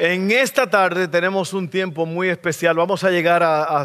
En 0.00 0.30
esta 0.30 0.70
tarde 0.70 1.08
tenemos 1.08 1.52
un 1.52 1.68
tiempo 1.68 2.06
muy 2.06 2.28
especial. 2.28 2.76
Vamos 2.76 3.02
a 3.02 3.10
llegar 3.10 3.42
a, 3.42 3.84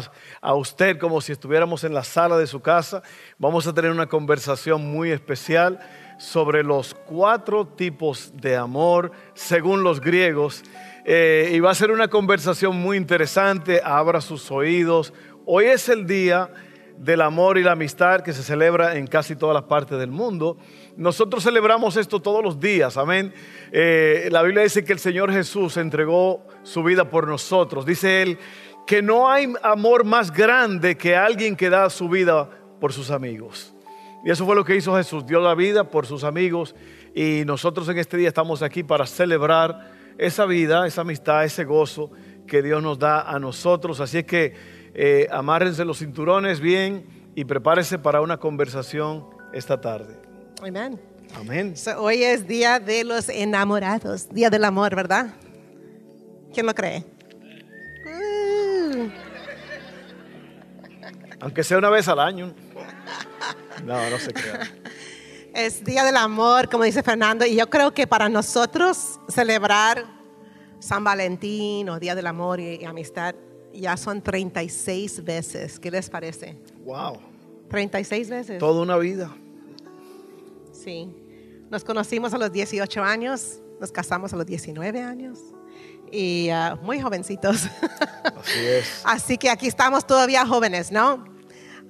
usted 0.54 0.96
como 0.96 1.20
si 1.20 1.32
estuviéramos 1.32 1.82
en 1.82 1.92
la 1.92 2.04
sala 2.04 2.38
de 2.38 2.46
su 2.46 2.60
casa. 2.60 3.02
Vamos 3.36 3.66
a 3.66 3.74
tener 3.74 3.90
una 3.90 4.06
conversación 4.06 4.86
muy 4.92 5.10
especial 5.10 5.80
sobre 6.18 6.62
los 6.62 6.94
cuatro 6.94 7.66
tipos 7.66 8.32
de 8.36 8.54
amor 8.54 9.10
según 9.34 9.82
los 9.82 10.00
griegos. 10.00 10.62
Eh, 11.04 11.50
y 11.52 11.58
va 11.58 11.72
a 11.72 11.74
ser 11.74 11.90
una 11.90 12.06
conversación 12.06 12.76
muy 12.76 12.96
interesante. 12.96 13.80
Abra 13.84 14.20
sus 14.20 14.52
oídos. 14.52 15.12
Hoy 15.46 15.64
es 15.64 15.88
el 15.88 16.06
día 16.06 16.48
del 16.96 17.22
amor 17.22 17.58
y 17.58 17.64
la 17.64 17.72
amistad 17.72 18.20
que 18.20 18.32
se 18.32 18.44
celebra 18.44 18.96
en 18.96 19.08
casi 19.08 19.34
todas 19.34 19.54
las 19.54 19.64
partes 19.64 19.98
del 19.98 20.12
mundo. 20.12 20.58
Nosotros 20.96 21.42
celebramos 21.42 21.96
esto 21.96 22.20
todos 22.20 22.42
los 22.42 22.60
días, 22.60 22.96
amén. 22.96 23.32
Eh, 23.72 24.28
la 24.30 24.42
Biblia 24.42 24.62
dice 24.62 24.84
que 24.84 24.92
el 24.92 25.00
Señor 25.00 25.32
Jesús 25.32 25.76
entregó 25.76 26.46
su 26.62 26.84
vida 26.84 27.10
por 27.10 27.26
nosotros. 27.26 27.84
Dice 27.84 28.22
Él 28.22 28.38
que 28.86 29.02
no 29.02 29.28
hay 29.30 29.52
amor 29.62 30.04
más 30.04 30.30
grande 30.30 30.96
que 30.96 31.16
alguien 31.16 31.56
que 31.56 31.70
da 31.70 31.90
su 31.90 32.08
vida 32.08 32.48
por 32.80 32.92
sus 32.92 33.10
amigos. 33.10 33.74
Y 34.24 34.30
eso 34.30 34.46
fue 34.46 34.54
lo 34.54 34.64
que 34.64 34.76
hizo 34.76 34.96
Jesús, 34.96 35.26
dio 35.26 35.40
la 35.40 35.54
vida 35.54 35.84
por 35.90 36.06
sus 36.06 36.24
amigos 36.24 36.74
y 37.14 37.42
nosotros 37.44 37.88
en 37.88 37.98
este 37.98 38.16
día 38.16 38.28
estamos 38.28 38.62
aquí 38.62 38.82
para 38.82 39.06
celebrar 39.06 39.92
esa 40.16 40.46
vida, 40.46 40.86
esa 40.86 41.02
amistad, 41.02 41.44
ese 41.44 41.64
gozo 41.64 42.10
que 42.46 42.62
Dios 42.62 42.82
nos 42.82 42.98
da 42.98 43.22
a 43.22 43.38
nosotros. 43.38 44.00
Así 44.00 44.18
es 44.18 44.24
que 44.24 44.54
eh, 44.94 45.28
amárrense 45.30 45.84
los 45.84 45.98
cinturones 45.98 46.60
bien 46.60 47.04
y 47.34 47.44
prepárense 47.44 47.98
para 47.98 48.20
una 48.20 48.38
conversación 48.38 49.26
esta 49.52 49.80
tarde. 49.80 50.23
Amén. 50.66 50.98
Amén. 51.36 51.74
hoy 51.98 52.22
es 52.22 52.48
día 52.48 52.80
de 52.80 53.04
los 53.04 53.28
enamorados, 53.28 54.30
día 54.30 54.48
del 54.48 54.64
amor, 54.64 54.96
¿verdad? 54.96 55.34
¿Quién 56.54 56.64
lo 56.64 56.74
cree? 56.74 57.04
Aunque 61.40 61.62
sea 61.62 61.76
una 61.76 61.90
vez 61.90 62.08
al 62.08 62.18
año. 62.18 62.54
No, 63.84 64.08
no 64.08 64.18
se 64.18 64.32
crea. 64.32 64.60
Es 65.54 65.84
día 65.84 66.02
del 66.02 66.16
amor, 66.16 66.68
como 66.68 66.82
dice 66.82 67.00
Fernando, 67.04 67.46
y 67.46 67.54
yo 67.54 67.70
creo 67.70 67.94
que 67.94 68.08
para 68.08 68.28
nosotros 68.28 69.20
celebrar 69.28 70.04
San 70.80 71.04
Valentín 71.04 71.88
o 71.90 72.00
Día 72.00 72.16
del 72.16 72.26
Amor 72.26 72.58
y, 72.58 72.80
y 72.80 72.84
Amistad 72.84 73.36
ya 73.72 73.96
son 73.96 74.20
36 74.20 75.22
veces. 75.22 75.78
¿Qué 75.78 75.92
les 75.92 76.10
parece? 76.10 76.58
Wow. 76.84 77.20
36 77.70 78.30
veces. 78.30 78.58
Toda 78.58 78.82
una 78.82 78.96
vida. 78.96 79.32
Sí. 80.84 81.08
Nos 81.70 81.82
conocimos 81.82 82.34
a 82.34 82.38
los 82.38 82.52
18 82.52 83.02
años, 83.02 83.60
nos 83.80 83.90
casamos 83.90 84.34
a 84.34 84.36
los 84.36 84.44
19 84.44 85.00
años 85.00 85.38
y 86.12 86.50
ah, 86.50 86.78
muy 86.82 87.00
jovencitos. 87.00 87.64
Así 88.24 88.66
es. 88.66 89.00
Así 89.04 89.38
que 89.38 89.48
aquí 89.48 89.66
estamos 89.66 90.06
todavía 90.06 90.46
jóvenes, 90.46 90.92
¿no? 90.92 91.24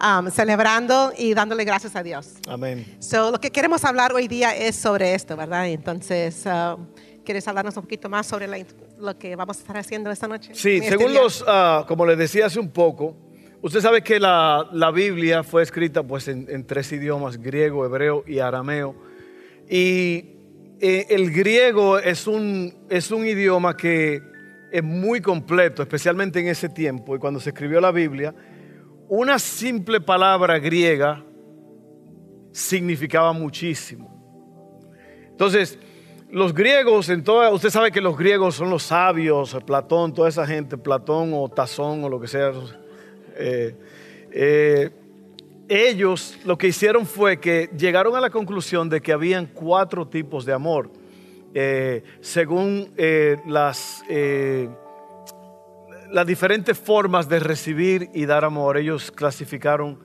Um, 0.02 0.30
celebrando 0.30 1.12
y 1.16 1.34
dándole 1.34 1.64
gracias 1.64 1.94
a 1.96 2.02
Dios. 2.02 2.34
Amén. 2.48 2.96
So, 3.00 3.30
lo 3.30 3.40
que 3.40 3.50
queremos 3.50 3.84
hablar 3.84 4.12
hoy 4.12 4.28
día 4.28 4.54
es 4.54 4.76
sobre 4.76 5.14
esto, 5.14 5.36
¿verdad? 5.36 5.68
Entonces, 5.68 6.44
uh, 6.46 6.78
¿quieres 7.24 7.46
hablarnos 7.46 7.76
un 7.76 7.82
poquito 7.82 8.08
más 8.08 8.26
sobre 8.26 8.66
lo 8.98 9.18
que 9.18 9.36
vamos 9.36 9.56
a 9.58 9.60
estar 9.60 9.76
haciendo 9.76 10.10
esta 10.10 10.26
noche? 10.26 10.52
Sí, 10.54 10.76
este 10.76 10.90
según 10.90 11.14
los, 11.14 11.42
uh, 11.42 11.84
como 11.86 12.06
les 12.06 12.18
decía 12.18 12.46
hace 12.46 12.58
un 12.58 12.70
poco, 12.70 13.16
Usted 13.64 13.80
sabe 13.80 14.02
que 14.02 14.20
la, 14.20 14.92
Biblia 14.94 15.42
fue 15.42 15.62
escrita 15.62 16.02
pues 16.02 16.28
en, 16.28 16.66
tres 16.66 16.92
idiomas, 16.92 17.38
griego, 17.38 17.86
hebreo 17.86 18.22
y 18.26 18.38
arameo. 18.38 18.94
Y 19.66 20.36
eh, 20.80 21.06
el 21.08 21.32
griego 21.32 21.98
es 21.98 22.26
un, 22.26 22.74
es 22.90 23.10
un 23.10 23.26
idioma 23.26 23.74
que 23.74 24.20
es 24.70 24.84
muy 24.84 25.22
completo, 25.22 25.80
especialmente 25.80 26.40
en 26.40 26.48
ese 26.48 26.68
tiempo. 26.68 27.16
Y 27.16 27.18
cuando 27.18 27.40
se 27.40 27.48
escribió 27.48 27.80
la 27.80 27.90
Biblia, 27.90 28.34
una 29.08 29.38
simple 29.38 29.98
palabra 29.98 30.58
griega 30.58 31.24
significaba 32.52 33.32
muchísimo. 33.32 34.10
Entonces, 35.30 35.78
los 36.30 36.52
griegos, 36.52 37.08
en 37.08 37.24
toda, 37.24 37.48
usted 37.48 37.70
sabe 37.70 37.90
que 37.90 38.02
los 38.02 38.18
griegos 38.18 38.56
son 38.56 38.68
los 38.68 38.82
sabios, 38.82 39.56
Platón, 39.64 40.12
toda 40.12 40.28
esa 40.28 40.46
gente, 40.46 40.76
Platón 40.76 41.30
o 41.32 41.48
Tazón 41.48 42.04
o 42.04 42.10
lo 42.10 42.20
que 42.20 42.28
sea, 42.28 42.52
eh, 43.36 43.74
eh, 44.30 44.90
ellos 45.68 46.38
lo 46.44 46.58
que 46.58 46.68
hicieron 46.68 47.06
fue 47.06 47.40
que 47.40 47.70
llegaron 47.76 48.16
a 48.16 48.20
la 48.20 48.30
conclusión 48.30 48.88
de 48.88 49.00
que 49.00 49.12
habían 49.12 49.46
cuatro 49.46 50.06
tipos 50.06 50.44
de 50.44 50.52
amor, 50.52 50.90
eh, 51.54 52.02
según 52.20 52.92
las, 53.46 54.02
las 56.10 56.26
diferentes 56.26 56.78
formas 56.78 57.28
de 57.28 57.38
recibir 57.38 58.10
y 58.12 58.26
dar 58.26 58.44
amor. 58.44 58.76
Ellos 58.76 59.10
clasificaron, 59.10 59.98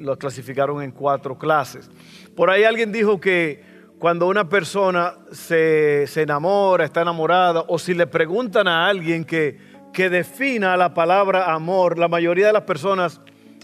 los 0.00 0.16
clasificaron 0.18 0.82
en 0.82 0.90
cuatro 0.90 1.38
clases. 1.38 1.88
Por 2.34 2.50
ahí 2.50 2.64
alguien 2.64 2.92
dijo 2.92 3.18
que 3.18 3.64
cuando 3.98 4.28
una 4.28 4.46
persona 4.46 5.14
se, 5.32 6.06
se 6.06 6.22
enamora, 6.22 6.84
está 6.84 7.00
enamorada, 7.00 7.64
o 7.66 7.78
si 7.78 7.94
le 7.94 8.06
preguntan 8.06 8.68
a 8.68 8.86
alguien 8.88 9.24
que 9.24 9.75
que 9.96 10.10
defina 10.10 10.76
la 10.76 10.92
palabra 10.92 11.54
amor, 11.54 11.98
la 11.98 12.06
mayoría 12.06 12.48
de 12.48 12.52
las 12.52 12.64
personas 12.64 13.18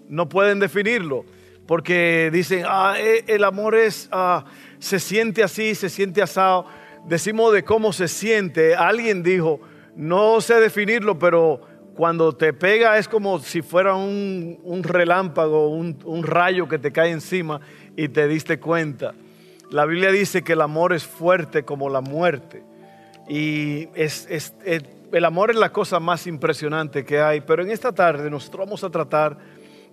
no 0.08 0.30
pueden 0.30 0.60
definirlo, 0.60 1.26
porque 1.66 2.30
dicen, 2.32 2.64
ah, 2.66 2.94
eh, 2.98 3.22
el 3.26 3.44
amor 3.44 3.74
es, 3.74 4.08
ah, 4.12 4.46
se 4.78 4.98
siente 4.98 5.42
así, 5.42 5.74
se 5.74 5.90
siente 5.90 6.22
asado. 6.22 6.64
Decimos 7.04 7.52
de 7.52 7.64
cómo 7.64 7.92
se 7.92 8.08
siente. 8.08 8.74
Alguien 8.74 9.22
dijo, 9.22 9.60
no 9.94 10.40
sé 10.40 10.54
definirlo, 10.54 11.18
pero 11.18 11.60
cuando 11.94 12.32
te 12.32 12.54
pega 12.54 12.96
es 12.96 13.08
como 13.08 13.38
si 13.38 13.60
fuera 13.60 13.94
un, 13.94 14.80
relámpago, 14.82 15.68
un, 15.68 16.22
rayo 16.22 16.66
que 16.66 16.78
te 16.78 16.92
cae 16.92 17.10
encima 17.10 17.60
y 17.94 18.08
te 18.08 18.26
diste 18.26 18.58
cuenta. 18.58 19.12
La 19.68 19.84
Biblia 19.84 20.10
dice 20.10 20.40
que 20.40 20.54
el 20.54 20.62
amor 20.62 20.94
es 20.94 21.04
fuerte 21.04 21.64
como 21.64 21.90
la 21.90 22.00
muerte. 22.00 22.62
Y 23.28 23.90
es 23.94 24.26
el 25.12 25.24
amor 25.26 25.50
es 25.50 25.56
la 25.56 25.70
cosa 25.70 26.00
más 26.00 26.26
impresionante 26.26 27.04
que 27.04 27.20
hay, 27.20 27.42
pero 27.42 27.62
en 27.62 27.70
esta 27.70 27.92
tarde 27.92 28.30
nosotros 28.30 28.66
vamos 28.66 28.82
a 28.82 28.90
tratar 28.90 29.36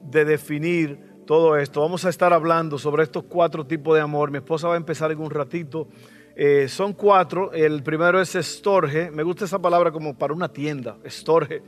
de 0.01 0.23
definir 0.23 0.97
todo 1.25 1.57
esto. 1.57 1.81
Vamos 1.81 2.05
a 2.05 2.09
estar 2.09 2.31
hablando 2.31 2.77
sobre 2.77 3.03
estos 3.03 3.23
cuatro 3.25 3.65
tipos 3.65 3.95
de 3.95 4.01
amor. 4.01 4.31
Mi 4.31 4.37
esposa 4.37 4.69
va 4.69 4.75
a 4.75 4.77
empezar 4.77 5.11
en 5.11 5.19
un 5.19 5.29
ratito. 5.29 5.87
Eh, 6.35 6.67
son 6.69 6.93
cuatro. 6.93 7.51
El 7.51 7.83
primero 7.83 8.21
es 8.21 8.33
estorge. 8.33 9.11
Me 9.11 9.23
gusta 9.23 9.45
esa 9.45 9.59
palabra 9.59 9.91
como 9.91 10.17
para 10.17 10.33
una 10.33 10.51
tienda, 10.51 10.97
estorge, 11.03 11.61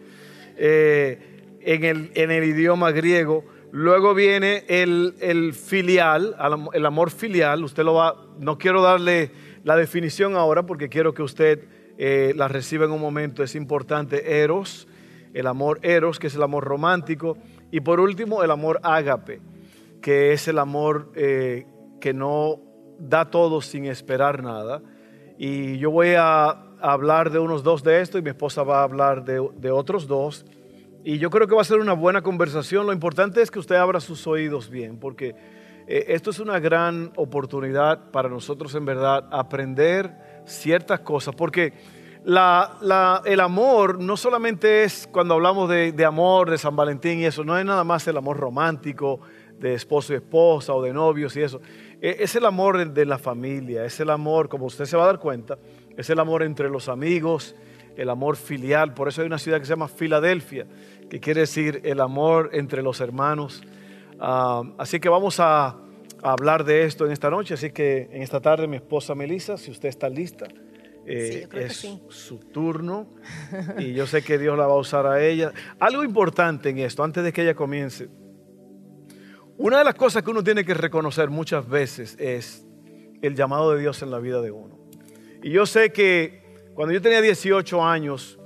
eh, 0.55 1.59
en, 1.59 1.83
el, 1.83 2.11
en, 2.15 2.31
el, 2.31 2.45
idioma 2.45 2.91
griego. 2.91 3.43
Luego 3.73 4.13
viene 4.13 4.63
el, 4.67 5.15
el, 5.19 5.53
filial, 5.53 6.35
el 6.73 6.85
amor 6.85 7.11
filial. 7.11 7.65
Usted 7.65 7.83
lo 7.83 7.95
va, 7.95 8.15
no 8.39 8.57
quiero 8.57 8.81
darle 8.81 9.31
la 9.65 9.75
definición 9.75 10.35
ahora 10.35 10.65
porque 10.65 10.87
quiero 10.87 11.13
que 11.13 11.21
usted 11.21 11.80
eh, 12.03 12.33
la 12.35 12.47
recibe 12.47 12.85
en 12.85 12.91
un 12.91 12.99
momento, 12.99 13.43
es 13.43 13.53
importante. 13.53 14.41
Eros, 14.41 14.87
el 15.35 15.45
amor 15.45 15.77
eros, 15.83 16.17
que 16.17 16.25
es 16.25 16.35
el 16.35 16.41
amor 16.41 16.63
romántico. 16.63 17.37
Y 17.69 17.81
por 17.81 17.99
último, 17.99 18.41
el 18.41 18.49
amor 18.49 18.79
ágape, 18.81 19.39
que 20.01 20.33
es 20.33 20.47
el 20.47 20.57
amor 20.57 21.11
eh, 21.13 21.67
que 21.99 22.11
no 22.11 22.59
da 22.97 23.29
todo 23.29 23.61
sin 23.61 23.85
esperar 23.85 24.41
nada. 24.41 24.81
Y 25.37 25.77
yo 25.77 25.91
voy 25.91 26.15
a 26.17 26.49
hablar 26.81 27.29
de 27.29 27.37
unos 27.37 27.61
dos 27.61 27.83
de 27.83 28.01
estos 28.01 28.19
y 28.19 28.23
mi 28.23 28.31
esposa 28.31 28.63
va 28.63 28.79
a 28.79 28.83
hablar 28.83 29.23
de, 29.23 29.47
de 29.57 29.69
otros 29.69 30.07
dos. 30.07 30.43
Y 31.03 31.19
yo 31.19 31.29
creo 31.29 31.45
que 31.45 31.53
va 31.53 31.61
a 31.61 31.65
ser 31.65 31.77
una 31.77 31.93
buena 31.93 32.23
conversación. 32.23 32.87
Lo 32.87 32.93
importante 32.93 33.43
es 33.43 33.51
que 33.51 33.59
usted 33.59 33.75
abra 33.75 33.99
sus 33.99 34.25
oídos 34.25 34.71
bien, 34.71 34.97
porque 34.97 35.35
eh, 35.85 36.05
esto 36.07 36.31
es 36.31 36.39
una 36.39 36.59
gran 36.59 37.11
oportunidad 37.15 38.09
para 38.09 38.27
nosotros 38.27 38.73
en 38.73 38.85
verdad 38.85 39.27
aprender 39.31 40.30
ciertas 40.45 41.01
cosas, 41.01 41.35
porque 41.35 41.73
el 42.25 43.39
amor 43.39 43.99
no 43.99 44.15
solamente 44.15 44.83
es 44.83 45.07
cuando 45.11 45.33
hablamos 45.33 45.69
de, 45.69 46.05
amor, 46.05 46.49
de 46.49 46.57
San 46.57 46.75
Valentín 46.75 47.19
y 47.19 47.25
eso, 47.25 47.43
no 47.43 47.57
es 47.57 47.65
nada 47.65 47.83
más 47.83 48.07
el 48.07 48.17
amor 48.17 48.37
romántico 48.37 49.19
de 49.59 49.73
esposo 49.73 50.13
y 50.13 50.17
esposa 50.17 50.73
o 50.73 50.81
de 50.81 50.93
novios 50.93 51.35
y 51.35 51.41
eso. 51.41 51.61
E, 52.01 52.17
es 52.19 52.35
el 52.35 52.45
amor 52.45 52.91
de 52.91 53.05
la 53.05 53.17
familia, 53.17 53.85
es 53.85 53.99
el 53.99 54.09
amor, 54.09 54.49
como 54.49 54.65
usted 54.65 54.85
se 54.85 54.97
va 54.97 55.03
a 55.03 55.07
dar 55.07 55.19
cuenta, 55.19 55.57
es 55.97 56.09
el 56.09 56.19
amor 56.19 56.43
entre 56.43 56.69
los 56.69 56.89
amigos, 56.89 57.55
el 57.95 58.09
amor 58.09 58.37
filial. 58.37 58.93
Por 58.93 59.07
eso 59.07 59.21
hay 59.21 59.27
una 59.27 59.37
ciudad 59.37 59.59
que 59.59 59.65
se 59.65 59.71
llama 59.71 59.87
Filadelfia, 59.87 60.65
que 61.09 61.19
quiere 61.19 61.41
decir 61.41 61.81
el 61.83 61.99
amor 61.99 62.49
entre 62.53 62.81
los 62.81 63.01
hermanos. 63.01 63.61
Ah, 64.19 64.63
así 64.77 64.99
que 64.99 65.09
vamos 65.09 65.39
a, 65.39 65.75
hablar 66.23 66.63
de 66.63 66.85
esto 66.85 67.05
en 67.05 67.11
esta 67.11 67.29
noche. 67.29 67.53
Así 67.53 67.71
que 67.71 68.09
en 68.11 68.21
esta 68.21 68.39
tarde 68.39 68.67
mi 68.67 68.77
esposa 68.77 69.15
Melissa, 69.15 69.57
si 69.57 69.71
usted 69.71 69.89
está 69.89 70.09
lista, 70.09 70.47
eh, 71.05 71.47
es 71.53 71.87
su 72.09 72.37
turno 72.37 73.07
y 73.79 73.93
yo 73.93 74.05
sé 74.05 74.21
que 74.21 74.37
Dios 74.37 74.57
la 74.57 74.67
va 74.67 74.73
a 74.73 74.77
usar 74.77 75.05
a 75.07 75.23
ella. 75.23 75.51
Algo 75.79 76.03
importante 76.03 76.69
en 76.69 76.79
esto, 76.79 77.03
antes 77.03 77.23
de 77.23 77.33
que 77.33 77.41
ella 77.41 77.55
comience. 77.55 78.09
Una 79.57 79.79
de 79.79 79.83
las 79.83 79.95
cosas 79.95 80.23
que 80.23 80.31
uno 80.31 80.43
tiene 80.43 80.63
que 80.63 80.73
reconocer 80.73 81.29
muchas 81.29 81.67
veces 81.67 82.15
es 82.19 82.65
el 83.21 83.35
llamado 83.35 83.73
de 83.73 83.79
Dios 83.79 84.01
en 84.01 84.11
la 84.11 84.19
vida 84.19 84.41
de 84.41 84.51
uno. 84.51 84.79
Y 85.43 85.51
yo 85.51 85.65
sé 85.65 85.91
que 85.91 86.41
cuando 86.73 86.93
yo 86.93 87.01
tenía 87.01 87.21
18 87.21 87.83
años, 87.83 88.39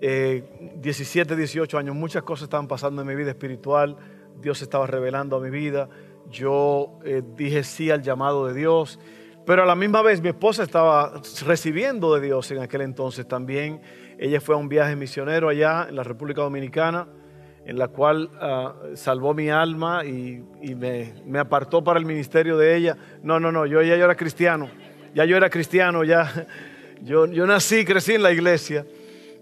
17, 0.00 1.34
eh, 1.34 1.36
18 1.36 1.78
años, 1.78 1.94
muchas 1.94 2.22
cosas 2.22 2.44
estaban 2.44 2.68
pasando 2.68 3.02
en 3.02 3.08
mi 3.08 3.14
vida 3.14 3.30
espiritual, 3.30 3.96
Dios 4.40 4.60
estaba 4.62 4.86
revelando 4.86 5.36
a 5.36 5.40
mi 5.40 5.50
vida, 5.50 5.88
yo 6.30 6.98
eh, 7.04 7.22
dije 7.36 7.62
sí 7.62 7.90
al 7.90 8.02
llamado 8.02 8.46
de 8.46 8.54
Dios, 8.54 8.98
pero 9.46 9.62
a 9.62 9.66
la 9.66 9.74
misma 9.74 10.02
vez 10.02 10.22
mi 10.22 10.28
esposa 10.28 10.62
estaba 10.62 11.20
recibiendo 11.46 12.14
de 12.14 12.20
Dios 12.26 12.50
en 12.50 12.60
aquel 12.60 12.80
entonces 12.80 13.28
también. 13.28 13.80
Ella 14.18 14.40
fue 14.40 14.54
a 14.54 14.58
un 14.58 14.68
viaje 14.68 14.96
misionero 14.96 15.48
allá 15.48 15.86
en 15.88 15.96
la 15.96 16.02
República 16.02 16.40
Dominicana, 16.40 17.08
en 17.66 17.78
la 17.78 17.88
cual 17.88 18.30
ah, 18.40 18.74
salvó 18.94 19.34
mi 19.34 19.50
alma 19.50 20.04
y, 20.04 20.42
me, 20.74 21.38
apartó 21.38 21.84
para 21.84 21.98
el 21.98 22.06
ministerio 22.06 22.56
de 22.56 22.76
ella. 22.76 22.96
No, 23.22 23.38
no, 23.38 23.52
no, 23.52 23.66
yo 23.66 23.82
ya 23.82 23.96
yo 23.96 24.04
era 24.04 24.14
cristiano, 24.14 24.70
ya 25.14 25.24
yo 25.24 25.36
era 25.36 25.50
cristiano, 25.50 26.04
ya 26.04 26.46
yo, 27.02 27.26
yo 27.26 27.46
nací, 27.46 27.84
crecí 27.84 28.12
en 28.12 28.22
la 28.22 28.32
iglesia, 28.32 28.86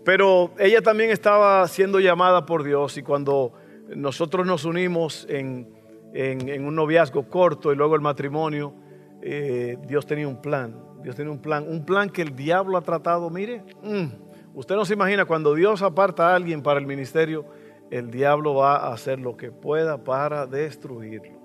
pero 0.04 0.52
ella 0.58 0.82
también 0.82 1.10
estaba 1.10 1.66
siendo 1.68 2.00
llamada 2.00 2.44
por 2.44 2.64
Dios 2.64 2.96
y 2.96 3.02
cuando 3.02 3.52
nosotros 3.94 4.46
nos 4.46 4.64
unimos 4.64 5.26
en, 5.28 5.68
en 6.14 6.64
un 6.64 6.74
noviazgo 6.74 7.28
corto 7.28 7.72
y 7.72 7.76
luego 7.76 7.94
el 7.94 8.00
matrimonio, 8.00 8.74
eh, 9.22 9.78
Dios 9.86 10.04
tenía 10.04 10.26
un 10.26 10.42
plan. 10.42 10.74
Dios 11.02 11.16
tenía 11.16 11.32
un 11.32 11.40
plan, 11.40 11.64
un 11.68 11.84
plan 11.84 12.10
que 12.10 12.22
el 12.22 12.34
diablo 12.34 12.76
ha 12.76 12.82
tratado, 12.82 13.30
mire, 13.30 13.62
mm, 13.82 14.06
usted 14.54 14.74
no 14.74 14.84
se 14.84 14.94
imagina, 14.94 15.24
cuando 15.24 15.54
Dios 15.54 15.82
aparta 15.82 16.30
a 16.30 16.36
alguien 16.36 16.62
para 16.62 16.78
el 16.78 16.86
ministerio, 16.86 17.46
el 17.90 18.10
diablo 18.10 18.54
va 18.54 18.76
a 18.76 18.92
hacer 18.92 19.20
lo 19.20 19.36
que 19.36 19.50
pueda 19.50 20.02
para 20.02 20.46
destruirlo. 20.46 21.40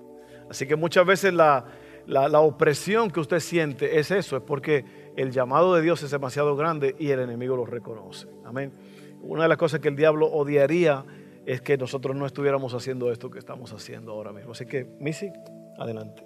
Así 0.48 0.66
que 0.66 0.76
muchas 0.76 1.04
veces 1.04 1.34
la, 1.34 1.66
la, 2.06 2.40
opresión 2.40 3.10
que 3.10 3.20
usted 3.20 3.40
siente 3.40 3.98
es 3.98 4.10
eso, 4.10 4.36
es 4.36 4.42
porque 4.42 4.84
el 5.16 5.30
llamado 5.30 5.74
de 5.74 5.82
Dios 5.82 6.02
es 6.02 6.10
demasiado 6.10 6.56
grande 6.56 6.96
y 6.98 7.10
el 7.10 7.20
enemigo 7.20 7.56
lo 7.56 7.66
reconoce. 7.66 8.28
Amén. 8.44 8.72
Una 9.20 9.42
de 9.42 9.48
las 9.48 9.58
cosas 9.58 9.80
que 9.80 9.88
el 9.88 9.96
diablo 9.96 10.26
odiaría 10.26 11.04
es 11.48 11.62
que 11.62 11.78
nosotros 11.78 12.14
no 12.14 12.26
estuviéramos 12.26 12.74
haciendo 12.74 13.10
esto 13.10 13.30
que 13.30 13.38
estamos 13.38 13.72
haciendo 13.72 14.12
ahora 14.12 14.32
mismo. 14.32 14.52
Así 14.52 14.66
que, 14.66 14.84
Missy, 15.00 15.32
adelante. 15.78 16.22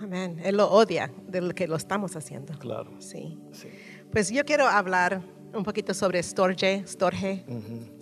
Amén. 0.00 0.40
Él 0.42 0.56
lo 0.56 0.68
odia 0.68 1.12
de 1.28 1.40
lo 1.40 1.54
que 1.54 1.68
lo 1.68 1.76
estamos 1.76 2.16
haciendo. 2.16 2.58
Claro. 2.58 2.90
Sí. 2.98 3.38
Pues 4.10 4.28
yo 4.30 4.44
quiero 4.44 4.66
hablar 4.66 5.22
un 5.54 5.62
poquito 5.62 5.94
sobre 5.94 6.20
storge, 6.20 6.82
storge, 6.84 7.44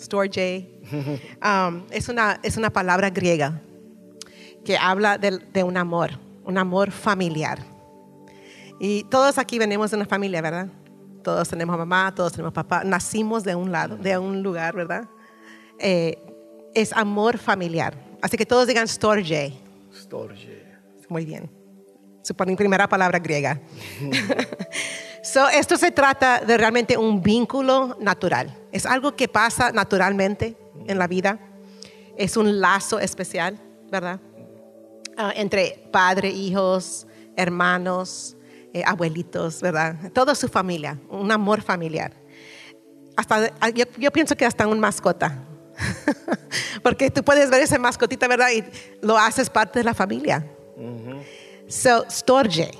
storge. 0.00 0.70
Um, 1.44 1.82
es, 1.90 2.08
una, 2.08 2.40
es 2.42 2.56
una 2.56 2.70
palabra 2.70 3.10
griega 3.10 3.60
que 4.64 4.78
habla 4.78 5.18
de, 5.18 5.38
de, 5.52 5.62
un 5.64 5.76
amor, 5.76 6.12
un 6.44 6.56
amor 6.56 6.92
familiar. 6.92 7.58
Y 8.80 9.04
todos 9.04 9.36
aquí 9.36 9.58
venimos 9.58 9.90
de 9.90 9.98
una 9.98 10.06
familia, 10.06 10.40
¿verdad? 10.40 10.68
Todos 11.22 11.46
tenemos 11.46 11.76
mamá, 11.76 12.14
todos 12.14 12.32
tenemos 12.32 12.54
papá, 12.54 12.84
nacimos 12.84 13.44
de 13.44 13.54
un 13.54 13.70
lado, 13.70 13.98
de 13.98 14.16
un 14.16 14.42
lugar, 14.42 14.74
¿verdad? 14.74 15.06
Eh, 15.78 16.18
es 16.74 16.92
amor 16.92 17.38
familiar. 17.38 17.94
Así 18.20 18.36
que 18.36 18.46
todos 18.46 18.66
digan 18.66 18.88
storge. 18.88 19.52
Storge. 19.92 20.64
Muy 21.08 21.24
bien 21.24 21.64
su 22.24 22.34
primera 22.34 22.88
palabra 22.88 23.18
griega. 23.18 23.60
so, 25.22 25.46
esto 25.48 25.76
se 25.76 25.90
trata 25.90 26.40
de 26.40 26.56
realmente 26.56 26.96
un 26.96 27.22
vínculo 27.22 27.96
natural. 28.00 28.56
Es 28.72 28.86
algo 28.86 29.14
que 29.14 29.28
pasa 29.28 29.70
naturalmente 29.72 30.56
en 30.86 30.98
la 30.98 31.06
vida. 31.06 31.38
Es 32.16 32.36
un 32.36 32.60
lazo 32.60 32.98
especial, 32.98 33.60
¿verdad? 33.90 34.20
Ah, 35.16 35.32
entre 35.36 35.86
padre, 35.92 36.30
hijos, 36.30 37.06
hermanos, 37.36 38.36
eh, 38.72 38.82
abuelitos, 38.86 39.60
¿verdad? 39.60 40.10
Toda 40.12 40.34
su 40.34 40.48
familia, 40.48 40.98
un 41.10 41.30
amor 41.30 41.60
familiar. 41.60 42.14
Hasta, 43.16 43.52
ah, 43.60 43.68
yo, 43.68 44.10
pienso 44.10 44.34
que 44.34 44.46
hasta 44.46 44.66
un 44.66 44.80
mascota. 44.80 45.44
Porque 46.82 47.10
tú 47.10 47.22
puedes 47.22 47.50
ver 47.50 47.62
esa 47.62 47.78
mascotita, 47.78 48.28
¿verdad? 48.28 48.48
Y 48.54 48.64
lo 49.00 49.18
haces 49.18 49.50
parte 49.50 49.80
de 49.80 49.84
la 49.84 49.94
familia. 49.94 50.46
So, 51.68 52.04
storge. 52.10 52.70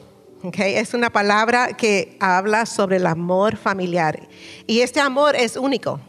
Okay, 0.42 0.74
es 0.74 0.92
una 0.92 1.08
palabra 1.08 1.68
que 1.72 2.18
habla 2.20 2.66
sobre 2.66 2.96
el 2.96 3.06
amor 3.06 3.56
familiar. 3.56 4.28
Y 4.66 4.80
este 4.80 5.00
amor 5.00 5.34
es 5.36 5.56
único. 5.56 6.00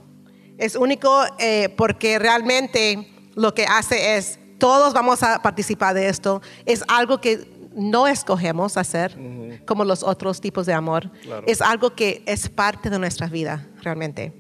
Es 0.58 0.76
único 0.76 1.24
eh, 1.40 1.70
porque 1.78 2.20
realmente 2.20 3.08
lo 3.36 3.54
que 3.54 3.66
hace 3.66 4.18
es, 4.18 4.38
todos 4.58 4.94
vamos 4.94 5.24
a 5.24 5.42
participar 5.42 5.94
de 5.94 6.10
esto. 6.10 6.42
Es 6.66 6.84
algo 6.90 7.22
que 7.22 7.48
no 7.76 8.08
escogemos 8.08 8.76
hacer, 8.76 9.18
como 9.66 9.86
los 9.86 10.04
otros 10.04 10.42
tipos 10.42 10.66
de 10.66 10.74
amor. 10.74 11.12
Es 11.48 11.62
algo 11.62 11.96
que 11.96 12.24
es 12.26 12.50
parte 12.50 12.90
de 12.90 13.00
nuestra 13.00 13.28
vida, 13.28 13.68
realmente. 13.84 14.34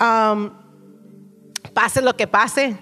Um, 0.00 0.50
pase 1.74 2.02
lo 2.02 2.16
que 2.16 2.26
pase, 2.26 2.78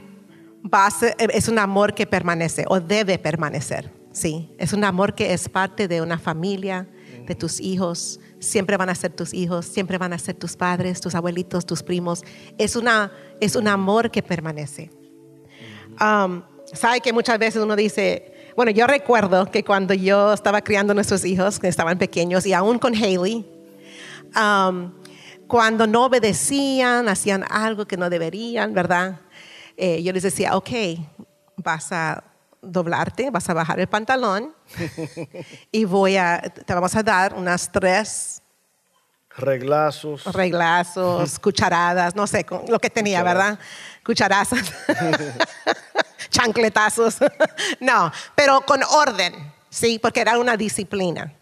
es 1.19 1.49
un 1.49 1.59
amor 1.59 1.95
que 1.95 2.07
permanece 2.07 2.65
o 2.69 2.81
debe 2.81 3.19
permanecer. 3.19 3.93
Sí, 4.13 4.51
es 4.59 4.73
un 4.73 4.85
amor 4.85 5.15
que 5.15 5.33
es 5.33 5.49
parte 5.49 5.87
de 5.87 6.03
una 6.03 6.19
familia, 6.19 6.89
de 7.27 7.35
tus 7.35 7.61
hijos. 7.61 8.19
Siempre 8.41 8.77
van 8.77 8.89
a 8.89 8.95
ser 8.95 9.13
tus 9.13 9.33
hijos, 9.33 9.67
siempre 9.67 9.99
van 9.99 10.13
a 10.13 10.19
ser 10.19 10.35
tus 10.35 10.57
padres, 10.57 11.01
tus 11.01 11.15
abuelitos, 11.15 11.65
tus 11.65 11.83
primos. 11.83 12.23
Es, 12.59 12.75
una, 12.75 13.13
es 13.41 13.55
un 13.55 13.69
amor 13.69 14.11
que 14.11 14.23
permanece. 14.23 14.91
Um, 16.01 16.43
Sabe 16.73 17.01
que 17.01 17.13
muchas 17.13 17.39
veces 17.39 17.63
uno 17.63 17.75
dice, 17.75 18.33
bueno, 18.57 18.71
yo 18.71 18.87
recuerdo 18.87 19.51
que 19.51 19.65
cuando 19.65 19.93
yo 19.93 20.33
estaba 20.33 20.63
criando 20.63 20.93
a 20.93 20.95
nuestros 20.95 21.25
hijos, 21.25 21.59
que 21.59 21.67
estaban 21.67 21.99
pequeños, 21.99 22.47
y 22.47 22.53
aún 22.53 22.79
con 22.79 22.95
Haley, 22.95 23.45
um, 24.37 24.93
cuando 25.51 25.89
no 25.89 26.05
obedecían, 26.05 27.09
hacían 27.09 27.45
algo 27.51 27.85
que 27.85 27.97
no 27.97 28.09
deberían, 28.09 28.73
¿verdad? 28.73 29.21
Eh, 29.77 30.01
yo 30.01 30.13
les 30.13 30.23
decía, 30.23 30.57
ok, 30.57 30.71
vas 31.57 31.91
a 31.91 32.23
doblarte, 32.63 33.31
vas 33.31 33.51
a 33.51 33.55
bajar 33.55 33.81
el 33.81 33.89
pantalón 33.89 34.55
y 35.73 35.85
voy 35.87 36.17
a, 36.17 36.41
te 36.41 36.73
vamos 36.73 36.95
a 36.95 37.03
dar 37.03 37.35
unas 37.35 37.73
tres 37.73 38.43
reglazos, 39.37 40.25
reglazos, 40.33 41.39
cucharadas, 41.41 42.15
no 42.15 42.29
sé, 42.29 42.47
lo 42.69 42.79
que 42.79 42.89
tenía, 42.89 43.25
¿verdad? 43.25 43.59
Cucharazas, 44.07 44.73
chancletazos, 46.31 47.17
no, 47.81 48.13
pero 48.37 48.61
con 48.61 48.85
orden, 48.85 49.35
sí, 49.69 49.99
porque 49.99 50.21
era 50.21 50.39
una 50.39 50.57
disciplina. 50.57 51.35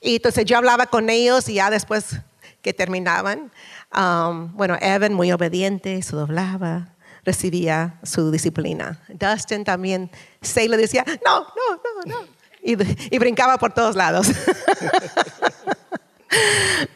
Y 0.00 0.16
entonces 0.16 0.46
yo 0.46 0.56
hablaba 0.56 0.86
con 0.86 1.10
ellos 1.10 1.50
y 1.50 1.54
ya 1.54 1.68
después 1.68 2.16
que 2.62 2.72
terminaban, 2.72 3.52
um, 3.94 4.52
bueno, 4.56 4.76
Evan 4.80 5.12
muy 5.12 5.32
obediente, 5.32 6.00
se 6.02 6.16
doblaba, 6.16 6.94
recibía 7.24 7.98
su 8.02 8.30
disciplina. 8.30 9.00
Dustin 9.08 9.64
también 9.64 10.10
se 10.40 10.68
le 10.68 10.76
decía, 10.76 11.04
no, 11.24 11.40
no, 11.40 11.76
no, 11.76 12.02
no. 12.06 12.26
Y, 12.62 12.76
y 13.14 13.18
brincaba 13.18 13.58
por 13.58 13.72
todos 13.72 13.96
lados. 13.96 14.28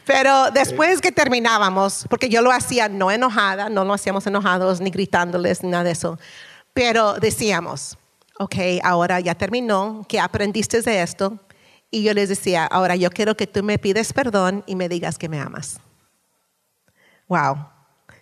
Pero 0.05 0.49
después 0.51 1.01
que 1.01 1.11
terminábamos, 1.11 2.05
porque 2.09 2.29
yo 2.29 2.41
lo 2.41 2.51
hacía 2.51 2.89
no 2.89 3.11
enojada, 3.11 3.69
no 3.69 3.83
lo 3.85 3.93
hacíamos 3.93 4.25
enojados, 4.25 4.81
ni 4.81 4.89
gritándoles, 4.89 5.63
ni 5.63 5.69
nada 5.69 5.83
de 5.83 5.91
eso, 5.91 6.17
pero 6.73 7.13
decíamos, 7.15 7.97
ok, 8.39 8.55
ahora 8.83 9.19
ya 9.19 9.35
terminó, 9.35 10.05
¿qué 10.07 10.19
aprendiste 10.19 10.81
de 10.81 11.01
esto? 11.01 11.39
Y 11.89 12.03
yo 12.03 12.13
les 12.13 12.29
decía, 12.29 12.65
ahora 12.65 12.95
yo 12.95 13.09
quiero 13.09 13.35
que 13.37 13.47
tú 13.47 13.63
me 13.63 13.79
pides 13.79 14.13
perdón 14.13 14.63
y 14.67 14.75
me 14.75 14.89
digas 14.89 15.17
que 15.17 15.29
me 15.29 15.39
amas. 15.39 15.79
Wow, 17.27 17.67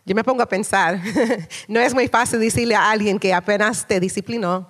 yo 0.06 0.16
me 0.16 0.24
pongo 0.24 0.44
a 0.44 0.50
pensar, 0.50 1.00
no 1.68 1.80
es 1.80 1.94
muy 1.94 2.08
fácil 2.08 2.40
decirle 2.40 2.76
a 2.76 2.92
alguien 2.92 3.18
que 3.18 3.34
apenas 3.34 3.88
te 3.88 4.00
disciplinó 4.00 4.70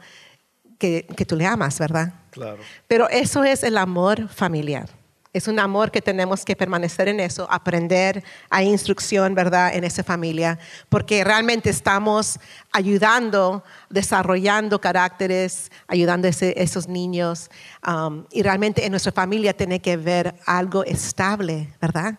que, 0.78 1.06
que 1.16 1.25
tú 1.25 1.36
le 1.36 1.46
amas, 1.46 1.78
¿verdad? 1.80 2.14
Claro. 2.32 2.60
Pero 2.88 3.10
eso 3.10 3.44
es 3.44 3.64
el 3.64 3.78
amor 3.78 4.30
familiar. 4.30 4.90
Es 5.36 5.50
un 5.50 5.60
amor 5.60 5.92
que 5.92 6.01
tenemos 6.01 6.46
que 6.46 6.56
permanecer 6.56 7.10
en 7.10 7.20
eso, 7.20 7.46
aprender 7.51 8.24
a 8.50 8.63
instrucción, 8.63 9.36
¿verdad?, 9.36 9.75
en 9.75 9.84
esa 9.84 10.01
familia, 10.01 10.58
porque 10.88 11.25
realmente 11.25 11.70
estamos 11.70 12.39
ayudando, 12.72 13.62
desarrollando 13.89 14.80
caracteres, 14.80 15.74
ayudando 15.88 16.30
a 16.30 16.32
esos 16.32 16.88
niños, 16.88 17.50
um, 17.86 18.24
y 18.32 18.44
realmente 18.44 18.86
en 18.86 18.92
nuestra 18.92 19.12
familia 19.12 19.51
tiene 19.51 19.82
que 19.82 19.98
ver 19.98 20.36
algo 20.46 20.86
estable, 20.86 21.68
¿verdad? 21.82 22.18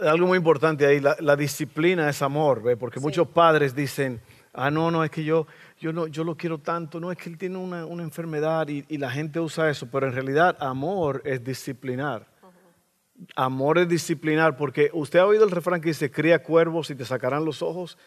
Algo 0.00 0.28
muy 0.28 0.38
importante 0.38 0.86
ahí, 0.86 1.00
la, 1.00 1.16
la 1.18 1.34
disciplina 1.34 2.08
es 2.08 2.22
amor, 2.22 2.62
¿ve? 2.62 2.76
porque 2.76 3.00
muchos 3.00 3.26
padres 3.26 3.74
dicen, 3.74 4.20
ah, 4.52 4.70
no, 4.70 4.92
no, 4.92 5.02
es 5.02 5.10
que 5.10 5.24
yo, 5.24 5.48
yo, 5.82 5.92
no, 5.92 6.06
yo 6.06 6.22
lo 6.22 6.36
quiero 6.36 6.58
tanto, 6.58 7.00
no, 7.00 7.10
es 7.10 7.18
que 7.18 7.28
él 7.28 7.36
tiene 7.36 7.58
una, 7.58 7.84
una 7.84 8.04
enfermedad 8.04 8.68
y, 8.68 8.84
y 8.88 8.98
la 8.98 9.10
gente 9.10 9.40
usa 9.40 9.68
eso, 9.68 9.88
pero 9.90 10.06
en 10.06 10.12
realidad 10.12 10.56
amor 10.60 11.20
es 11.24 11.42
disciplinar. 11.42 12.24
Amor 13.34 13.78
es 13.78 13.88
disciplinar, 13.88 14.56
porque 14.56 14.90
usted 14.92 15.18
ha 15.18 15.26
oído 15.26 15.44
el 15.44 15.50
refrán 15.50 15.80
que 15.80 15.88
dice, 15.88 16.08
cría 16.08 16.40
cuervos 16.40 16.88
y 16.90 16.94
te 16.94 17.04
sacarán 17.04 17.44
los 17.44 17.62
ojos. 17.62 17.98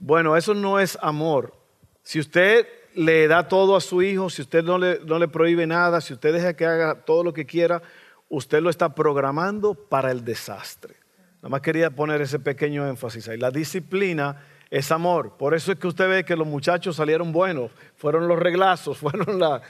Bueno, 0.00 0.36
eso 0.36 0.54
no 0.54 0.80
es 0.80 0.98
amor. 1.02 1.54
Si 2.02 2.18
usted 2.18 2.66
le 2.96 3.28
da 3.28 3.46
todo 3.46 3.76
a 3.76 3.80
su 3.80 4.02
hijo, 4.02 4.28
si 4.28 4.42
usted 4.42 4.64
no 4.64 4.76
le, 4.76 4.98
no 5.06 5.16
le 5.20 5.28
prohíbe 5.28 5.68
nada, 5.68 6.00
si 6.00 6.12
usted 6.12 6.32
deja 6.32 6.54
que 6.54 6.66
haga 6.66 6.96
todo 7.04 7.22
lo 7.22 7.32
que 7.32 7.46
quiera, 7.46 7.80
usted 8.28 8.60
lo 8.60 8.70
está 8.70 8.92
programando 8.92 9.74
para 9.74 10.10
el 10.10 10.24
desastre. 10.24 10.96
Nada 11.36 11.50
más 11.50 11.60
quería 11.60 11.90
poner 11.90 12.22
ese 12.22 12.40
pequeño 12.40 12.88
énfasis 12.88 13.28
ahí. 13.28 13.38
La 13.38 13.52
disciplina 13.52 14.42
es 14.70 14.90
amor. 14.92 15.36
Por 15.36 15.54
eso 15.54 15.72
es 15.72 15.78
que 15.78 15.88
usted 15.88 16.08
ve 16.08 16.24
que 16.24 16.36
los 16.36 16.46
muchachos 16.46 16.96
salieron 16.96 17.32
buenos. 17.32 17.70
Fueron 17.96 18.28
los 18.28 18.38
reglazos, 18.38 18.98
fueron 18.98 19.38
la... 19.38 19.60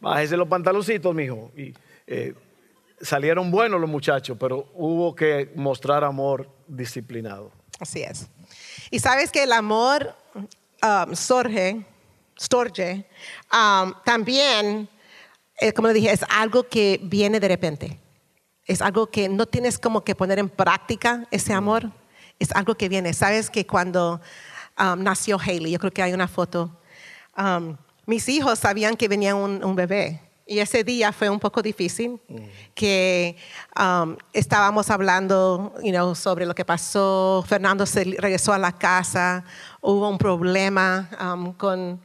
Bájese 0.00 0.36
los 0.36 0.48
pantaloncitos, 0.48 1.14
mijo. 1.14 1.50
Y 1.56 1.74
eh, 2.06 2.34
salieron 3.00 3.50
buenos 3.50 3.80
los 3.80 3.90
muchachos, 3.90 4.36
pero 4.38 4.68
hubo 4.74 5.14
que 5.14 5.52
mostrar 5.54 6.04
amor 6.04 6.48
disciplinado. 6.66 7.50
Así 7.80 8.02
es. 8.02 8.28
Y 8.90 9.00
sabes 9.00 9.30
que 9.30 9.42
el 9.42 9.52
amor 9.52 10.14
um, 10.34 11.14
surge, 11.14 11.84
storge, 12.40 13.04
um, 13.52 13.92
también, 14.04 14.88
eh, 15.60 15.72
como 15.72 15.88
le 15.88 15.94
dije, 15.94 16.12
es 16.12 16.24
algo 16.30 16.64
que 16.64 17.00
viene 17.02 17.40
de 17.40 17.48
repente. 17.48 17.98
Es 18.64 18.82
algo 18.82 19.08
que 19.08 19.28
no 19.28 19.46
tienes 19.46 19.78
como 19.78 20.04
que 20.04 20.14
poner 20.14 20.38
en 20.38 20.48
práctica 20.48 21.26
ese 21.30 21.52
amor. 21.52 21.90
Es 22.38 22.52
algo 22.52 22.74
que 22.76 22.88
viene. 22.88 23.12
Sabes 23.12 23.50
que 23.50 23.66
cuando 23.66 24.20
um, 24.78 25.02
nació 25.02 25.38
Haley, 25.38 25.72
yo 25.72 25.78
creo 25.78 25.92
que 25.92 26.02
hay 26.02 26.12
una 26.12 26.28
foto, 26.28 26.70
um, 27.36 27.76
mis 28.06 28.28
hijos 28.28 28.58
sabían 28.58 28.96
que 28.96 29.08
venía 29.08 29.34
un, 29.34 29.62
un 29.64 29.76
bebé. 29.76 30.20
Y 30.50 30.60
ese 30.60 30.82
día 30.82 31.12
fue 31.12 31.28
un 31.28 31.38
poco 31.38 31.60
difícil, 31.60 32.18
que 32.74 33.36
um, 33.78 34.16
estábamos 34.32 34.88
hablando 34.88 35.74
you 35.82 35.90
know, 35.90 36.14
sobre 36.14 36.46
lo 36.46 36.54
que 36.54 36.64
pasó, 36.64 37.44
Fernando 37.46 37.84
se 37.84 38.02
regresó 38.04 38.54
a 38.54 38.58
la 38.58 38.72
casa, 38.72 39.44
hubo 39.82 40.08
un 40.08 40.16
problema 40.16 41.06
um, 41.20 41.52
con 41.52 42.00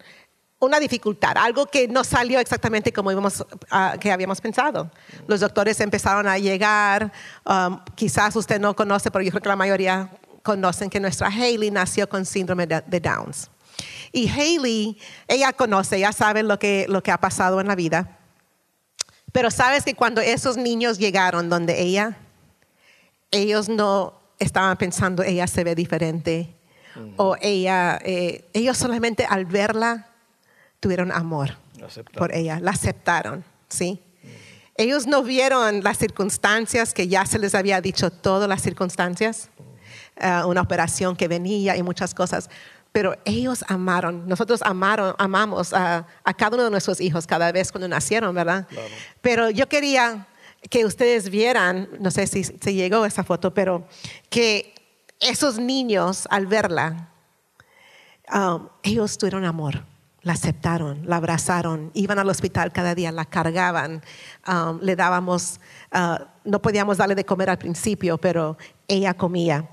una 0.59 0.79
dificultad, 0.79 1.37
algo 1.37 1.67
que 1.67 1.87
no 1.87 2.03
salió 2.03 2.37
exactamente 2.41 2.91
como 2.91 3.13
íbamos, 3.13 3.45
ah, 3.71 3.95
que 3.97 4.11
habíamos 4.11 4.41
pensado. 4.41 4.91
Los 5.25 5.39
doctores 5.39 5.79
empezaron 5.79 6.27
a 6.27 6.37
llegar, 6.37 7.13
um, 7.45 7.79
quizás 7.95 8.35
usted 8.35 8.59
no 8.59 8.75
conoce, 8.75 9.09
pero 9.09 9.23
yo 9.23 9.31
creo 9.31 9.41
que 9.41 9.49
la 9.49 9.55
mayoría 9.55 10.09
conocen 10.43 10.89
que 10.89 11.00
nuestra 11.00 11.27
Haley 11.27 11.71
nació 11.71 12.07
con 12.07 12.25
síndrome 12.25 12.67
de, 12.67 13.00
Downs. 13.00 13.50
Y 14.12 14.29
Haley, 14.29 14.97
ella 15.27 15.53
conoce, 15.53 15.97
ella 15.97 16.12
sabe 16.12 16.43
lo 16.43 16.59
que, 16.59 16.85
lo 16.88 17.01
que 17.01 17.12
ha 17.12 17.17
pasado 17.17 17.59
en 17.59 17.67
la 17.67 17.75
vida. 17.75 18.19
Pero 19.31 19.50
sabes 19.50 19.83
que 19.83 19.95
cuando 19.95 20.21
esos 20.21 20.57
niños 20.57 21.00
llegaron 21.00 21.50
donde 21.50 21.81
ella, 21.81 22.17
ellos 23.31 23.67
no 23.67 24.19
estaban 24.38 24.77
pensando, 24.77 25.23
ella 25.23 25.47
se 25.47 25.63
ve 25.63 25.73
diferente. 25.73 26.53
O 27.17 27.35
ella, 27.41 28.00
eh, 28.03 28.47
ellos 28.53 28.77
solamente 28.77 29.25
al 29.27 29.45
verla 29.45 30.09
tuvieron 30.79 31.12
amor 31.12 31.57
Aceptaron. 31.83 32.19
por 32.19 32.35
ella, 32.35 32.59
la 32.59 32.69
aceptaron, 32.69 33.43
¿sí? 33.67 34.00
Ellos 34.75 35.07
no 35.07 35.23
vieron 35.23 35.83
las 35.83 35.97
circunstancias 35.97 36.93
que 36.93 37.07
ya 37.07 37.25
se 37.25 37.39
les 37.39 37.55
había 37.55 37.81
dicho 37.81 38.12
todas 38.12 38.47
las 38.47 38.62
circunstancias, 38.62 39.50
eh, 40.17 40.41
una 40.46 40.62
operación 40.62 41.15
que 41.15 41.27
venía 41.27 41.75
y 41.77 41.84
muchas 41.84 42.13
cosas, 42.13 42.50
pero 42.91 43.15
ellos 43.25 43.65
amaron, 43.67 44.27
nosotros 44.27 44.62
amaron, 44.62 45.15
amamos 45.17 45.74
a, 45.74 46.05
a 46.24 46.34
cada 46.34 46.55
uno 46.55 46.65
de 46.65 46.72
nuestros 46.72 47.01
hijos 47.01 47.25
cada 47.25 47.51
vez 47.51 47.72
cuando 47.72 47.88
nacieron, 47.88 48.36
¿verdad? 48.36 48.67
Pero 49.22 49.50
yo 49.50 49.67
quería 49.67 50.27
que 50.70 50.86
ustedes 50.86 51.29
vieran, 51.29 51.89
no 52.00 52.12
sé 52.12 52.27
si 52.27 52.43
se 52.43 52.74
llegó 52.74 53.05
esa 53.05 53.24
foto, 53.24 53.53
pero 53.53 53.88
que 54.29 54.74
esos 55.20 55.58
niños 55.58 56.27
al 56.29 56.48
verla, 56.48 57.10
um, 58.34 58.67
ellos 58.84 59.17
tuvieron 59.17 59.46
amor, 59.46 59.84
la 60.22 60.34
aceptaron, 60.34 61.01
la 61.05 61.17
abrazaron, 61.17 61.91
iban 61.93 62.20
al 62.20 62.29
hospital 62.29 62.72
cada 62.72 62.96
día, 62.96 63.12
la 63.12 63.25
cargaban, 63.25 64.01
um, 64.48 64.79
le 64.82 64.96
dábamos, 64.96 65.60
uh, 65.93 66.24
no 66.46 66.62
podíamos 66.62 66.98
darle 66.98 67.15
de 67.15 67.25
comer 67.25 67.50
al 67.50 67.58
principio, 67.58 68.17
pero 68.17 68.58
ella 68.88 69.13
comía. 69.13 69.67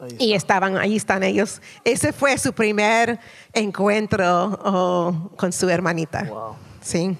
Ahí 0.00 0.16
Y 0.18 0.34
estaban, 0.34 0.76
ahí 0.76 0.96
están 0.96 1.22
ellos. 1.22 1.60
Ese 1.84 2.12
fue 2.12 2.36
su 2.38 2.52
primer 2.52 3.18
encuentro 3.52 4.58
oh, 4.64 5.30
con 5.36 5.52
su 5.52 5.68
hermanita. 5.68 6.24
Wow. 6.24 6.56
Sí. 6.82 7.16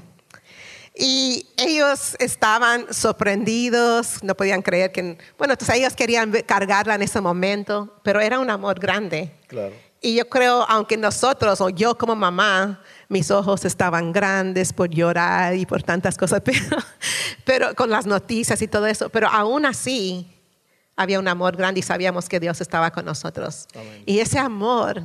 Y 0.99 1.47
ellos 1.59 2.16
estaban 2.18 2.92
sorprendidos, 2.92 4.23
no 4.23 4.35
podían 4.35 4.62
creer 4.62 4.92
que, 4.92 5.18
bueno, 5.37 5.52
entonces 5.52 5.76
ellos 5.76 5.95
querían 5.95 6.33
cargarla 6.47 6.95
en 6.95 7.02
ese 7.02 7.21
momento, 7.21 7.95
pero 8.02 8.21
era 8.21 8.38
un 8.38 8.49
amor 8.49 8.80
grande. 8.80 9.35
Claro. 9.47 9.75
Y 10.00 10.14
yo 10.14 10.28
creo, 10.28 10.64
aunque 10.68 10.97
nosotros, 10.97 11.61
o 11.61 11.68
yo 11.68 11.99
como 11.99 12.14
mamá, 12.14 12.80
mis 13.09 13.30
ojos 13.30 13.64
estaban 13.64 14.12
grandes 14.12 14.73
por 14.73 14.88
llorar 14.88 15.54
y 15.56 15.66
por 15.66 15.83
tantas 15.83 16.16
cosas, 16.16 16.40
pero, 16.45 16.76
pero 17.45 17.75
con 17.75 17.90
las 17.90 18.06
noticias 18.06 18.61
y 18.62 18.68
todo 18.68 18.87
eso, 18.87 19.09
pero 19.09 19.28
aún 19.28 19.66
así 19.66 20.36
había 20.97 21.19
un 21.21 21.29
amor 21.29 21.57
grande 21.57 21.81
y 21.81 21.83
sabíamos 21.83 22.29
que 22.29 22.41
Dios 22.41 22.61
estaba 22.61 22.91
con 22.91 23.05
nosotros. 23.05 23.69
Amén. 23.75 24.03
Y 24.07 24.19
ese 24.19 24.38
amor, 24.38 25.03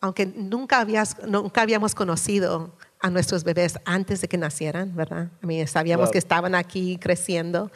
aunque 0.00 0.26
nunca, 0.26 0.80
habías, 0.80 1.16
nunca 1.26 1.62
habíamos 1.62 1.94
conocido 1.94 2.72
a 3.00 3.10
nuestros 3.10 3.42
bebés 3.42 3.78
antes 3.84 4.20
de 4.20 4.28
que 4.28 4.38
nacieran, 4.38 4.94
¿verdad? 4.94 5.28
I 5.42 5.46
mean, 5.46 5.66
sabíamos 5.66 6.10
que 6.10 6.18
estaban 6.18 6.54
aquí 6.54 6.98
creciendo, 6.98 7.72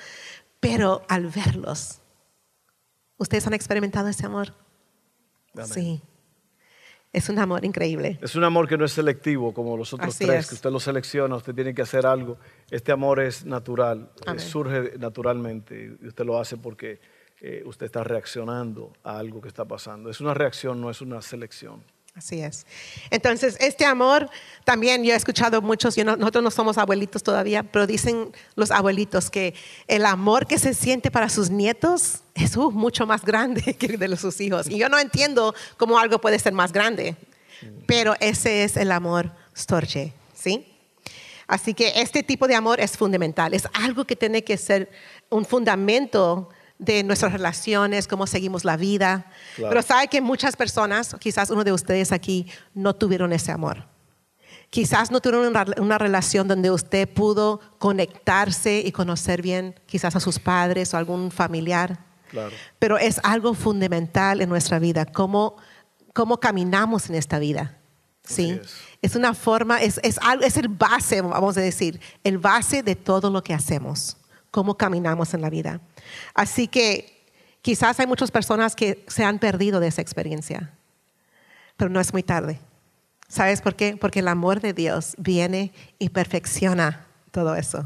pero 0.60 1.02
al 1.08 1.26
verlos, 1.26 1.98
¿ustedes 3.18 3.46
han 3.46 3.54
experimentado 3.54 4.08
ese 4.08 4.24
amor? 4.24 4.54
Amén. 5.54 5.66
Sí. 5.66 6.02
Es 7.12 7.28
un 7.30 7.38
amor 7.38 7.64
increíble. 7.64 8.18
Es 8.20 8.36
un 8.36 8.44
amor 8.44 8.68
que 8.68 8.76
no 8.76 8.84
es 8.84 8.92
selectivo 8.92 9.54
como 9.54 9.76
los 9.76 9.92
otros 9.94 10.14
Así 10.14 10.26
tres, 10.26 10.40
es. 10.40 10.48
que 10.50 10.54
usted 10.56 10.70
lo 10.70 10.78
selecciona, 10.78 11.34
usted 11.36 11.54
tiene 11.54 11.74
que 11.74 11.80
hacer 11.82 12.04
algo. 12.04 12.36
Este 12.70 12.92
amor 12.92 13.20
es 13.20 13.44
natural, 13.46 14.10
eh, 14.16 14.22
Amén. 14.26 14.40
surge 14.40 14.98
naturalmente 14.98 15.96
y 16.00 16.06
usted 16.06 16.24
lo 16.24 16.38
hace 16.38 16.58
porque 16.58 17.00
eh, 17.40 17.62
usted 17.66 17.86
está 17.86 18.02
reaccionando 18.04 18.92
a 19.04 19.18
algo 19.18 19.40
que 19.40 19.48
está 19.48 19.64
pasando. 19.64 20.10
Es 20.10 20.20
una 20.20 20.34
reacción, 20.34 20.80
no 20.80 20.90
es 20.90 21.00
una 21.00 21.20
selección. 21.22 21.82
Así 22.14 22.40
es. 22.40 22.66
Entonces, 23.10 23.58
este 23.60 23.84
amor 23.84 24.30
también 24.64 25.04
yo 25.04 25.12
he 25.12 25.16
escuchado 25.16 25.60
muchos, 25.60 25.96
yo 25.96 26.04
no- 26.04 26.16
nosotros 26.16 26.42
no 26.42 26.50
somos 26.50 26.78
abuelitos 26.78 27.22
todavía, 27.22 27.62
pero 27.62 27.86
dicen 27.86 28.32
los 28.54 28.70
abuelitos 28.70 29.28
que 29.30 29.54
el 29.86 30.06
amor 30.06 30.46
que 30.46 30.58
se 30.58 30.72
siente 30.72 31.10
para 31.10 31.28
sus 31.28 31.50
nietos 31.50 32.22
es 32.34 32.56
uh, 32.56 32.70
mucho 32.70 33.06
más 33.06 33.22
grande 33.22 33.74
que 33.78 33.84
el 33.86 33.98
de 33.98 34.16
sus 34.16 34.40
hijos. 34.40 34.66
Y 34.66 34.78
yo 34.78 34.88
no 34.88 34.98
entiendo 34.98 35.54
cómo 35.76 35.98
algo 35.98 36.18
puede 36.18 36.38
ser 36.38 36.54
más 36.54 36.72
grande, 36.72 37.16
pero 37.86 38.14
ese 38.20 38.64
es 38.64 38.78
el 38.78 38.92
amor 38.92 39.30
storge, 39.54 40.14
¿sí? 40.32 40.72
Así 41.46 41.74
que 41.74 41.92
este 41.96 42.22
tipo 42.22 42.48
de 42.48 42.54
amor 42.54 42.80
es 42.80 42.96
fundamental, 42.96 43.52
es 43.52 43.68
algo 43.74 44.06
que 44.06 44.16
tiene 44.16 44.42
que 44.42 44.56
ser 44.56 44.90
un 45.28 45.44
fundamento 45.44 46.48
de 46.78 47.02
nuestras 47.02 47.32
relaciones, 47.32 48.06
cómo 48.06 48.26
seguimos 48.26 48.64
la 48.64 48.76
vida. 48.76 49.26
Claro. 49.56 49.70
Pero 49.70 49.82
sabe 49.82 50.08
que 50.08 50.20
muchas 50.20 50.56
personas, 50.56 51.16
quizás 51.18 51.50
uno 51.50 51.64
de 51.64 51.72
ustedes 51.72 52.12
aquí, 52.12 52.46
no 52.74 52.94
tuvieron 52.94 53.32
ese 53.32 53.52
amor. 53.52 53.84
Quizás 54.70 55.10
no 55.10 55.20
tuvieron 55.20 55.46
una, 55.46 55.64
una 55.78 55.98
relación 55.98 56.48
donde 56.48 56.70
usted 56.70 57.08
pudo 57.08 57.60
conectarse 57.78 58.82
y 58.84 58.92
conocer 58.92 59.40
bien 59.40 59.78
quizás 59.86 60.16
a 60.16 60.20
sus 60.20 60.38
padres 60.38 60.92
o 60.92 60.96
algún 60.96 61.30
familiar. 61.30 61.98
Claro. 62.30 62.54
Pero 62.78 62.98
es 62.98 63.20
algo 63.22 63.54
fundamental 63.54 64.40
en 64.40 64.48
nuestra 64.48 64.78
vida, 64.78 65.06
cómo, 65.06 65.56
cómo 66.12 66.38
caminamos 66.38 67.08
en 67.08 67.14
esta 67.14 67.38
vida. 67.38 67.78
¿sí? 68.24 68.58
Es. 68.62 68.74
Es 69.02 69.14
una 69.14 69.34
forma, 69.34 69.80
es, 69.82 70.00
es, 70.02 70.18
es 70.42 70.56
el 70.56 70.68
base, 70.68 71.20
vamos 71.20 71.56
a 71.56 71.60
decir, 71.60 72.00
el 72.24 72.38
base 72.38 72.82
de 72.82 72.96
todo 72.96 73.30
lo 73.30 73.40
que 73.40 73.54
hacemos, 73.54 74.16
cómo 74.56 74.78
caminamos 74.78 75.34
en 75.34 75.42
la 75.42 75.50
vida. 75.50 75.82
Así 76.32 76.66
que 76.66 77.26
quizás 77.60 78.00
hay 78.00 78.06
muchas 78.06 78.30
personas 78.30 78.74
que 78.74 79.04
se 79.06 79.22
han 79.22 79.38
perdido 79.38 79.80
de 79.80 79.88
esa 79.88 80.00
experiencia, 80.00 80.72
pero 81.76 81.90
no 81.90 82.00
es 82.00 82.10
muy 82.14 82.22
tarde. 82.22 82.58
¿Sabes 83.28 83.60
por 83.60 83.76
qué? 83.76 83.98
Porque 84.00 84.20
el 84.20 84.28
amor 84.28 84.62
de 84.62 84.72
Dios 84.72 85.14
viene 85.18 85.74
y 85.98 86.08
perfecciona 86.08 87.04
todo 87.32 87.54
eso. 87.54 87.84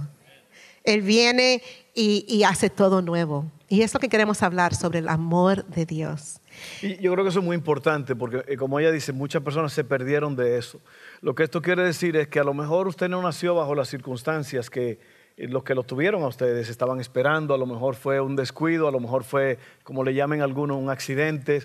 Él 0.85 1.03
viene 1.03 1.61
y, 1.93 2.25
y 2.29 2.45
hace 2.45 2.71
todo 2.71 3.03
nuevo. 3.03 3.51
Y 3.69 3.83
es 3.83 3.93
lo 3.93 3.99
que 3.99 4.09
queremos 4.09 4.41
hablar 4.45 4.73
sobre 4.77 5.01
el 5.01 5.09
amor 5.09 5.65
de 5.65 5.87
Dios. 5.87 6.41
Y 6.83 6.99
yo 6.99 7.13
creo 7.13 7.25
que 7.25 7.31
eso 7.31 7.41
es 7.41 7.45
muy 7.45 7.57
importante 7.57 8.15
porque, 8.15 8.45
eh, 8.47 8.57
como 8.57 8.79
ella 8.79 8.93
dice, 8.93 9.13
muchas 9.13 9.43
personas 9.43 9.73
se 9.73 9.83
perdieron 9.83 10.37
de 10.37 10.57
eso. 10.57 10.81
Lo 11.21 11.35
que 11.35 11.43
esto 11.43 11.63
quiere 11.63 11.83
decir 11.83 12.17
es 12.17 12.29
que 12.29 12.39
a 12.39 12.45
lo 12.45 12.55
mejor 12.55 12.87
usted 12.87 13.09
no 13.09 13.21
nació 13.21 13.57
bajo 13.57 13.75
las 13.75 13.89
circunstancias 13.89 14.71
que 14.71 15.01
los 15.49 15.65
que 15.65 15.75
lo 15.75 15.83
tuvieron 15.83 16.23
a 16.23 16.27
ustedes 16.27 16.69
estaban 16.69 17.01
esperando, 17.01 17.55
a 17.55 17.59
lo 17.59 17.67
mejor 17.67 17.95
fue 17.95 18.21
un 18.21 18.37
descuido, 18.37 18.89
a 18.89 18.91
lo 18.91 19.01
mejor 19.01 19.25
fue, 19.25 19.59
como 19.85 20.05
le 20.05 20.15
llamen 20.15 20.43
algunos, 20.43 20.77
un 20.77 20.91
accidente 20.91 21.63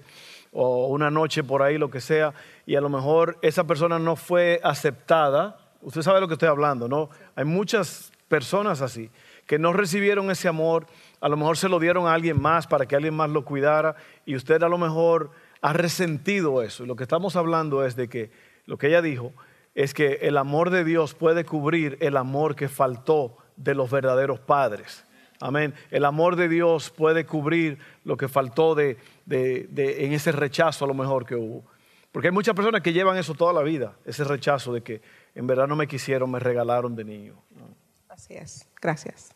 o 0.51 0.87
una 0.87 1.11
noche 1.11 1.43
por 1.43 1.61
ahí, 1.61 1.77
lo 1.77 1.89
que 1.89 1.99
sea, 1.99 2.33
y 2.65 2.75
a 2.75 2.81
lo 2.81 2.89
mejor 2.89 3.37
esa 3.41 3.65
persona 3.65 3.99
no 3.99 4.15
fue 4.15 4.61
aceptada. 4.63 5.57
Usted 5.81 6.01
sabe 6.01 6.21
lo 6.21 6.27
que 6.27 6.35
estoy 6.35 6.47
hablando, 6.47 6.87
¿no? 6.87 7.09
Hay 7.35 7.43
muchas 7.43 8.11
personas 8.27 8.81
así 8.81 9.09
que 9.45 9.59
no 9.59 9.73
recibieron 9.73 10.31
ese 10.31 10.47
amor, 10.47 10.87
a 11.21 11.29
lo 11.29 11.37
mejor 11.37 11.57
se 11.57 11.69
lo 11.69 11.79
dieron 11.79 12.07
a 12.07 12.13
alguien 12.13 12.41
más 12.41 12.67
para 12.67 12.85
que 12.85 12.95
alguien 12.95 13.13
más 13.13 13.29
lo 13.29 13.45
cuidara 13.45 13.95
y 14.25 14.35
usted 14.35 14.63
a 14.63 14.69
lo 14.69 14.77
mejor 14.77 15.31
ha 15.61 15.73
resentido 15.73 16.61
eso. 16.61 16.83
Y 16.83 16.87
lo 16.87 16.95
que 16.95 17.03
estamos 17.03 17.35
hablando 17.35 17.85
es 17.85 17.95
de 17.95 18.07
que 18.07 18.31
lo 18.65 18.77
que 18.77 18.87
ella 18.87 19.01
dijo 19.01 19.33
es 19.75 19.93
que 19.93 20.19
el 20.21 20.37
amor 20.37 20.69
de 20.69 20.83
Dios 20.83 21.13
puede 21.13 21.43
cubrir 21.43 21.97
el 21.99 22.17
amor 22.17 22.55
que 22.55 22.69
faltó 22.69 23.37
de 23.55 23.75
los 23.75 23.89
verdaderos 23.89 24.39
padres. 24.39 25.03
Amén. 25.39 25.73
El 25.91 26.05
amor 26.05 26.35
de 26.35 26.47
Dios 26.47 26.89
puede 26.89 27.25
cubrir 27.25 27.77
lo 28.03 28.17
que 28.17 28.27
faltó 28.27 28.75
de, 28.75 28.97
en 29.29 30.13
ese 30.13 30.31
rechazo 30.31 30.85
a 30.85 30.87
lo 30.87 30.93
mejor 30.93 31.25
que 31.25 31.35
hubo. 31.35 31.63
Porque 32.11 32.29
hay 32.29 32.33
muchas 32.33 32.55
personas 32.55 32.81
que 32.81 32.93
llevan 32.93 33.17
eso 33.17 33.33
toda 33.33 33.51
la 33.51 33.61
vida, 33.61 33.93
ese 34.05 34.23
rechazo 34.23 34.73
de 34.73 34.81
que 34.81 35.01
en 35.33 35.45
verdad 35.45 35.67
no 35.67 35.75
me 35.75 35.87
quisieron, 35.87 36.31
me 36.31 36.39
regalaron 36.39 36.95
de 36.95 37.03
niño. 37.03 37.35
Así 38.07 38.33
es, 38.33 38.67
gracias. 38.81 39.31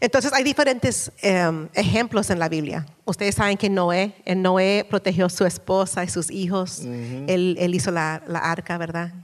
Entonces 0.00 0.34
hay 0.34 0.44
diferentes 0.44 1.10
em, 1.22 1.68
ejemplos 1.72 2.28
en 2.28 2.38
la 2.38 2.50
Biblia. 2.50 2.84
Ustedes 3.06 3.36
saben 3.36 3.56
que 3.56 3.70
Noé, 3.70 4.14
Noé 4.36 4.86
protegió 4.90 5.24
a 5.24 5.30
su 5.30 5.46
esposa 5.46 6.04
y 6.04 6.08
sus 6.08 6.30
hijos. 6.30 6.82
él, 6.84 7.70
hizo 7.72 7.90
la, 7.90 8.16
arca, 8.26 8.76
¿verdad? 8.76 9.14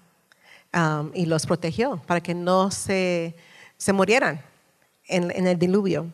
y 1.13 1.27
los 1.27 1.45
protegió 1.47 2.01
para 2.07 2.23
que 2.23 2.33
no 2.33 2.71
se, 2.71 3.35
se 3.81 3.95
murieran 3.95 4.43
en, 5.09 5.47
el 5.47 5.59
diluvio. 5.59 6.13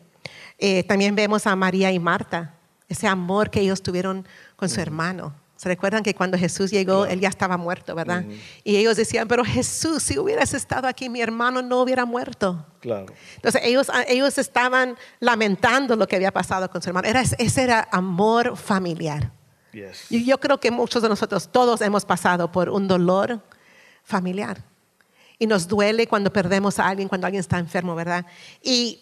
Eh, 0.57 0.83
también 0.83 1.15
vemos 1.15 1.45
a 1.45 1.55
María 1.55 1.91
y 1.91 1.99
Marta, 1.99 2.55
ese 2.87 3.07
amor 3.07 3.51
que 3.51 3.59
ellos 3.59 3.83
tuvieron 3.83 4.25
con 4.55 4.69
su 4.69 4.79
hermano. 4.79 5.35
¿Se 5.57 5.67
recuerdan 5.67 6.01
que 6.01 6.13
cuando 6.13 6.37
Jesús 6.37 6.71
llegó, 6.71 7.05
él 7.05 7.19
ya 7.19 7.27
estaba 7.27 7.57
muerto, 7.57 7.93
verdad? 7.93 8.23
Y 8.63 8.77
ellos 8.77 8.95
decían, 8.95 9.27
pero 9.27 9.43
Jesús, 9.43 10.03
si 10.03 10.17
hubieras 10.17 10.53
estado 10.53 10.87
aquí, 10.87 11.09
mi 11.09 11.19
hermano 11.19 11.61
no 11.61 11.81
hubiera 11.81 12.05
muerto. 12.05 12.65
Claro. 12.79 13.07
Entonces 13.35 13.61
ellos, 13.65 13.87
ellos 14.07 14.37
estaban 14.37 14.95
lamentando 15.19 15.95
lo 15.95 16.07
que 16.07 16.15
había 16.15 16.31
pasado 16.31 16.69
con 16.69 16.81
su 16.81 16.89
hermano. 16.89 17.07
Era, 17.07 17.21
ese 17.21 17.63
era 17.63 17.87
amor 17.91 18.55
familiar. 18.55 19.31
Y 20.09 20.25
yo 20.25 20.39
creo 20.39 20.59
que 20.59 20.71
muchos 20.71 21.01
de 21.01 21.09
nosotros, 21.09 21.49
todos 21.51 21.81
hemos 21.81 22.05
pasado 22.05 22.51
por 22.51 22.69
un 22.69 22.87
dolor 22.87 23.41
familiar. 24.03 24.63
Y 25.39 25.47
nos 25.47 25.67
duele 25.67 26.07
cuando 26.07 26.33
perdemos 26.33 26.79
a 26.79 26.87
alguien, 26.87 27.07
cuando 27.07 27.27
alguien 27.27 27.41
está 27.41 27.59
enfermo, 27.59 27.95
¿verdad? 27.95 28.25
Y, 28.63 28.99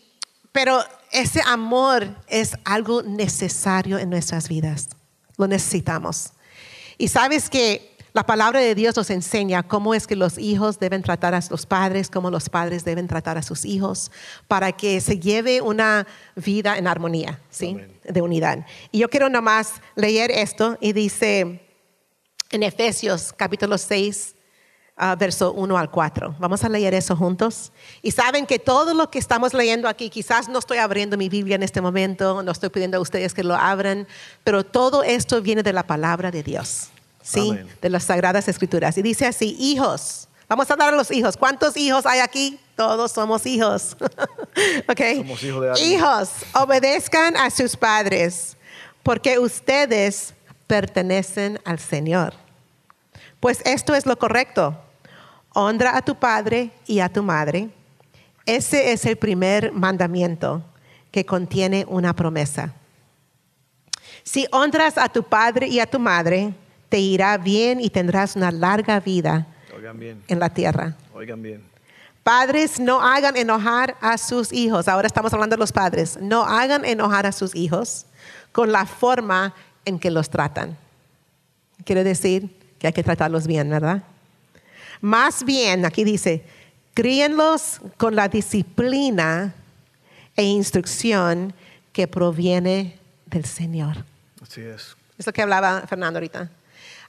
pero 0.52 0.84
ese 1.12 1.42
amor 1.46 2.08
es 2.28 2.58
algo 2.66 3.02
necesario 3.04 3.98
en 3.98 4.10
nuestras 4.10 4.50
vidas. 4.50 4.90
Lo 5.38 5.48
necesitamos. 5.48 6.32
Y 6.98 7.08
sabes 7.08 7.50
que 7.50 7.96
la 8.16 8.26
palabra 8.26 8.62
de 8.62 8.76
Dios 8.76 8.96
nos 8.96 9.10
enseña 9.10 9.64
cómo 9.64 9.94
es 9.94 10.08
que 10.08 10.16
los 10.16 10.38
hijos 10.38 10.80
deben 10.80 11.02
tratar 11.02 11.36
a 11.36 11.42
los 11.50 11.66
padres, 11.66 12.10
cómo 12.10 12.32
los 12.32 12.48
padres 12.48 12.86
deben 12.86 13.08
tratar 13.08 13.38
a 13.38 13.42
sus 13.42 13.66
hijos, 13.66 14.10
para 14.48 14.72
que 14.72 15.02
se 15.02 15.20
lleve 15.20 15.60
una 15.60 16.08
vida 16.34 16.78
en 16.78 16.88
armonía, 16.88 17.42
¿sí? 17.50 17.78
De 18.06 18.22
unidad. 18.22 18.66
Y 18.94 19.00
yo 19.00 19.10
quiero 19.10 19.28
nomás 19.28 19.74
leer 19.96 20.32
esto 20.32 20.78
y 20.80 20.94
dice 20.94 21.62
en 22.52 22.64
Efesios 22.64 23.34
capítulo 23.36 23.78
6, 23.78 24.35
ah, 24.96 25.16
verso 25.16 25.54
1 25.54 25.78
al 25.78 25.90
4. 25.90 26.36
Vamos 26.40 26.64
a 26.64 26.70
leer 26.70 26.94
eso 26.94 27.16
juntos. 27.16 27.72
Y 28.02 28.12
saben 28.12 28.46
que 28.46 28.60
todo 28.60 28.94
lo 28.94 29.10
que 29.10 29.20
estamos 29.20 29.54
leyendo 29.54 29.88
aquí, 29.88 30.10
quizás 30.10 30.50
no 30.50 30.60
estoy 30.60 30.78
abriendo 30.78 31.18
mi 31.18 31.30
Biblia 31.30 31.56
en 31.56 31.64
este 31.64 31.82
momento, 31.82 32.44
no 32.44 32.52
estoy 32.52 32.70
pidiendo 32.70 32.98
a 32.98 33.02
ustedes 33.02 33.34
que 33.34 33.44
lo 33.44 33.56
abran, 33.56 34.08
pero 34.44 34.66
todo 34.66 35.04
esto 35.04 35.42
viene 35.42 35.64
de 35.64 35.74
la 35.74 35.88
palabra 35.88 36.32
de 36.32 36.44
Dios. 36.44 36.90
¿sí? 37.26 37.60
De 37.82 37.90
las 37.90 38.04
Sagradas 38.04 38.48
Escrituras. 38.48 38.98
Y 38.98 39.02
dice 39.02 39.26
así, 39.26 39.56
hijos. 39.60 40.30
Vamos 40.48 40.70
a 40.70 40.76
dar 40.76 40.94
a 40.94 40.98
los 40.98 41.10
hijos. 41.10 41.36
¿Cuántos 41.38 41.76
hijos 41.76 42.06
hay 42.06 42.20
aquí? 42.20 42.60
Todos 42.76 43.12
somos 43.12 43.46
hijos. 43.46 43.98
ok. 44.88 45.02
Somos 45.18 45.44
hijos, 45.44 45.80
de 45.80 45.86
hijos, 45.86 46.30
obedezcan 46.54 47.36
a 47.36 47.50
sus 47.50 47.76
padres, 47.76 48.56
porque 49.02 49.40
ustedes 49.40 50.36
pertenecen 50.68 51.60
al 51.66 51.80
Señor. 51.80 52.34
Pues 53.40 53.62
esto 53.66 53.96
es 53.96 54.06
lo 54.06 54.18
correcto. 54.18 54.80
Honra 55.58 55.96
a 55.96 56.02
tu 56.02 56.16
padre 56.16 56.70
y 56.86 57.00
a 57.00 57.08
tu 57.08 57.24
madre. 57.24 57.70
Ese 58.46 58.92
es 58.92 59.06
el 59.06 59.16
primer 59.16 59.72
mandamiento 59.72 60.62
que 61.12 61.26
contiene 61.26 61.86
una 61.88 62.14
promesa. 62.14 62.74
Si 64.22 64.48
honras 64.52 64.98
a 64.98 65.08
tu 65.08 65.24
padre 65.24 65.68
y 65.68 65.80
a 65.80 65.86
tu 65.86 65.98
madre, 65.98 66.54
te 66.90 67.00
irá 67.00 67.38
bien 67.38 67.80
y 67.80 67.90
tendrás 67.90 68.36
una 68.36 68.52
larga 68.52 69.00
vida 69.00 69.48
en 70.28 70.40
la 70.40 70.50
tierra. 70.50 70.98
Oigan 71.14 71.42
bien. 71.42 71.64
Padres, 72.22 72.78
no 72.78 73.00
hagan 73.00 73.38
enojar 73.38 73.96
a 74.02 74.18
sus 74.18 74.52
hijos. 74.52 74.90
Ahora 74.90 75.08
estamos 75.08 75.32
hablando 75.34 75.56
de 75.56 75.60
los 75.62 75.72
padres. 75.72 76.18
No 76.20 76.44
hagan 76.44 76.84
enojar 76.84 77.26
a 77.26 77.32
sus 77.32 77.56
hijos 77.56 78.08
con 78.52 78.74
la 78.74 78.86
forma 78.86 79.54
en 79.86 80.00
que 80.00 80.12
los 80.12 80.30
tratan. 80.30 80.78
Quiere 81.86 82.04
decir 82.04 82.50
que 82.78 82.88
hay 82.88 82.94
que 82.94 83.04
tratarlos 83.04 83.48
bien, 83.48 83.70
¿verdad? 83.70 84.04
Más 85.06 85.44
bien, 85.44 85.86
aquí 85.86 86.04
dice, 86.04 86.44
críenlos 86.96 87.80
con 87.96 88.16
la 88.16 88.28
disciplina 88.28 89.54
e 90.36 90.44
instrucción 90.46 91.54
que 91.94 92.08
proviene 92.08 92.98
del 93.28 93.46
Señor. 93.46 94.04
Así 94.42 94.62
es. 94.62 94.98
Es 95.16 95.28
lo 95.28 95.32
que 95.32 95.44
hablaba 95.44 95.82
Fernando 95.82 96.18
ahorita. 96.18 96.50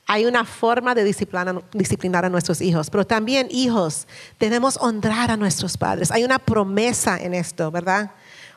Hay 0.07 0.27
una 0.27 0.45
forma 0.45 0.95
de 0.95 1.05
disciplinar, 1.05 2.27
a 2.27 2.29
nuestros 2.29 2.61
hijos, 2.61 2.91
pero 2.91 3.07
también 3.07 3.49
hijos, 3.51 4.07
debemos 4.39 4.77
honrar 4.83 5.31
a 5.31 5.39
nuestros 5.39 5.79
padres. 5.79 6.11
Hay 6.11 6.23
una 6.23 6.39
promesa 6.39 7.17
en 7.17 7.33
esto, 7.33 7.71
¿verdad? 7.71 8.11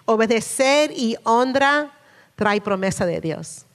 Obedecer 0.03 0.91
y 0.93 1.15
honra 1.23 1.93
trae 2.35 2.59
promesa 2.59 3.05
de 3.05 3.21
Dios. 3.21 3.65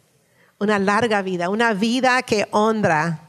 Una 0.59 0.79
larga 0.79 1.23
vida, 1.23 1.49
una 1.49 1.73
vida 1.73 2.21
que 2.21 2.49
honra 2.51 3.21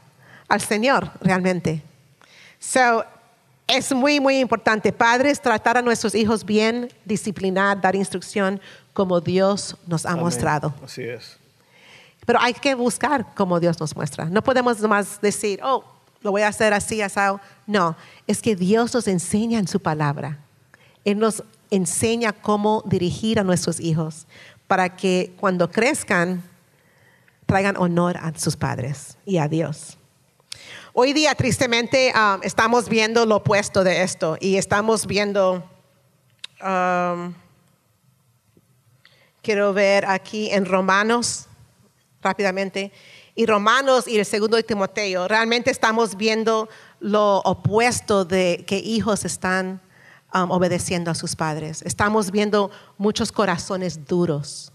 al 0.48 0.60
Señor 0.60 1.12
realmente. 1.22 1.82
So, 2.66 3.04
es 3.68 3.92
muy, 3.94 4.18
muy 4.18 4.38
importante, 4.38 4.92
padres, 4.92 5.40
tratar 5.40 5.76
a 5.76 5.82
nuestros 5.82 6.14
hijos 6.16 6.44
bien, 6.44 6.92
disciplinar, 7.04 7.80
dar 7.80 7.94
instrucción 7.94 8.60
como 8.92 9.20
Dios 9.20 9.76
nos 9.86 10.04
ha 10.04 10.16
mostrado. 10.16 10.74
Así 10.84 11.02
es. 11.02 11.36
Pero 12.24 12.40
hay 12.40 12.54
que 12.54 12.74
buscar 12.74 13.34
como 13.34 13.60
Dios 13.60 13.78
nos 13.78 13.94
muestra. 13.94 14.24
No 14.24 14.42
podemos 14.42 14.80
nomás 14.80 15.20
decir, 15.20 15.60
oh, 15.62 15.84
lo 16.22 16.32
voy 16.32 16.42
a 16.42 16.48
hacer 16.48 16.72
así, 16.72 17.00
asado. 17.02 17.40
No, 17.68 17.96
es 18.26 18.42
que 18.42 18.56
Dios 18.56 18.92
nos 18.94 19.06
enseña 19.06 19.60
en 19.60 19.68
su 19.68 19.78
palabra. 19.78 20.38
Él 21.04 21.20
nos 21.20 21.44
enseña 21.70 22.32
cómo 22.32 22.82
dirigir 22.84 23.38
a 23.38 23.44
nuestros 23.44 23.78
hijos 23.78 24.26
para 24.66 24.96
que 24.96 25.32
cuando 25.38 25.70
crezcan 25.70 26.42
traigan 27.46 27.76
honor 27.76 28.16
a 28.16 28.36
sus 28.36 28.56
padres 28.56 29.16
y 29.24 29.38
a 29.38 29.46
Dios. 29.46 29.95
Hoy 30.98 31.12
día, 31.12 31.34
tristemente, 31.34 32.10
um, 32.16 32.40
estamos 32.42 32.88
viendo 32.88 33.26
lo 33.26 33.36
opuesto 33.36 33.84
de 33.84 34.02
esto 34.02 34.38
y 34.40 34.56
estamos 34.56 35.06
viendo, 35.06 35.62
um, 36.62 37.34
quiero 39.42 39.74
ver 39.74 40.06
aquí 40.06 40.48
en 40.50 40.64
Romanos 40.64 41.48
rápidamente. 42.22 42.92
Y 43.34 43.44
Romanos 43.44 44.08
y 44.08 44.18
el 44.18 44.24
segundo 44.24 44.56
de 44.56 44.62
Timoteo, 44.62 45.28
realmente 45.28 45.70
estamos 45.70 46.16
viendo 46.16 46.66
lo 46.98 47.40
opuesto 47.40 48.24
de 48.24 48.64
que 48.66 48.78
hijos 48.78 49.26
están 49.26 49.82
um, 50.32 50.50
obedeciendo 50.50 51.10
a 51.10 51.14
sus 51.14 51.36
padres. 51.36 51.82
Estamos 51.82 52.30
viendo 52.30 52.70
muchos 52.96 53.32
corazones 53.32 54.06
duros, 54.06 54.72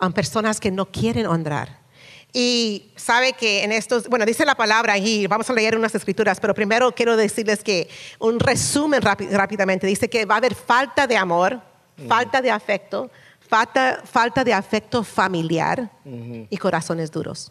um, 0.00 0.14
personas 0.14 0.60
que 0.60 0.70
no 0.70 0.86
quieren 0.86 1.26
honrar. 1.26 1.86
Y 2.32 2.90
sabe 2.96 3.32
que 3.32 3.64
en 3.64 3.72
estos, 3.72 4.08
bueno, 4.08 4.26
dice 4.26 4.44
la 4.44 4.54
palabra 4.54 4.92
ahí, 4.92 5.26
vamos 5.26 5.48
a 5.48 5.52
leer 5.54 5.76
unas 5.76 5.94
escrituras, 5.94 6.38
pero 6.40 6.54
primero 6.54 6.92
quiero 6.92 7.16
decirles 7.16 7.64
que 7.64 7.88
un 8.18 8.38
resumen 8.38 9.00
rápidamente, 9.02 9.86
dice 9.86 10.10
que 10.10 10.26
va 10.26 10.34
a 10.34 10.38
haber 10.38 10.54
falta 10.54 11.06
de 11.06 11.16
amor, 11.16 11.60
falta 12.06 12.42
de 12.42 12.50
afecto, 12.50 13.10
falta, 13.40 14.02
falta 14.04 14.44
de 14.44 14.52
afecto 14.52 15.02
familiar 15.02 15.90
y 16.04 16.56
corazones 16.58 17.10
duros. 17.10 17.50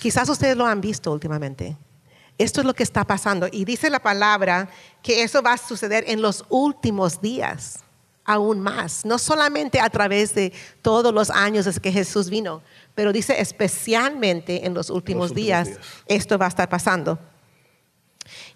Quizás 0.00 0.28
ustedes 0.28 0.56
lo 0.56 0.66
han 0.66 0.80
visto 0.80 1.10
últimamente. 1.12 1.76
Esto 2.38 2.60
es 2.60 2.66
lo 2.66 2.74
que 2.74 2.82
está 2.82 3.04
pasando. 3.04 3.48
Y 3.50 3.64
dice 3.64 3.88
la 3.88 4.00
palabra 4.00 4.68
que 5.02 5.22
eso 5.22 5.42
va 5.42 5.54
a 5.54 5.58
suceder 5.58 6.04
en 6.06 6.20
los 6.20 6.44
últimos 6.50 7.22
días, 7.22 7.80
aún 8.24 8.60
más. 8.60 9.06
No 9.06 9.18
solamente 9.18 9.80
a 9.80 9.88
través 9.88 10.34
de 10.34 10.52
todos 10.82 11.14
los 11.14 11.30
años 11.30 11.64
desde 11.64 11.80
que 11.80 11.92
Jesús 11.92 12.28
vino, 12.28 12.62
pero 12.96 13.12
dice 13.12 13.40
especialmente 13.40 14.66
en 14.66 14.74
los 14.74 14.90
últimos, 14.90 15.32
días, 15.32 15.68
esto 16.06 16.36
va 16.38 16.46
a 16.46 16.48
estar 16.48 16.68
pasando. 16.68 17.16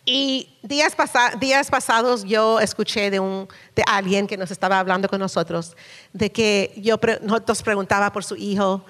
Y 0.04 0.48
días, 0.62 0.96
pasa- 0.96 1.36
días 1.38 1.70
pasados 1.70 2.24
yo 2.24 2.58
escuché 2.58 3.10
de, 3.10 3.20
un, 3.20 3.46
de 3.76 3.84
alguien 3.86 4.26
que 4.26 4.36
nos 4.36 4.50
estaba 4.50 4.80
hablando 4.80 5.08
con 5.08 5.20
nosotros, 5.20 5.76
de 6.12 6.32
que 6.32 6.72
yo 6.78 6.98
nosotros 7.22 7.62
preguntaba 7.62 8.10
por 8.12 8.24
su 8.24 8.34
hijo 8.34 8.84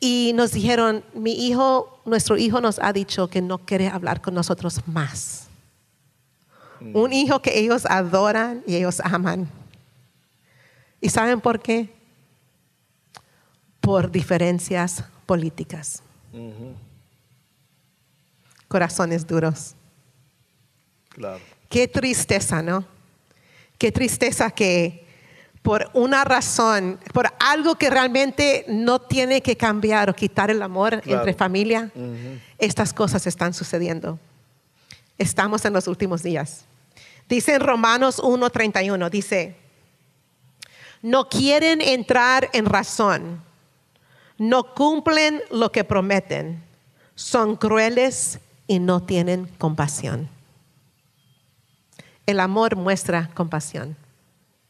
y 0.00 0.32
nos 0.34 0.52
dijeron, 0.52 1.04
mi 1.12 1.32
hijo, 1.46 2.00
nuestro 2.04 2.36
hijo 2.38 2.60
nos 2.60 2.78
ha 2.78 2.92
dicho 2.92 3.28
que 3.28 3.42
no 3.42 3.58
quiere 3.58 3.88
hablar 3.88 4.22
con 4.22 4.32
nosotros 4.34 4.80
más. 4.86 5.48
Un 6.92 7.12
hijo 7.12 7.40
que 7.42 7.58
ellos 7.58 7.84
adoran 7.86 8.62
y 8.66 8.76
ellos 8.76 9.00
aman. 9.00 9.48
¿Y 11.00 11.08
saben 11.08 11.40
por 11.40 11.60
qué? 11.60 11.93
Por 13.84 14.10
diferencias 14.10 15.04
políticas. 15.26 16.02
Corazones 18.68 19.26
duros. 19.26 19.74
Claro. 21.10 21.40
Qué 21.68 21.86
tristeza, 21.86 22.62
¿no? 22.62 22.84
Qué 23.78 23.92
tristeza 23.92 24.50
que 24.50 25.04
por 25.62 25.90
una 25.94 26.24
razón, 26.24 26.98
por 27.12 27.32
algo 27.40 27.76
que 27.76 27.88
realmente 27.88 28.66
no 28.68 29.00
tiene 29.00 29.40
que 29.42 29.56
cambiar 29.56 30.10
o 30.10 30.14
quitar 30.14 30.50
el 30.50 30.60
amor 30.62 31.00
Claro. 31.00 31.20
entre 31.20 31.32
familia, 31.32 31.90
estas 32.58 32.92
cosas 32.92 33.26
están 33.26 33.54
sucediendo. 33.54 34.18
Estamos 35.16 35.64
en 35.64 35.72
los 35.72 35.86
últimos 35.88 36.22
días. 36.22 36.64
Dice 37.28 37.54
en 37.54 37.60
Romanos 37.60 38.18
1:31, 38.18 39.08
dice, 39.08 39.56
no 41.00 41.28
quieren 41.28 41.80
entrar 41.80 42.50
en 42.52 42.66
razón, 42.66 43.42
no 44.38 44.74
cumplen 44.74 45.42
lo 45.50 45.70
que 45.72 45.84
prometen, 45.84 46.62
son 47.14 47.56
crueles 47.56 48.38
y 48.66 48.78
no 48.78 49.02
tienen 49.02 49.46
compasión. 49.58 50.28
El 52.26 52.40
amor 52.40 52.76
muestra 52.76 53.30
compasión. 53.34 53.96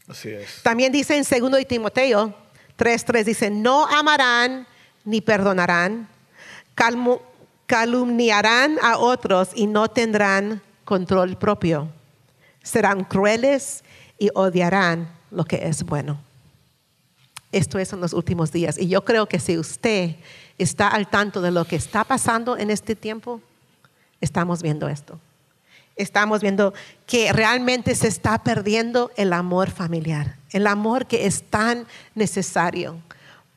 Así 0.09 0.29
es. 0.31 0.63
También 0.63 0.93
dice 0.93 1.17
en 1.17 1.25
2 1.25 1.51
de 1.53 1.65
Timoteo 1.65 2.35
3:3 2.77 3.25
dice, 3.25 3.49
"No 3.51 3.87
amarán 3.87 4.67
ni 5.05 5.21
perdonarán, 5.21 6.09
calmu- 6.77 7.21
calumniarán 7.67 8.79
a 8.83 8.99
otros 8.99 9.51
y 9.55 9.67
no 9.67 9.89
tendrán 9.89 10.61
control 10.85 11.37
propio. 11.39 11.89
Serán 12.63 13.05
crueles 13.05 13.85
y 14.19 14.29
odiarán 14.35 15.09
lo 15.31 15.45
que 15.45 15.67
es 15.69 15.85
bueno." 15.85 16.21
Esto 17.55 17.79
es 17.79 17.93
en 17.93 18.01
los 18.01 18.13
últimos 18.13 18.53
días 18.53 18.79
y 18.79 18.89
yo 18.89 19.05
creo 19.05 19.27
que 19.27 19.39
si 19.39 19.59
usted 19.59 20.17
está 20.59 20.89
al 20.89 21.09
tanto 21.09 21.41
de 21.41 21.51
lo 21.51 21.65
que 21.65 21.77
está 21.77 22.05
pasando 22.05 22.57
en 22.57 22.71
este 22.71 22.95
tiempo, 22.95 23.41
estamos 24.21 24.63
viendo 24.63 24.89
esto 24.89 25.19
estamos 25.97 26.41
viendo 26.41 26.75
que 27.07 27.33
realmente 27.33 27.95
se 27.95 28.09
está 28.09 28.43
perdiendo 28.43 29.11
el 29.17 29.33
amor 29.33 29.71
familiar, 29.71 30.37
el 30.51 30.67
amor 30.67 31.07
que 31.07 31.27
es 31.27 31.43
tan 31.45 31.87
necesario 32.15 32.97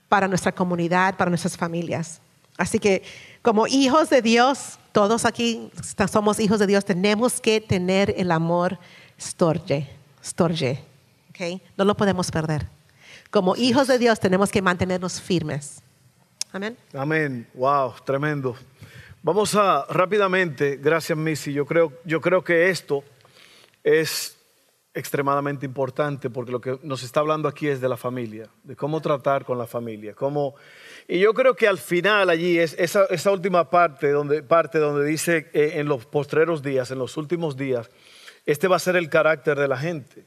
para 0.10 0.28
nuestra 0.28 0.52
comunidad, 0.52 1.16
para 1.16 1.30
nuestras 1.30 1.58
familias. 1.58 2.22
Así 2.58 2.80
que 2.80 3.04
como 3.42 3.68
hijos 3.68 4.10
de 4.10 4.22
Dios, 4.22 4.80
todos 4.92 5.26
aquí 5.26 5.72
somos 6.12 6.40
hijos 6.40 6.60
de 6.60 6.68
Dios, 6.68 6.86
tenemos 6.86 7.40
que 7.40 7.62
tener 7.62 8.14
el 8.18 8.32
amor 8.32 8.80
storge, 9.20 9.90
storge, 10.24 10.84
¿ok? 11.30 11.62
No 11.78 11.86
lo 11.86 11.96
podemos 11.96 12.32
perder. 12.32 12.77
Como 13.30 13.56
hijos 13.56 13.88
de 13.88 13.98
Dios 13.98 14.20
tenemos 14.20 14.52
que 14.52 14.62
mantenernos 14.62 15.22
firmes. 15.22 15.82
Amén. 16.52 16.78
Amén. 16.94 17.48
Wow, 17.54 17.94
tremendo. 18.06 18.56
Vamos 19.22 19.56
a 19.56 19.86
rápidamente, 19.90 20.78
gracias 20.78 21.18
Missy, 21.18 21.52
yo 21.52 21.66
creo, 21.66 21.92
yo 22.06 22.22
creo 22.22 22.44
que 22.44 22.70
esto 22.70 23.04
es 23.84 24.38
extremadamente 24.94 25.66
importante 25.66 26.30
porque 26.30 26.52
lo 26.52 26.62
que 26.62 26.80
nos 26.84 27.04
está 27.04 27.20
hablando 27.20 27.48
aquí 27.48 27.68
es 27.68 27.82
de 27.82 27.90
la 27.90 27.98
familia, 27.98 28.48
de 28.64 28.76
cómo 28.76 29.02
tratar 29.02 29.44
con 29.44 29.58
la 29.58 29.68
familia, 29.68 30.14
cómo 30.14 30.56
y 31.08 31.20
yo 31.20 31.34
creo 31.34 31.56
que 31.56 31.68
al 31.68 31.78
final 31.78 32.30
allí 32.30 32.60
es 32.60 32.76
esa, 32.78 33.06
esa 33.06 33.32
última 33.32 33.70
parte 33.70 34.12
donde, 34.12 34.44
parte 34.44 34.78
donde 34.78 35.06
dice 35.06 35.50
eh, 35.54 35.74
en 35.76 35.88
los 35.88 36.06
postreros 36.06 36.62
días, 36.62 36.92
en 36.92 37.00
los 37.00 37.16
últimos 37.16 37.56
días, 37.56 37.90
este 38.46 38.68
va 38.68 38.76
a 38.76 38.80
ser 38.80 38.96
el 38.98 39.10
carácter 39.10 39.58
de 39.58 39.68
la 39.68 39.78
gente. 39.78 40.26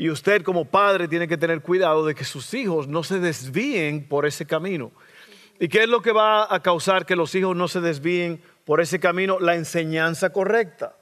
Y 0.00 0.08
usted 0.08 0.42
como 0.42 0.64
padre 0.64 1.08
tiene 1.08 1.28
que 1.28 1.36
tener 1.36 1.60
cuidado 1.60 2.06
de 2.06 2.14
que 2.14 2.24
sus 2.24 2.54
hijos 2.54 2.88
no 2.88 3.02
se 3.02 3.20
desvíen 3.20 4.08
por 4.08 4.24
ese 4.24 4.46
camino. 4.46 4.92
¿Y 5.58 5.68
qué 5.68 5.82
es 5.82 5.90
lo 5.90 6.00
que 6.00 6.10
va 6.10 6.46
a 6.50 6.62
causar 6.62 7.04
que 7.04 7.14
los 7.14 7.34
hijos 7.34 7.54
no 7.54 7.68
se 7.68 7.82
desvíen 7.82 8.42
por 8.64 8.80
ese 8.80 8.98
camino? 8.98 9.38
La 9.38 9.56
enseñanza 9.56 10.32
correcta, 10.32 10.96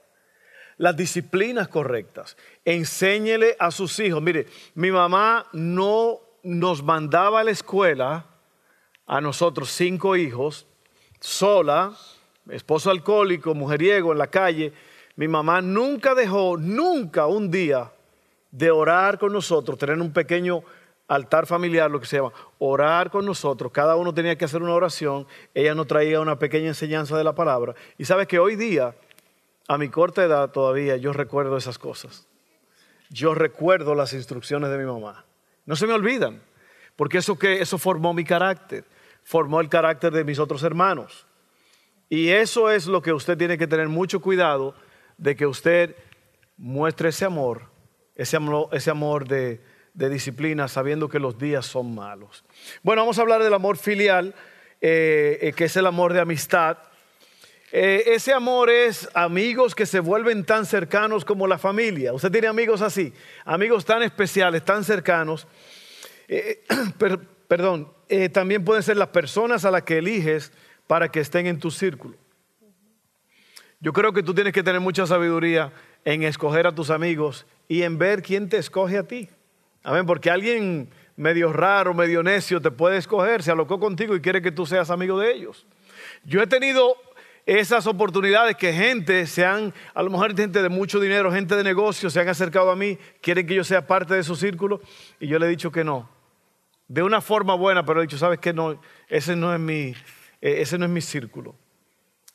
las 0.79 0.97
disciplinas 0.97 1.69
correctas. 1.69 2.37
Enséñele 2.65 3.55
a 3.61 3.71
sus 3.71 3.97
hijos. 4.01 4.21
Mire, 4.21 4.47
mi 4.75 4.91
mamá 4.91 5.47
no 5.53 6.19
nos 6.43 6.83
mandaba 6.83 7.39
a 7.39 7.45
la 7.45 7.53
escuela, 7.53 8.27
a 9.07 9.21
nosotros 9.21 9.71
cinco 9.71 10.17
hijos, 10.17 10.67
sola, 11.21 11.97
esposo 12.51 12.91
alcohólico, 12.91 13.55
mujeriego 13.55 14.11
en 14.11 14.19
la 14.19 14.27
calle. 14.27 14.73
Mi 15.15 15.29
mamá 15.29 15.63
nunca 15.63 16.17
dejó, 16.17 16.57
nunca 16.57 17.29
un 17.29 17.49
día 17.49 17.93
de 18.51 18.71
orar 18.71 19.19
con 19.19 19.33
nosotros, 19.33 19.79
tener 19.79 20.01
un 20.01 20.13
pequeño 20.13 20.63
altar 21.09 21.47
familiar, 21.47 21.91
lo 21.91 22.01
que 22.01 22.07
se 22.07 22.17
llama, 22.17 22.33
orar 22.59 23.11
con 23.11 23.25
nosotros. 23.25 23.73
Cada 23.73 23.97
uno 23.97 24.13
tenía 24.13 24.37
que 24.37 24.45
hacer 24.45 24.63
una 24.63 24.75
oración. 24.75 25.27
Ella 25.55 25.75
nos 25.75 25.87
traía 25.87 26.21
una 26.21 26.39
pequeña 26.39 26.69
enseñanza 26.69 27.17
de 27.17 27.25
la 27.25 27.35
palabra. 27.35 27.75
Y 27.97 28.05
sabes 28.05 28.29
que 28.29 28.39
hoy 28.39 28.57
día, 28.57 28.95
a 29.67 29.79
mi 29.79 29.89
corta 29.89 30.23
edad 30.23 30.51
todavía, 30.51 30.97
yo 30.97 31.13
recuerdo 31.13 31.57
esas 31.57 31.79
cosas. 31.79 32.27
Yo 33.11 33.35
recuerdo 33.35 33.95
las 33.95 34.13
instrucciones 34.13 34.71
de 34.71 34.79
mi 34.79 34.85
mamá. 34.85 35.25
No 35.65 35.77
se 35.77 35.87
me 35.87 35.95
olvidan, 35.95 36.43
porque 36.95 37.19
eso, 37.19 37.39
que, 37.39 37.61
eso 37.61 37.79
formó 37.79 38.13
mi 38.13 38.25
carácter, 38.25 38.85
formó 39.25 39.61
el 39.61 39.69
carácter 39.69 40.13
de 40.13 40.25
mis 40.25 40.39
otros 40.39 40.63
hermanos. 40.63 41.27
Y 42.11 42.29
eso 42.29 42.71
es 42.71 42.87
lo 42.87 43.03
que 43.03 43.13
usted 43.13 43.37
tiene 43.37 43.59
que 43.59 43.67
tener 43.67 43.89
mucho 43.89 44.21
cuidado 44.21 44.75
de 45.17 45.37
que 45.37 45.47
usted 45.47 45.97
muestre 46.57 47.11
ese 47.11 47.25
amor, 47.25 47.63
ese 48.19 48.37
amor, 48.37 48.69
ese 48.73 48.91
amor 48.91 49.27
de, 49.27 49.61
disciplina, 49.95 50.69
sabiendo 50.69 51.09
que 51.09 51.19
los 51.19 51.39
días 51.39 51.65
son 51.65 51.95
malos. 51.95 52.45
Bueno, 52.83 53.03
vamos 53.03 53.19
a 53.19 53.23
hablar 53.23 53.43
del 53.43 53.55
amor 53.55 53.79
filial, 53.79 54.35
eh, 54.81 55.39
eh, 55.41 55.53
que 55.55 55.65
es 55.65 55.77
el 55.77 55.87
amor 55.87 56.13
de 56.13 56.21
amistad. 56.21 56.79
Eh, 57.73 58.03
ese 58.07 58.33
amor 58.33 58.71
es 58.71 59.09
amigos 59.15 59.75
que 59.75 59.87
se 59.87 60.01
vuelven 60.01 60.45
tan 60.45 60.67
cercanos 60.67 61.25
como 61.25 61.47
la 61.47 61.59
familia. 61.59 62.13
Usted 62.13 62.31
tiene 62.31 62.49
amigos 62.49 62.83
así, 62.83 63.13
amigos 63.45 63.85
tan 63.85 64.03
especiales, 64.03 64.65
tan 64.65 64.85
cercanos. 64.85 65.47
Per- 66.99 67.21
perdón, 67.49 67.93
también 68.33 68.65
pueden 68.65 68.83
ser 68.83 68.97
las 68.97 69.09
personas 69.09 69.65
a 69.65 69.71
las 69.71 69.83
que 69.83 69.99
eliges 69.99 70.53
para 70.87 71.11
que 71.11 71.21
estén 71.21 71.47
en 71.47 71.59
tu 71.59 71.71
círculo. 71.71 72.17
Yo 73.81 73.93
creo 73.93 74.13
que 74.13 74.23
tú 74.23 74.35
tienes 74.35 74.53
que 74.53 74.63
tener 74.63 74.81
mucha 74.81 75.07
sabiduría 75.07 75.73
en 76.05 76.23
escoger 76.23 76.67
a 76.67 76.75
tus 76.75 76.91
amigos 76.91 77.47
y 77.69 77.83
en 77.83 77.99
ver 77.99 78.23
quién 78.23 78.49
te 78.49 78.57
escoge 78.57 78.99
a 78.99 79.03
ti. 79.03 79.29
Amén, 79.83 80.07
porque 80.07 80.31
alguien 80.31 80.91
medio 81.17 81.53
raro, 81.53 81.95
medio 81.95 82.23
necio 82.23 82.61
te 82.61 82.71
puede 82.71 82.97
escoger, 82.97 83.43
se 83.43 83.51
alocó 83.51 83.81
contigo 83.81 84.15
y 84.15 84.21
quiere 84.21 84.41
que 84.41 84.53
tú 84.53 84.67
seas 84.67 84.91
amigo 84.91 85.19
de 85.19 85.33
ellos. 85.33 85.67
Yo 86.25 86.41
he 86.41 86.47
tenido 86.47 86.95
esas 87.45 87.87
oportunidades 87.87 88.57
que 88.57 88.73
gente 88.73 89.27
se 89.27 89.45
han, 89.45 89.73
a 89.95 90.03
lo 90.03 90.11
mejor 90.11 90.37
gente 90.37 90.63
de 90.63 90.69
mucho 90.69 91.01
dinero, 91.01 91.33
gente 91.33 91.57
de 91.57 91.65
negocio, 91.65 92.11
se 92.11 92.21
han 92.21 92.29
acercado 92.29 92.71
a 92.71 92.77
mí, 92.77 92.99
quieren 93.21 93.47
que 93.47 93.55
yo 93.55 93.65
sea 93.65 93.87
parte 93.87 94.15
de 94.15 94.23
su 94.23 94.37
círculo 94.37 94.81
y 95.19 95.27
yo 95.27 95.39
le 95.39 95.47
he 95.47 95.49
dicho 95.49 95.73
que 95.73 95.83
no. 95.83 96.09
De 96.87 97.03
una 97.03 97.21
forma 97.21 97.55
buena, 97.55 97.85
pero 97.85 98.01
he 98.01 98.03
dicho, 98.03 98.19
¿sabes 98.19 98.39
qué? 98.39 98.53
No, 98.53 98.81
ese 99.09 99.35
no 99.35 99.53
es 99.53 99.61
mi, 99.61 99.95
eh, 100.41 100.61
ese 100.61 100.79
no 100.79 100.85
es 100.85 100.91
mi 100.91 101.01
círculo. 101.01 101.55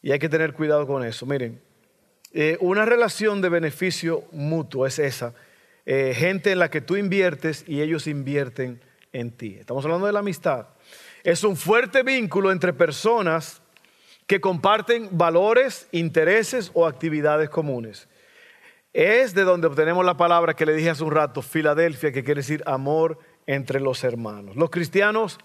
Y 0.01 0.11
hay 0.11 0.19
que 0.19 0.29
tener 0.29 0.53
cuidado 0.53 0.85
con 0.85 1.03
eso. 1.03 1.25
Miren, 1.25 1.61
eh, 2.33 2.57
una 2.61 2.85
relación 2.85 3.41
de 3.41 3.49
beneficio 3.49 4.23
mutuo 4.31 4.87
es 4.87 4.97
esa. 4.97 5.33
Eh, 5.85 6.13
gente 6.15 6.51
en 6.51 6.59
la 6.59 6.69
que 6.69 6.81
tú 6.81 6.95
inviertes 6.95 7.63
y 7.67 7.81
ellos 7.81 8.07
invierten 8.07 8.81
en 9.11 9.31
ti. 9.31 9.57
Estamos 9.59 9.85
hablando 9.85 10.07
de 10.07 10.13
la 10.13 10.19
amistad. 10.19 10.67
Es 11.23 11.43
un 11.43 11.55
fuerte 11.55 12.01
vínculo 12.01 12.51
entre 12.51 12.73
personas 12.73 13.61
que 14.25 14.41
comparten 14.41 15.09
valores, 15.11 15.87
intereses 15.91 16.71
o 16.73 16.87
actividades 16.87 17.49
comunes. 17.49 18.07
Es 18.93 19.33
de 19.33 19.43
donde 19.43 19.67
obtenemos 19.67 20.05
la 20.05 20.17
palabra 20.17 20.55
que 20.55 20.65
le 20.65 20.73
dije 20.73 20.89
hace 20.89 21.03
un 21.03 21.11
rato, 21.11 21.41
Filadelfia, 21.41 22.11
que 22.11 22.23
quiere 22.23 22.41
decir 22.41 22.63
amor 22.65 23.19
entre 23.45 23.79
los 23.79 24.03
hermanos. 24.03 24.55
Los 24.55 24.69
cristianos, 24.69 25.37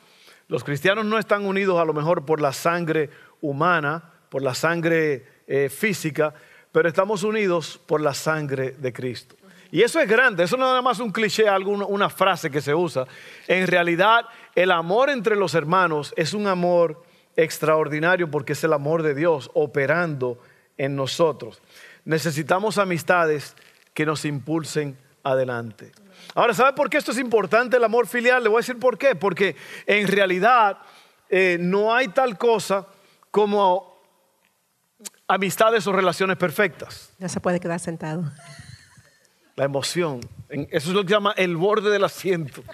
los 0.49 0.65
cristianos 0.65 1.05
no 1.05 1.19
están 1.19 1.45
unidos 1.45 1.81
a 1.81 1.85
lo 1.85 1.93
mejor 1.93 2.25
por 2.25 2.41
la 2.41 2.53
sangre 2.53 3.11
humana, 3.41 4.13
por 4.29 4.43
la 4.43 4.55
sangre 4.55 5.27
eh, 5.47 5.69
física, 5.71 6.35
pero 6.73 6.89
estamos 6.89 7.23
unidos 7.23 7.81
por 7.87 8.01
la 8.01 8.15
sangre 8.15 8.73
de 8.73 8.93
Cristo. 8.93 9.37
Y 9.71 9.83
eso 9.83 10.01
es 10.01 10.09
grande, 10.09 10.45
eso 10.45 10.57
no 10.57 10.65
es 10.65 10.71
nada 10.71 10.83
más 10.83 10.99
un 10.99 11.13
cliché, 11.13 11.49
alguna, 11.49 11.85
una 11.85 12.09
frase 12.09 12.51
que 12.51 12.61
se 12.61 12.75
usa. 12.75 13.07
En 13.47 13.67
realidad, 13.67 14.25
el 14.55 14.71
amor 14.71 15.11
entre 15.11 15.37
los 15.37 15.55
hermanos 15.55 16.15
es 16.17 16.33
un 16.33 16.47
amor 16.47 17.03
extraordinario 17.37 18.31
porque 18.31 18.55
es 18.55 18.65
el 18.65 18.73
amor 18.73 19.03
de 19.03 19.15
Dios 19.15 19.51
operando 19.55 20.39
en 20.77 20.97
nosotros. 20.97 21.61
necesitamos 22.05 22.79
amistades 22.79 23.55
que 23.93 24.07
nos 24.07 24.25
impulsen 24.25 24.97
adelante. 25.23 25.93
Ahora, 26.35 26.55
¿sabe 26.55 26.73
por 26.73 26.89
qué 26.89 26.99
esto 26.99 27.13
es 27.13 27.19
importante, 27.19 27.77
el 27.77 27.85
amor 27.85 28.07
filial? 28.07 28.43
Le 28.43 28.49
voy 28.49 28.59
a 28.59 28.61
decir 28.61 28.79
por 28.79 28.97
qué. 28.97 29.15
Porque 29.15 29.57
en 29.87 30.07
realidad 30.07 30.79
eh, 31.29 31.59
no 31.61 31.95
hay 31.95 32.09
tal 32.09 32.39
cosa 32.39 32.87
como 33.31 33.88
amistades 35.29 35.87
o 35.87 35.93
relaciones 35.93 36.37
perfectas. 36.39 37.13
No 37.19 37.29
se 37.29 37.39
puede 37.41 37.61
quedar 37.61 37.79
sentado. 37.79 38.33
La 39.55 39.65
emoción. 39.65 40.21
Eso 40.49 40.89
es 40.89 40.95
lo 40.95 41.03
que 41.03 41.09
se 41.09 41.15
llama 41.15 41.35
el 41.37 41.57
borde 41.57 41.91
del 41.91 42.05
asiento. 42.05 42.65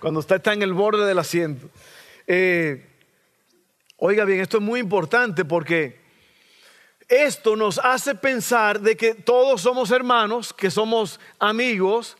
Cuando 0.00 0.20
usted 0.20 0.36
está 0.36 0.52
en 0.52 0.62
el 0.62 0.72
borde 0.72 1.04
del 1.04 1.18
asiento. 1.18 1.68
Eh, 2.26 2.86
oiga 3.96 4.24
bien, 4.24 4.40
esto 4.40 4.58
es 4.58 4.62
muy 4.62 4.80
importante 4.80 5.44
porque 5.44 6.00
esto 7.08 7.56
nos 7.56 7.78
hace 7.78 8.14
pensar 8.14 8.80
de 8.80 8.96
que 8.96 9.14
todos 9.14 9.62
somos 9.62 9.90
hermanos, 9.90 10.52
que 10.52 10.70
somos 10.70 11.20
amigos, 11.38 12.16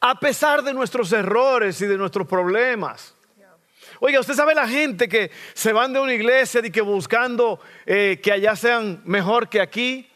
a 0.00 0.18
pesar 0.18 0.62
de 0.62 0.74
nuestros 0.74 1.12
errores 1.12 1.80
y 1.80 1.86
de 1.86 1.96
nuestros 1.96 2.26
problemas. 2.26 3.14
Oiga, 4.06 4.20
usted 4.20 4.34
sabe 4.34 4.54
la 4.54 4.68
gente 4.68 5.08
que 5.08 5.30
se 5.54 5.72
van 5.72 5.94
de 5.94 5.98
una 5.98 6.12
iglesia 6.12 6.60
y 6.62 6.70
que 6.70 6.82
buscando 6.82 7.58
eh, 7.86 8.20
que 8.22 8.32
allá 8.32 8.54
sean 8.54 9.00
mejor 9.06 9.48
que 9.48 9.62
aquí. 9.62 10.06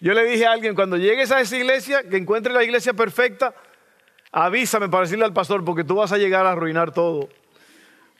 Yo 0.00 0.14
le 0.14 0.24
dije 0.24 0.46
a 0.46 0.50
alguien, 0.50 0.74
cuando 0.74 0.96
llegues 0.96 1.30
a 1.30 1.40
esa 1.40 1.56
iglesia, 1.56 2.02
que 2.02 2.16
encuentre 2.16 2.52
la 2.52 2.64
iglesia 2.64 2.92
perfecta, 2.92 3.54
avísame 4.32 4.88
para 4.88 5.02
decirle 5.04 5.24
al 5.24 5.32
pastor, 5.32 5.64
porque 5.64 5.84
tú 5.84 5.94
vas 5.94 6.10
a 6.10 6.18
llegar 6.18 6.44
a 6.44 6.50
arruinar 6.50 6.90
todo. 6.90 7.28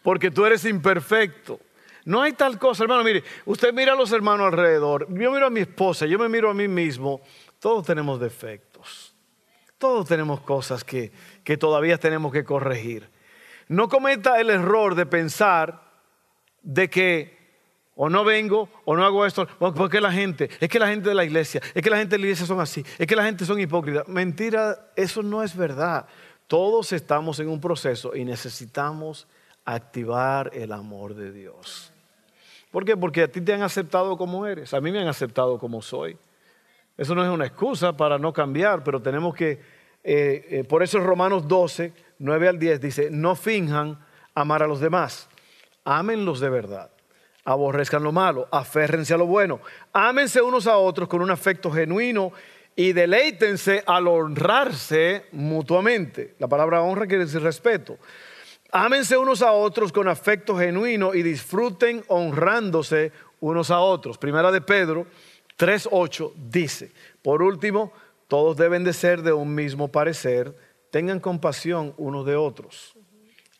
Porque 0.04 0.30
tú 0.30 0.46
eres 0.46 0.64
imperfecto. 0.64 1.58
No 2.04 2.22
hay 2.22 2.34
tal 2.34 2.60
cosa, 2.60 2.84
hermano. 2.84 3.02
Mire, 3.02 3.24
usted 3.46 3.74
mira 3.74 3.94
a 3.94 3.96
los 3.96 4.12
hermanos 4.12 4.46
alrededor. 4.46 5.08
Yo 5.08 5.32
miro 5.32 5.46
a 5.46 5.50
mi 5.50 5.58
esposa, 5.58 6.06
yo 6.06 6.20
me 6.20 6.28
miro 6.28 6.50
a 6.50 6.54
mí 6.54 6.68
mismo. 6.68 7.20
Todos 7.58 7.84
tenemos 7.84 8.20
defectos. 8.20 9.12
Todos 9.76 10.06
tenemos 10.06 10.40
cosas 10.42 10.84
que, 10.84 11.10
que 11.42 11.56
todavía 11.56 11.98
tenemos 11.98 12.32
que 12.32 12.44
corregir. 12.44 13.12
No 13.68 13.88
cometa 13.88 14.40
el 14.40 14.50
error 14.50 14.94
de 14.94 15.06
pensar 15.06 15.82
de 16.62 16.88
que 16.88 17.34
o 17.96 18.08
no 18.08 18.24
vengo 18.24 18.68
o 18.84 18.96
no 18.96 19.04
hago 19.04 19.24
esto, 19.24 19.46
porque 19.58 20.00
la 20.00 20.12
gente, 20.12 20.50
es 20.60 20.68
que 20.68 20.78
la 20.78 20.88
gente 20.88 21.08
de 21.08 21.14
la 21.14 21.24
iglesia, 21.24 21.60
es 21.74 21.82
que 21.82 21.90
la 21.90 21.98
gente 21.98 22.16
de 22.16 22.18
la 22.18 22.26
iglesia 22.26 22.46
son 22.46 22.60
así, 22.60 22.84
es 22.98 23.06
que 23.06 23.16
la 23.16 23.24
gente 23.24 23.44
son 23.44 23.60
hipócritas. 23.60 24.08
Mentira, 24.08 24.90
eso 24.96 25.22
no 25.22 25.42
es 25.42 25.56
verdad. 25.56 26.06
Todos 26.46 26.92
estamos 26.92 27.38
en 27.38 27.48
un 27.48 27.60
proceso 27.60 28.14
y 28.14 28.24
necesitamos 28.24 29.26
activar 29.64 30.50
el 30.52 30.72
amor 30.72 31.14
de 31.14 31.32
Dios. 31.32 31.92
¿Por 32.70 32.84
qué? 32.84 32.96
Porque 32.96 33.22
a 33.22 33.28
ti 33.28 33.40
te 33.40 33.54
han 33.54 33.62
aceptado 33.62 34.16
como 34.16 34.46
eres, 34.46 34.74
a 34.74 34.80
mí 34.80 34.90
me 34.90 35.00
han 35.00 35.08
aceptado 35.08 35.58
como 35.58 35.80
soy. 35.80 36.18
Eso 36.96 37.14
no 37.14 37.24
es 37.24 37.30
una 37.30 37.46
excusa 37.46 37.96
para 37.96 38.18
no 38.18 38.32
cambiar, 38.32 38.84
pero 38.84 39.00
tenemos 39.00 39.34
que, 39.34 39.60
eh, 40.04 40.46
eh, 40.50 40.64
por 40.64 40.82
eso 40.82 41.00
Romanos 41.00 41.48
12, 41.48 41.92
9 42.18 42.48
al 42.48 42.58
10 42.58 42.80
dice, 42.80 43.08
no 43.10 43.34
finjan 43.34 43.98
amar 44.34 44.62
a 44.62 44.66
los 44.66 44.80
demás, 44.80 45.28
ámenlos 45.84 46.40
de 46.40 46.50
verdad, 46.50 46.90
aborrezcan 47.44 48.02
lo 48.02 48.12
malo, 48.12 48.46
aférrense 48.52 49.14
a 49.14 49.16
lo 49.16 49.26
bueno, 49.26 49.60
ámense 49.92 50.42
unos 50.42 50.66
a 50.66 50.76
otros 50.76 51.08
con 51.08 51.22
un 51.22 51.30
afecto 51.30 51.70
genuino 51.70 52.32
y 52.76 52.92
deleítense 52.92 53.82
al 53.86 54.06
honrarse 54.08 55.26
mutuamente. 55.32 56.34
La 56.38 56.48
palabra 56.48 56.82
honra 56.82 57.06
quiere 57.06 57.24
decir 57.24 57.42
respeto. 57.42 57.98
Ámense 58.72 59.16
unos 59.16 59.40
a 59.40 59.52
otros 59.52 59.92
con 59.92 60.08
afecto 60.08 60.58
genuino 60.58 61.14
y 61.14 61.22
disfruten 61.22 62.02
honrándose 62.08 63.12
unos 63.40 63.70
a 63.70 63.78
otros. 63.78 64.18
Primera 64.18 64.50
de 64.50 64.60
Pedro 64.60 65.06
3.8 65.56 66.32
dice, 66.50 66.90
por 67.22 67.42
último, 67.42 67.92
todos 68.28 68.56
deben 68.56 68.84
de 68.84 68.92
ser 68.92 69.22
de 69.22 69.32
un 69.32 69.54
mismo 69.54 69.88
parecer, 69.88 70.56
tengan 70.90 71.20
compasión 71.20 71.94
unos 71.96 72.24
de 72.26 72.36
otros. 72.36 72.96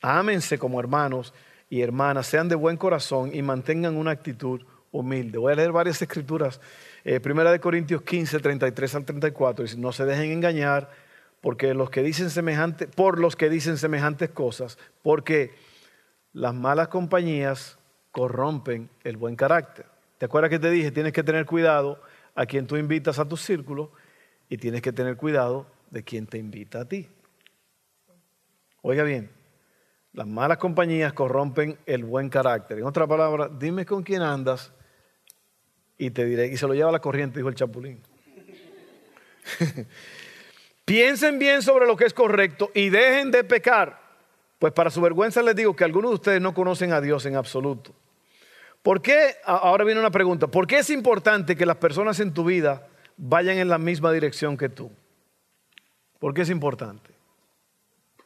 Ámense 0.03 0.59
como 0.59 0.81
hermanos 0.81 1.35
y 1.69 1.83
hermanas, 1.83 2.27
sean 2.27 2.49
de 2.49 2.55
buen 2.55 2.77
corazón 2.77 3.31
y 3.35 3.43
mantengan 3.43 3.97
una 3.97 4.13
actitud 4.13 4.63
humilde. 4.93 5.39
Voy 5.39 5.53
a 5.53 5.57
leer 5.57 5.73
varias 5.73 6.01
escrituras. 6.01 6.61
Eh, 7.05 7.21
primera 7.21 7.51
de 7.51 7.61
Corintios 7.61 8.03
15, 8.03 8.39
33 8.39 8.95
al 8.95 9.05
34, 9.05 9.65
dice, 9.65 9.77
no 9.77 9.93
se 9.93 10.05
dejen 10.05 10.31
engañar 10.31 10.91
porque 11.41 11.75
los 11.75 11.91
que 11.91 12.03
dicen 12.03 12.31
semejante, 12.31 12.87
por 12.87 13.19
los 13.19 13.37
que 13.37 13.51
dicen 13.51 13.77
semejantes 13.77 14.31
cosas, 14.31 14.79
porque 15.03 15.55
las 16.33 16.55
malas 16.55 16.89
compañías 16.89 17.79
corrompen 18.13 18.89
el 19.03 19.17
buen 19.17 19.37
carácter. 19.37 19.87
¿Te 20.19 20.27
acuerdas 20.27 20.51
que 20.51 20.59
te 20.59 20.71
dije? 20.71 20.91
Tienes 20.91 21.13
que 21.13 21.23
tener 21.23 21.45
cuidado 21.45 22.01
a 22.35 22.47
quien 22.47 22.67
tú 22.67 22.77
invitas 22.77 23.19
a 23.19 23.29
tu 23.29 23.37
círculo 23.37 23.91
y 24.49 24.59
tienes 24.59 24.83
que 24.83 24.93
tener 24.93 25.17
cuidado 25.17 25.67
de 25.91 26.03
quien 26.03 26.27
te 26.27 26.39
invita 26.39 26.81
a 26.81 26.85
ti. 26.85 27.09
Oiga 28.83 29.03
bien, 29.03 29.31
las 30.13 30.27
malas 30.27 30.59
compañías 30.59 31.13
corrompen 31.13 31.79
el 31.87 32.05
buen 32.05 32.29
carácter. 32.29 32.79
En 32.79 32.85
otra 32.85 33.07
palabra, 33.07 33.49
dime 33.49 33.87
con 33.87 34.03
quién 34.03 34.23
andas 34.23 34.73
y 35.97 36.11
te 36.11 36.25
diré, 36.25 36.49
y 36.49 36.57
se 36.57 36.67
lo 36.67 36.75
lleva 36.75 36.93
la 36.93 37.01
corriente, 37.01 37.39
dijo 37.39 37.49
el 37.49 37.55
chapulín. 37.55 38.03
Piensen 40.85 41.39
bien 41.39 41.63
sobre 41.63 41.87
lo 41.87 41.97
que 41.97 42.05
es 42.05 42.13
correcto 42.15 42.71
y 42.75 42.91
dejen 42.91 43.31
de 43.31 43.45
pecar. 43.45 44.03
Pues 44.59 44.73
para 44.73 44.91
su 44.91 45.01
vergüenza 45.01 45.43
les 45.43 45.57
digo 45.57 45.75
que 45.75 45.85
algunos 45.85 46.11
de 46.11 46.15
ustedes 46.17 46.41
no 46.41 46.55
conocen 46.55 46.93
a 46.93 47.01
Dios 47.01 47.25
en 47.27 47.37
absoluto. 47.37 47.95
¿Por 48.83 49.01
qué? 49.01 49.37
Ahora 49.45 49.85
viene 49.85 50.01
una 50.01 50.11
pregunta. 50.11 50.47
¿Por 50.47 50.67
qué 50.67 50.79
es 50.79 50.91
importante 50.91 51.57
que 51.57 51.65
las 51.65 51.77
personas 51.77 52.21
en 52.21 52.35
tu 52.35 52.45
vida 52.45 52.87
vayan 53.17 53.59
en 53.59 53.69
la 53.69 53.79
misma 53.79 54.13
dirección 54.13 54.57
que 54.57 54.69
tú? 54.69 54.91
¿Por 56.19 56.35
qué 56.35 56.43
es 56.43 56.51
importante? 56.51 57.13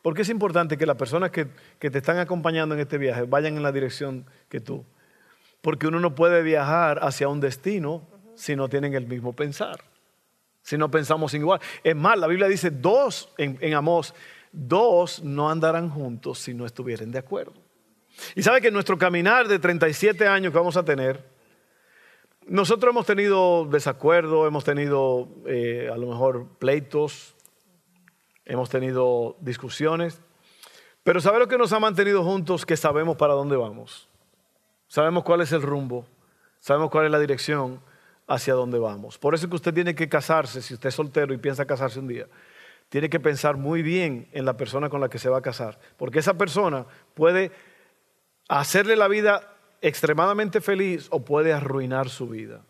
¿Por 0.02 0.14
qué 0.14 0.22
es 0.22 0.28
importante 0.28 0.78
que 0.78 0.86
las 0.86 0.96
personas 0.96 1.30
que, 1.30 1.48
que 1.78 1.90
te 1.90 1.98
están 1.98 2.18
acompañando 2.18 2.74
en 2.74 2.80
este 2.80 2.98
viaje 2.98 3.22
vayan 3.22 3.56
en 3.56 3.62
la 3.62 3.72
dirección 3.72 4.24
que 4.48 4.60
tú? 4.60 4.84
Porque 5.60 5.86
uno 5.86 6.00
no 6.00 6.14
puede 6.14 6.42
viajar 6.42 7.00
hacia 7.02 7.28
un 7.28 7.40
destino 7.40 8.06
si 8.34 8.54
no 8.54 8.68
tienen 8.68 8.94
el 8.94 9.06
mismo 9.06 9.32
pensar 9.32 9.80
si 10.68 10.76
no 10.76 10.90
pensamos 10.90 11.32
igual. 11.32 11.60
Es 11.82 11.96
más, 11.96 12.18
la 12.18 12.26
Biblia 12.26 12.46
dice 12.46 12.70
dos 12.70 13.30
en, 13.38 13.56
en 13.62 13.72
Amós, 13.72 14.14
dos 14.52 15.22
no 15.22 15.50
andarán 15.50 15.88
juntos 15.88 16.40
si 16.40 16.52
no 16.52 16.66
estuvieran 16.66 17.10
de 17.10 17.18
acuerdo. 17.18 17.54
Y 18.34 18.42
sabe 18.42 18.60
que 18.60 18.70
nuestro 18.70 18.98
caminar 18.98 19.48
de 19.48 19.58
37 19.58 20.26
años 20.26 20.52
que 20.52 20.58
vamos 20.58 20.76
a 20.76 20.84
tener, 20.84 21.24
nosotros 22.48 22.90
hemos 22.92 23.06
tenido 23.06 23.66
desacuerdo, 23.66 24.46
hemos 24.46 24.64
tenido 24.64 25.28
eh, 25.46 25.90
a 25.92 25.96
lo 25.96 26.08
mejor 26.08 26.46
pleitos, 26.58 27.34
hemos 28.44 28.70
tenido 28.70 29.36
discusiones, 29.40 30.20
pero 31.04 31.20
¿sabe 31.20 31.38
lo 31.38 31.48
que 31.48 31.58
nos 31.58 31.72
ha 31.72 31.78
mantenido 31.78 32.24
juntos? 32.24 32.64
Que 32.64 32.76
sabemos 32.76 33.16
para 33.16 33.34
dónde 33.34 33.56
vamos, 33.56 34.08
sabemos 34.88 35.24
cuál 35.24 35.42
es 35.42 35.52
el 35.52 35.62
rumbo, 35.62 36.06
sabemos 36.60 36.90
cuál 36.90 37.04
es 37.06 37.10
la 37.10 37.20
dirección 37.20 37.80
hacia 38.26 38.54
dónde 38.54 38.78
vamos. 38.78 39.18
Por 39.18 39.34
eso 39.34 39.46
es 39.46 39.50
que 39.50 39.56
usted 39.56 39.74
tiene 39.74 39.94
que 39.94 40.08
casarse, 40.08 40.62
si 40.62 40.74
usted 40.74 40.88
es 40.88 40.94
soltero 40.94 41.34
y 41.34 41.38
piensa 41.38 41.66
casarse 41.66 41.98
un 41.98 42.08
día, 42.08 42.26
tiene 42.88 43.10
que 43.10 43.20
pensar 43.20 43.56
muy 43.56 43.82
bien 43.82 44.28
en 44.32 44.46
la 44.46 44.56
persona 44.56 44.88
con 44.88 45.00
la 45.00 45.10
que 45.10 45.18
se 45.18 45.28
va 45.28 45.38
a 45.38 45.42
casar, 45.42 45.78
porque 45.98 46.20
esa 46.20 46.34
persona 46.34 46.86
puede 47.14 47.52
hacerle 48.48 48.96
la 48.96 49.08
vida 49.08 49.57
extremadamente 49.80 50.60
feliz 50.60 51.08
o 51.10 51.24
puede 51.24 51.52
arruinar 51.52 52.08
su 52.08 52.28
vida. 52.28 52.62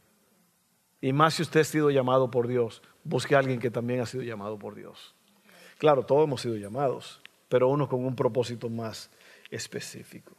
Y 1.01 1.12
más 1.12 1.35
si 1.35 1.42
usted 1.42 1.61
ha 1.61 1.64
sido 1.64 1.90
llamado 1.90 2.31
por 2.31 2.49
Dios, 2.49 2.83
busque 3.05 3.35
a 3.35 3.38
alguien 3.38 3.61
que 3.61 3.71
también 3.71 4.01
ha 4.01 4.07
sido 4.07 4.25
llamado 4.25 4.59
por 4.59 4.75
Dios. 4.75 5.14
Claro, 5.79 6.05
todos 6.05 6.25
hemos 6.25 6.40
sido 6.40 6.57
llamados, 6.57 7.23
pero 7.49 7.68
uno 7.68 7.88
con 7.88 8.05
un 8.05 8.16
propósito 8.16 8.68
más 8.68 9.11
específico. 9.51 10.35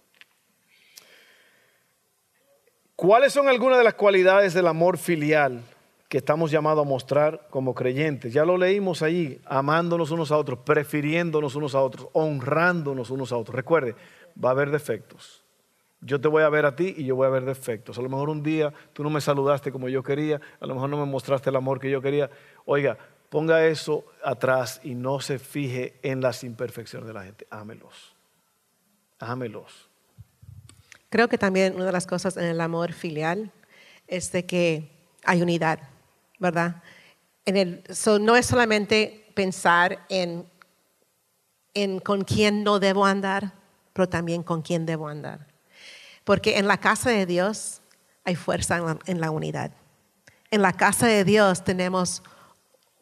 ¿Cuáles 2.96 3.32
son 3.32 3.48
algunas 3.48 3.78
de 3.78 3.86
las 3.86 3.94
cualidades 3.94 4.54
del 4.54 4.68
amor 4.68 4.98
filial 4.98 5.64
que 6.10 6.18
estamos 6.18 6.52
llamados 6.52 6.86
a 6.86 6.90
mostrar 6.90 7.48
como 7.50 7.74
creyentes? 7.74 8.34
Ya 8.34 8.44
lo 8.44 8.58
leímos 8.58 9.02
allí, 9.02 9.40
amándonos 9.46 10.12
unos 10.12 10.34
a 10.34 10.38
otros, 10.38 10.60
prefiriéndonos 10.66 11.56
unos 11.56 11.76
a 11.76 11.82
otros, 11.82 12.10
honrándonos 12.12 13.10
unos 13.10 13.32
a 13.32 13.38
otros. 13.38 13.56
Recuerde, 13.56 13.96
va 14.44 14.50
a 14.50 14.52
haber 14.52 14.72
defectos. 14.72 15.46
Yo 16.02 16.22
te 16.22 16.28
voy 16.28 16.44
a 16.44 16.50
ver 16.50 16.66
a 16.66 16.76
ti 16.76 16.94
y 16.98 17.06
yo 17.06 17.16
voy 17.16 17.28
a 17.28 17.30
ver 17.30 17.44
defectos. 17.44 17.98
A 17.98 18.02
lo 18.02 18.10
mejor 18.10 18.30
un 18.30 18.42
día 18.42 18.74
tú 18.94 19.04
no 19.04 19.10
me 19.10 19.20
saludaste 19.20 19.72
como 19.72 19.90
yo 19.90 20.02
quería, 20.02 20.40
a 20.60 20.66
lo 20.66 20.74
mejor 20.74 20.90
no 20.90 20.98
me 20.98 21.06
mostraste 21.06 21.50
el 21.50 21.56
amor 21.56 21.80
que 21.80 21.90
yo 21.90 22.02
quería. 22.02 22.30
Oiga, 22.66 22.98
ponga 23.30 23.66
eso 23.66 24.06
atrás 24.24 24.80
y 24.84 24.96
no 24.96 25.20
se 25.20 25.40
fije 25.40 26.00
en 26.02 26.22
las 26.22 26.44
imperfecciones 26.44 27.08
de 27.08 27.14
la 27.14 27.24
gente. 27.24 27.48
Ámelos. 27.50 28.16
Ámelos. 29.20 29.90
Creo 31.10 31.28
que 31.28 31.38
también 31.38 31.76
una 31.76 31.86
de 31.86 31.92
las 31.92 32.08
cosas 32.08 32.38
en 32.38 32.46
el 32.46 32.62
amor 32.62 32.94
filial 32.94 33.52
es 34.08 34.32
de 34.32 34.46
que 34.46 34.92
hay 35.26 35.42
unidad, 35.42 35.80
¿verdad? 36.40 36.82
En 37.46 37.58
el, 37.58 37.84
no 38.22 38.36
es 38.36 38.46
solamente 38.46 39.32
pensar 39.34 40.06
en, 40.10 40.46
en 41.74 42.00
con 42.00 42.24
quién 42.24 42.64
no 42.64 42.80
debo 42.80 43.06
andar, 43.06 43.54
pero 43.94 44.08
también 44.08 44.44
con 44.44 44.62
quién 44.62 44.86
debo 44.86 45.08
andar. 45.08 45.49
Porque 46.30 46.60
en 46.60 46.68
la 46.68 46.78
casa 46.78 47.10
de 47.10 47.26
Dios 47.26 47.82
hay 48.24 48.36
fuerza 48.36 48.78
en 49.08 49.20
la, 49.20 49.32
unidad. 49.32 49.72
en 50.52 50.62
la 50.62 50.74
casa 50.74 51.08
de 51.08 51.24
Dios 51.24 51.64
tenemos 51.64 52.22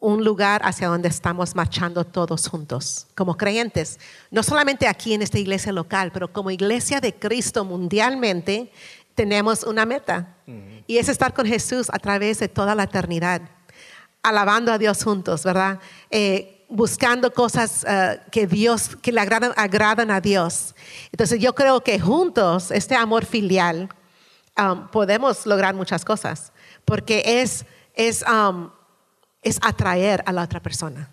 un 0.00 0.24
lugar 0.24 0.62
hacia 0.64 0.88
donde 0.88 1.10
estamos 1.10 1.54
marchando 1.54 2.06
todos 2.06 2.48
juntos, 2.48 3.06
como 3.14 3.36
creyentes. 3.36 4.00
No 4.30 4.42
solamente 4.42 4.88
aquí 4.88 5.12
en 5.12 5.20
esta 5.20 5.38
iglesia 5.38 5.72
local, 5.72 6.10
pero 6.10 6.32
como 6.32 6.50
iglesia 6.50 7.02
de 7.02 7.12
Cristo 7.12 7.66
mundialmente, 7.66 8.72
tenemos 9.14 9.62
una 9.62 9.84
meta. 9.84 10.34
Y 10.86 10.96
es 10.96 11.10
estar 11.10 11.34
con 11.34 11.44
Jesús 11.44 11.88
a 11.92 11.98
través 11.98 12.38
de 12.38 12.48
toda 12.48 12.74
la 12.74 12.84
eternidad, 12.84 13.42
alabando 14.22 14.72
a 14.72 14.78
Dios 14.78 15.04
juntos, 15.04 15.44
¿verdad? 15.44 15.80
Eh, 16.10 16.57
buscando 16.68 17.32
cosas 17.32 17.84
eh, 17.88 18.20
que 18.30 18.46
Dios, 18.46 18.96
que 18.96 19.12
le 19.12 19.20
agradan, 19.20 19.52
agradan 19.56 20.10
a 20.10 20.20
Dios. 20.20 20.74
Entonces 21.12 21.40
yo 21.40 21.54
creo 21.54 21.82
que 21.82 21.98
juntos, 21.98 22.70
este 22.70 22.94
amor 22.94 23.24
filial, 23.24 23.88
um, 24.58 24.88
podemos 24.88 25.46
lograr 25.46 25.74
muchas 25.74 26.04
cosas, 26.04 26.52
porque 26.84 27.22
es, 27.24 27.64
es 27.94 28.22
um, 28.22 28.70
es 29.42 29.58
atraer 29.62 30.22
a 30.26 30.32
la 30.32 30.42
otra 30.42 30.60
persona. 30.60 31.10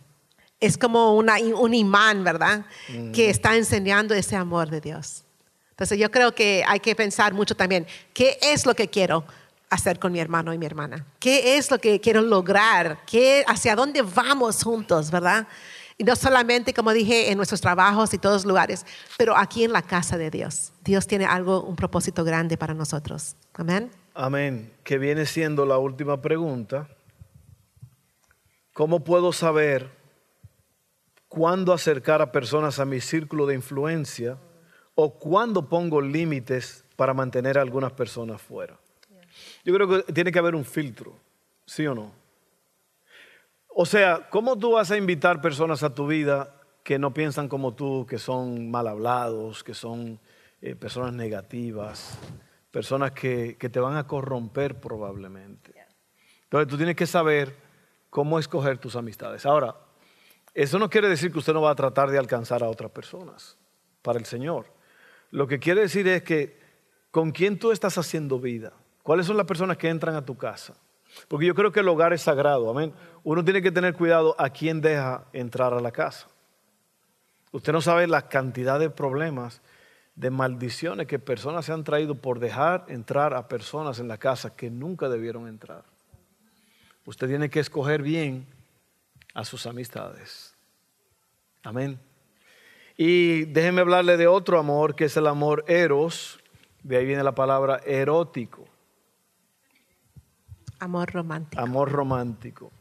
Es 0.59 0.77
como 0.77 1.15
un 1.15 1.73
imán, 1.73 2.23
¿verdad? 2.23 2.65
Que 3.13 3.29
está 3.29 3.55
enseñando 3.55 4.13
ese 4.13 4.35
amor 4.35 4.69
de 4.69 4.81
Dios. 4.81 5.23
Entonces 5.71 5.99
yo 5.99 6.09
creo 6.09 6.33
que 6.33 6.63
hay 6.65 6.79
que 6.79 6.95
pensar 6.95 7.33
mucho 7.33 7.55
también, 7.55 7.85
¿qué 8.13 8.39
es 8.41 8.65
lo 8.65 8.73
que 8.73 8.87
quiero 8.87 9.25
hacer 9.75 9.99
con 9.99 10.11
mi 10.11 10.19
hermano 10.19 10.53
y 10.53 10.57
mi 10.57 10.65
hermana? 10.65 11.05
¿Qué 11.19 11.57
es 11.57 11.69
lo 11.71 11.79
que 11.79 11.99
quiero 12.01 12.21
lograr? 12.21 12.99
¿Qué, 13.05 13.43
¿Hacia 13.47 13.75
dónde 13.75 14.01
vamos 14.01 14.63
juntos, 14.63 15.11
verdad? 15.11 15.47
Y 15.97 16.03
no 16.03 16.15
solamente, 16.15 16.73
como 16.73 16.91
dije, 16.91 17.31
en 17.31 17.37
nuestros 17.37 17.61
trabajos 17.61 18.13
y 18.13 18.17
todos 18.17 18.35
los 18.37 18.45
lugares, 18.45 18.85
pero 19.17 19.37
aquí 19.37 19.63
en 19.63 19.71
la 19.71 19.81
casa 19.81 20.17
de 20.17 20.29
Dios. 20.29 20.73
Dios 20.83 21.07
tiene 21.07 21.25
algo, 21.25 21.63
un 21.63 21.75
propósito 21.75 22.23
grande 22.25 22.57
para 22.57 22.73
nosotros. 22.73 23.35
Amén. 23.53 23.91
Amén. 24.13 24.73
Que 24.83 24.97
viene 24.97 25.25
siendo 25.25 25.65
la 25.65 25.77
última 25.77 26.21
pregunta. 26.21 26.89
¿Cómo 28.73 29.05
puedo 29.05 29.31
saber 29.31 29.89
cuándo 31.29 31.71
acercar 31.71 32.21
a 32.21 32.33
personas 32.33 32.79
a 32.79 32.85
mi 32.85 32.99
círculo 32.99 33.45
de 33.45 33.55
influencia 33.55 34.37
o 34.95 35.17
cuándo 35.17 35.69
pongo 35.69 36.01
límites 36.01 36.83
para 36.97 37.13
mantener 37.13 37.57
a 37.57 37.61
algunas 37.61 37.93
personas 37.93 38.41
fuera? 38.41 38.77
Yo 39.65 39.73
creo 39.73 39.87
que 39.87 40.13
tiene 40.13 40.31
que 40.31 40.37
haber 40.37 40.53
un 40.53 40.63
filtro, 40.63 41.17
¿sí 41.65 41.87
o 41.87 41.95
no? 41.95 42.11
O 43.67 43.85
sea, 43.85 44.29
¿cómo 44.29 44.57
tú 44.57 44.73
vas 44.73 44.91
a 44.91 44.97
invitar 44.97 45.41
personas 45.41 45.81
a 45.81 45.93
tu 45.93 46.05
vida 46.05 46.55
que 46.83 46.99
no 46.99 47.13
piensan 47.13 47.49
como 47.49 47.73
tú, 47.73 48.05
que 48.07 48.19
son 48.19 48.69
mal 48.69 48.87
hablados, 48.87 49.63
que 49.63 49.73
son 49.73 50.19
eh, 50.61 50.75
personas 50.75 51.13
negativas, 51.13 52.17
personas 52.69 53.11
que, 53.11 53.57
que 53.59 53.69
te 53.69 53.79
van 53.79 53.97
a 53.97 54.05
corromper 54.05 54.79
probablemente? 54.79 55.73
Entonces 56.43 56.69
tú 56.69 56.77
tienes 56.77 56.95
que 56.95 57.07
saber 57.07 57.55
cómo 58.11 58.37
escoger 58.37 58.77
tus 58.77 58.95
amistades. 58.95 59.47
Ahora, 59.47 59.75
eso 60.53 60.77
no 60.77 60.91
quiere 60.91 61.09
decir 61.09 61.31
que 61.31 61.39
usted 61.39 61.53
no 61.53 61.61
va 61.61 61.71
a 61.71 61.75
tratar 61.75 62.11
de 62.11 62.19
alcanzar 62.19 62.63
a 62.63 62.69
otras 62.69 62.91
personas 62.91 63.57
para 64.03 64.19
el 64.19 64.25
Señor. 64.25 64.67
Lo 65.31 65.47
que 65.47 65.59
quiere 65.59 65.81
decir 65.81 66.07
es 66.07 66.21
que 66.21 66.57
con 67.09 67.31
quién 67.31 67.57
tú 67.57 67.71
estás 67.71 67.97
haciendo 67.97 68.39
vida, 68.39 68.71
cuáles 69.05 69.27
son 69.27 69.37
las 69.37 69.45
personas 69.45 69.77
que 69.77 69.87
entran 69.87 70.15
a 70.15 70.25
tu 70.25 70.35
casa. 70.35 70.73
Porque 71.27 71.45
yo 71.45 71.53
creo 71.53 71.71
que 71.71 71.81
el 71.81 71.87
hogar 71.87 72.11
es 72.11 72.23
sagrado, 72.23 72.71
amén. 72.71 72.91
Uno 73.23 73.45
tiene 73.45 73.61
que 73.61 73.71
tener 73.71 73.93
cuidado 73.93 74.35
a 74.39 74.49
quién 74.49 74.81
deja 74.81 75.25
entrar 75.31 75.75
a 75.75 75.79
la 75.79 75.91
casa. 75.91 76.27
Usted 77.51 77.71
no 77.71 77.81
sabe 77.81 78.07
la 78.07 78.27
cantidad 78.27 78.79
de 78.79 78.89
problemas, 78.89 79.61
de 80.15 80.31
maldiciones 80.31 81.05
que 81.05 81.19
personas 81.19 81.65
se 81.65 81.71
han 81.71 81.83
traído 81.83 82.15
por 82.15 82.39
dejar 82.39 82.85
entrar 82.87 83.35
a 83.35 83.47
personas 83.47 83.99
en 83.99 84.07
la 84.07 84.17
casa 84.17 84.55
que 84.55 84.71
nunca 84.71 85.07
debieron 85.07 85.47
entrar. 85.47 85.83
Usted 87.05 87.27
tiene 87.27 87.51
que 87.51 87.59
escoger 87.59 88.01
bien 88.01 88.47
a 89.35 89.45
sus 89.45 89.67
amistades. 89.67 90.55
Amén. 91.61 91.99
Y 92.97 93.45
déjenme 93.45 93.81
hablarle 93.81 94.17
de 94.17 94.25
otro 94.25 94.57
amor 94.57 94.95
que 94.95 95.05
es 95.05 95.15
el 95.15 95.27
amor 95.27 95.63
eros. 95.67 96.39
De 96.81 96.97
ahí 96.97 97.05
viene 97.05 97.21
la 97.21 97.35
palabra 97.35 97.81
erótico. 97.85 98.67
Amor 100.79 101.11
romántico. 101.11 101.61
Amor 101.61 101.91
romántico. 101.91 102.71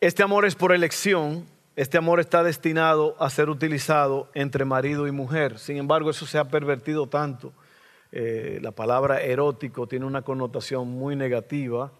Este 0.00 0.22
amor 0.22 0.44
es 0.44 0.54
por 0.54 0.72
elección. 0.72 1.46
Este 1.76 1.98
amor 1.98 2.20
está 2.20 2.42
destinado 2.42 3.16
a 3.20 3.30
ser 3.30 3.50
utilizado 3.50 4.30
entre 4.34 4.64
marido 4.64 5.06
y 5.06 5.12
mujer. 5.12 5.58
Sin 5.58 5.76
embargo, 5.76 6.10
eso 6.10 6.26
se 6.26 6.38
ha 6.38 6.44
pervertido 6.44 7.08
tanto 7.08 7.52
eh, 8.10 8.58
la 8.62 8.70
palabra 8.70 9.20
erótico 9.20 9.86
tiene 9.86 10.06
una 10.06 10.22
connotación 10.22 10.88
muy 10.88 11.14
negativa. 11.16 11.92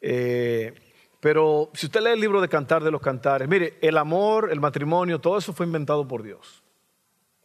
Eh, 0.00 0.74
pero 1.20 1.70
si 1.74 1.86
usted 1.86 2.00
lee 2.00 2.10
el 2.10 2.20
libro 2.20 2.40
de 2.40 2.48
Cantar 2.48 2.82
de 2.82 2.90
los 2.90 3.00
Cantares, 3.00 3.48
mire, 3.48 3.78
el 3.80 3.98
amor, 3.98 4.48
el 4.50 4.60
matrimonio, 4.60 5.20
todo 5.20 5.38
eso 5.38 5.52
fue 5.52 5.66
inventado 5.66 6.06
por 6.08 6.22
Dios. 6.22 6.62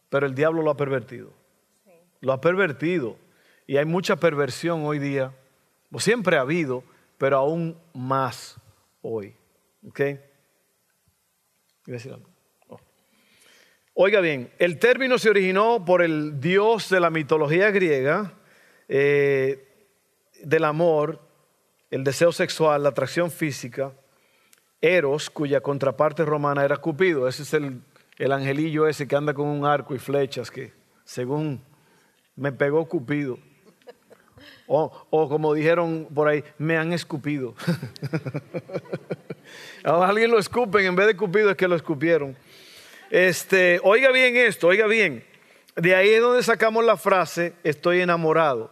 Pero 0.08 0.26
el 0.26 0.34
diablo 0.34 0.62
lo 0.62 0.70
ha 0.70 0.76
pervertido. 0.76 1.32
Lo 2.20 2.32
ha 2.32 2.40
pervertido. 2.40 3.16
Y 3.66 3.76
hay 3.76 3.84
mucha 3.84 4.16
perversión 4.16 4.84
hoy 4.84 4.98
día. 4.98 5.32
O 5.90 6.00
siempre 6.00 6.36
ha 6.36 6.42
habido, 6.42 6.84
pero 7.16 7.38
aún 7.38 7.78
más 7.94 8.60
hoy. 9.02 9.34
¿Ok? 9.86 10.00
Oiga 13.94 14.20
bien, 14.20 14.52
el 14.58 14.78
término 14.78 15.18
se 15.18 15.28
originó 15.28 15.84
por 15.84 16.02
el 16.02 16.40
dios 16.40 16.88
de 16.88 17.00
la 17.00 17.10
mitología 17.10 17.72
griega, 17.72 18.32
eh, 18.86 19.90
del 20.44 20.64
amor, 20.64 21.20
el 21.90 22.04
deseo 22.04 22.30
sexual, 22.30 22.84
la 22.84 22.90
atracción 22.90 23.30
física, 23.30 23.92
Eros, 24.80 25.30
cuya 25.30 25.60
contraparte 25.60 26.24
romana 26.24 26.64
era 26.64 26.76
Cupido. 26.76 27.26
Ese 27.26 27.42
es 27.42 27.52
el, 27.54 27.82
el 28.18 28.30
angelillo 28.30 28.86
ese 28.86 29.08
que 29.08 29.16
anda 29.16 29.34
con 29.34 29.46
un 29.48 29.66
arco 29.66 29.96
y 29.96 29.98
flechas, 29.98 30.50
que 30.50 30.72
según 31.04 31.64
me 32.36 32.52
pegó 32.52 32.86
Cupido. 32.86 33.38
O, 34.68 34.92
o, 35.08 35.28
como 35.28 35.54
dijeron 35.54 36.06
por 36.14 36.28
ahí, 36.28 36.44
me 36.58 36.76
han 36.76 36.92
escupido. 36.92 37.54
alguien 39.82 40.30
lo 40.30 40.38
escupen, 40.38 40.84
en 40.84 40.94
vez 40.94 41.06
de 41.06 41.16
Cupido 41.16 41.50
es 41.50 41.56
que 41.56 41.66
lo 41.66 41.74
escupieron. 41.74 42.36
Este, 43.10 43.80
oiga 43.82 44.12
bien 44.12 44.36
esto, 44.36 44.68
oiga 44.68 44.86
bien. 44.86 45.24
De 45.74 45.94
ahí 45.94 46.10
es 46.10 46.20
donde 46.20 46.42
sacamos 46.42 46.84
la 46.84 46.96
frase, 46.96 47.54
estoy 47.64 48.02
enamorado. 48.02 48.70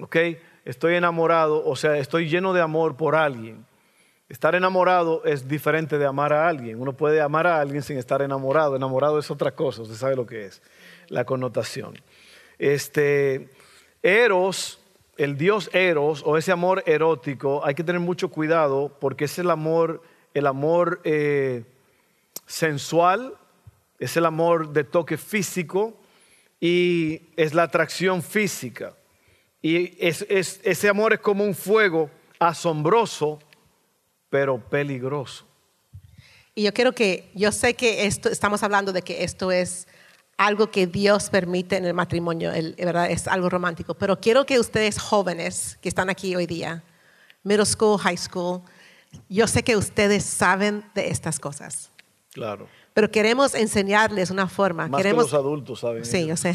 ¿Ok? 0.00 0.16
Estoy 0.64 0.94
enamorado, 0.94 1.62
o 1.64 1.76
sea, 1.76 1.98
estoy 1.98 2.28
lleno 2.28 2.52
de 2.52 2.62
amor 2.62 2.96
por 2.96 3.14
alguien. 3.14 3.66
Estar 4.28 4.54
enamorado 4.54 5.22
es 5.26 5.46
diferente 5.46 5.98
de 5.98 6.06
amar 6.06 6.32
a 6.32 6.48
alguien. 6.48 6.80
Uno 6.80 6.94
puede 6.94 7.20
amar 7.20 7.46
a 7.46 7.60
alguien 7.60 7.82
sin 7.82 7.98
estar 7.98 8.22
enamorado. 8.22 8.76
Enamorado 8.76 9.18
es 9.18 9.30
otra 9.30 9.50
cosa, 9.50 9.82
usted 9.82 9.96
sabe 9.96 10.16
lo 10.16 10.24
que 10.24 10.46
es, 10.46 10.62
la 11.08 11.24
connotación. 11.24 12.00
Este, 12.58 13.50
Eros, 14.02 14.81
el 15.22 15.36
dios 15.36 15.70
Eros 15.72 16.22
o 16.24 16.36
ese 16.36 16.52
amor 16.52 16.82
erótico, 16.86 17.64
hay 17.64 17.74
que 17.74 17.84
tener 17.84 18.00
mucho 18.00 18.28
cuidado 18.28 18.96
porque 19.00 19.26
es 19.26 19.38
el 19.38 19.50
amor, 19.50 20.02
el 20.34 20.46
amor 20.46 21.00
eh, 21.04 21.64
sensual, 22.46 23.34
es 23.98 24.16
el 24.16 24.26
amor 24.26 24.72
de 24.72 24.84
toque 24.84 25.16
físico 25.16 25.94
y 26.60 27.22
es 27.36 27.54
la 27.54 27.64
atracción 27.64 28.22
física. 28.22 28.94
Y 29.60 29.96
ese 30.00 30.88
amor 30.88 31.12
es 31.12 31.20
como 31.20 31.44
un 31.44 31.54
fuego 31.54 32.10
asombroso, 32.38 33.38
pero 34.28 34.58
peligroso. 34.58 35.46
Y 36.54 36.64
yo 36.64 36.74
quiero 36.74 36.92
que, 36.92 37.30
yo 37.34 37.52
sé 37.52 37.74
que 37.74 38.06
esto, 38.06 38.28
estamos 38.28 38.62
hablando 38.62 38.92
de 38.92 39.02
que 39.02 39.22
esto 39.22 39.52
es 39.52 39.86
algo 40.46 40.70
que 40.70 40.86
Dios 40.86 41.30
permite 41.30 41.76
en 41.76 41.84
el 41.84 41.94
matrimonio, 41.94 42.50
¿verdad? 42.78 43.10
es 43.10 43.28
algo 43.28 43.48
romántico, 43.48 43.94
pero 43.94 44.20
quiero 44.20 44.44
que 44.46 44.58
ustedes 44.58 44.98
jóvenes 44.98 45.78
que 45.80 45.88
están 45.88 46.10
aquí 46.10 46.34
hoy 46.34 46.46
día, 46.46 46.82
middle 47.42 47.66
school, 47.66 47.98
high 47.98 48.16
school, 48.16 48.62
yo 49.28 49.46
sé 49.46 49.62
que 49.62 49.76
ustedes 49.76 50.24
saben 50.24 50.84
de 50.94 51.08
estas 51.08 51.38
cosas. 51.38 51.90
Claro. 52.32 52.66
Pero 52.94 53.10
queremos 53.10 53.54
enseñarles 53.54 54.30
una 54.30 54.48
forma. 54.48 54.88
Más 54.88 54.98
queremos, 54.98 55.26
que 55.26 55.32
los 55.32 55.40
adultos 55.40 55.80
saben. 55.80 56.04
Sí, 56.04 56.26
yo 56.26 56.36
sé. 56.36 56.54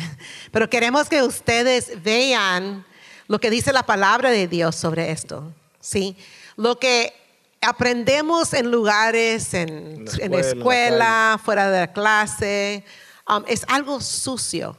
Pero 0.52 0.70
queremos 0.70 1.08
que 1.10 1.24
ustedes 1.24 2.04
vean 2.04 2.86
lo 3.28 3.40
que 3.40 3.50
dice 3.50 3.74
la 3.74 3.84
palabra 3.84 4.30
de 4.32 4.48
Dios 4.48 4.76
sobre 4.76 5.12
esto. 5.12 5.52
¿sí? 5.80 6.16
Lo 6.56 6.80
que 6.80 7.14
aprendemos 7.62 8.54
en 8.54 8.72
lugares, 8.72 9.54
en, 9.54 10.06
la 10.30 10.40
escuela, 10.40 11.40
fuera 11.44 11.70
de 11.70 11.80
la 11.80 11.94
clase, 11.94 12.84
um, 13.28 13.44
es 13.48 13.66
algo 13.68 14.02
sucio. 14.02 14.78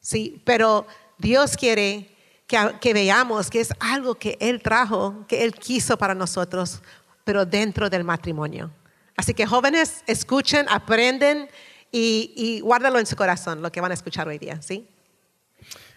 ¿sí? 0.00 0.42
Pero 0.44 0.86
Dios 1.18 1.56
quiere 1.56 2.08
que, 2.46 2.58
que 2.80 2.92
veamos 2.92 3.48
que 3.48 3.60
es 3.60 3.72
algo 3.80 4.16
que 4.16 4.36
Él 4.40 4.62
trajo, 4.62 5.24
que 5.26 5.44
Él 5.44 5.54
quiso 5.54 5.96
para 5.96 6.14
nosotros, 6.14 6.82
pero 7.24 7.46
dentro 7.46 7.88
del 7.88 8.04
matrimonio. 8.04 8.70
Así 9.16 9.34
que 9.34 9.46
jóvenes, 9.46 10.02
escuchen, 10.06 10.66
aprenden 10.68 11.48
y, 11.90 12.32
y 12.36 12.60
guárdalo 12.60 12.98
en 12.98 13.06
su 13.06 13.16
corazón, 13.16 13.62
lo 13.62 13.70
que 13.70 13.80
van 13.80 13.90
a 13.90 13.94
escuchar 13.94 14.26
hoy 14.28 14.38
día, 14.38 14.60
¿sí? 14.60 14.88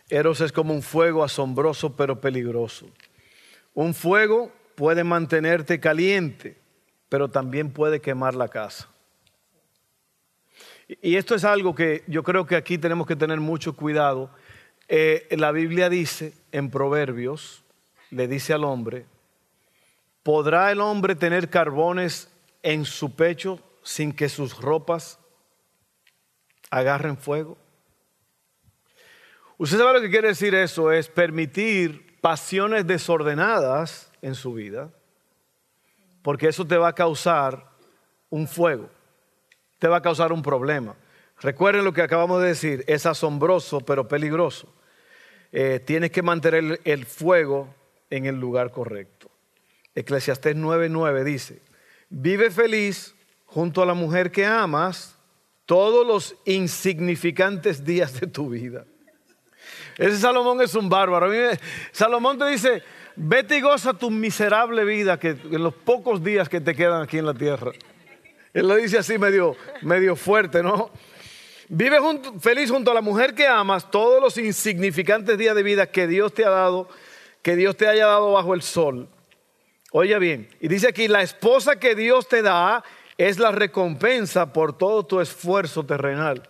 Eros 0.10 0.41
es 0.41 0.51
como 0.51 0.74
un 0.74 0.84
fuego 0.84 1.24
asombroso 1.24 1.95
pero 1.95 2.22
peligroso. 2.22 2.88
Un 3.74 3.93
fuego 3.93 4.51
puede 4.76 5.03
mantenerte 5.03 5.80
caliente, 5.80 6.58
pero 7.10 7.30
también 7.30 7.72
puede 7.72 8.01
quemar 8.01 8.36
la 8.36 8.47
casa. 8.47 8.88
Y 10.88 11.15
esto 11.15 11.36
es 11.36 11.43
algo 11.43 11.73
que 11.73 12.03
yo 12.07 12.23
creo 12.23 12.45
que 12.45 12.55
aquí 12.55 12.77
tenemos 12.77 13.07
que 13.07 13.15
tener 13.15 13.39
mucho 13.39 13.75
cuidado. 13.75 14.29
Eh, 14.88 15.27
la 15.31 15.51
Biblia 15.51 15.89
dice 15.89 16.33
en 16.51 16.69
Proverbios, 16.69 17.63
le 18.11 18.27
dice 18.27 18.53
al 18.53 18.63
hombre, 18.63 19.07
¿podrá 20.21 20.71
el 20.71 20.79
hombre 20.81 21.15
tener 21.15 21.49
carbones 21.49 22.31
en 22.61 22.86
su 22.86 23.15
pecho 23.15 23.59
sin 23.81 24.13
que 24.13 24.29
sus 24.29 24.61
ropas 24.61 25.19
agarren 26.69 27.17
fuego? 27.17 27.57
Usted 29.57 29.79
sabe 29.79 29.93
lo 29.93 30.01
que 30.01 30.11
quiere 30.11 30.27
decir 30.29 30.53
eso, 30.53 30.91
es 30.91 31.07
permitir 31.07 32.19
pasiones 32.21 32.86
desordenadas 32.86 34.11
en 34.21 34.36
su 34.36 34.53
vida, 34.53 34.91
porque 36.21 36.49
eso 36.49 36.65
te 36.67 36.77
va 36.77 36.89
a 36.89 36.93
causar 36.93 37.71
un 38.29 38.47
fuego 38.47 38.89
te 39.80 39.88
va 39.88 39.97
a 39.97 40.01
causar 40.01 40.32
un 40.32 40.41
problema. 40.41 40.95
Recuerden 41.41 41.84
lo 41.84 41.93
que 41.93 42.01
acabamos 42.01 42.41
de 42.41 42.49
decir, 42.49 42.84
es 42.88 43.05
asombroso 43.05 43.82
pero 43.82 44.07
peligroso. 44.07 44.73
Eh, 45.51 45.80
tienes 45.86 46.11
que 46.11 46.21
mantener 46.21 46.82
el 46.84 47.05
fuego 47.05 47.73
en 48.09 48.26
el 48.26 48.39
lugar 48.39 48.71
correcto. 48.71 49.30
Eclesiastés 49.93 50.55
9:9 50.55 51.23
dice, 51.23 51.61
vive 52.09 52.51
feliz 52.51 53.15
junto 53.45 53.82
a 53.82 53.86
la 53.86 53.93
mujer 53.93 54.32
que 54.32 54.45
amas 54.45 55.17
todos 55.65 56.05
los 56.05 56.36
insignificantes 56.45 57.84
días 57.84 58.19
de 58.19 58.28
tu 58.28 58.49
vida. 58.49 58.86
Ese 59.97 60.17
Salomón 60.17 60.61
es 60.61 60.76
un 60.76 60.89
bárbaro. 60.89 61.32
Salomón 61.91 62.38
te 62.38 62.45
dice, 62.47 62.84
vete 63.15 63.57
y 63.57 63.61
goza 63.61 63.93
tu 63.93 64.11
miserable 64.11 64.84
vida 64.84 65.19
que, 65.19 65.30
en 65.30 65.63
los 65.63 65.73
pocos 65.73 66.23
días 66.23 66.49
que 66.49 66.61
te 66.61 66.76
quedan 66.76 67.01
aquí 67.01 67.17
en 67.17 67.26
la 67.26 67.34
tierra. 67.34 67.71
Él 68.56 68.70
lo 68.70 68.76
dice 68.78 68.97
así 68.97 69.18
medio, 69.18 69.58
medio 69.82 70.16
fuerte, 70.16 70.64
¿no? 70.64 70.89
Vive 71.68 71.97
feliz 72.39 72.72
junto 72.72 72.89
a 72.89 72.93
la 72.93 73.01
mujer 73.01 73.36
que 73.36 73.45
amas 73.45 73.91
todos 73.91 74.22
los 74.22 74.38
insignificantes 74.38 75.38
días 75.38 75.53
de 75.53 75.62
vida 75.62 75.88
que 75.88 76.08
Dios 76.08 76.34
te 76.34 76.45
ha 76.45 76.49
dado, 76.49 76.88
que 77.41 77.58
Dios 77.58 77.76
te 77.76 77.86
haya 77.86 78.06
dado 78.06 78.32
bajo 78.32 78.53
el 78.53 78.62
sol. 78.62 79.10
Oye 79.91 80.18
bien, 80.20 80.47
y 80.62 80.70
dice 80.70 80.88
aquí, 80.88 81.10
la 81.10 81.22
esposa 81.22 81.80
que 81.80 81.95
Dios 81.95 82.30
te 82.30 82.41
da 82.41 82.82
es 83.18 83.39
la 83.39 83.51
recompensa 83.51 84.53
por 84.53 84.78
todo 84.78 85.06
tu 85.06 85.20
esfuerzo 85.20 85.86
terrenal. 85.86 86.47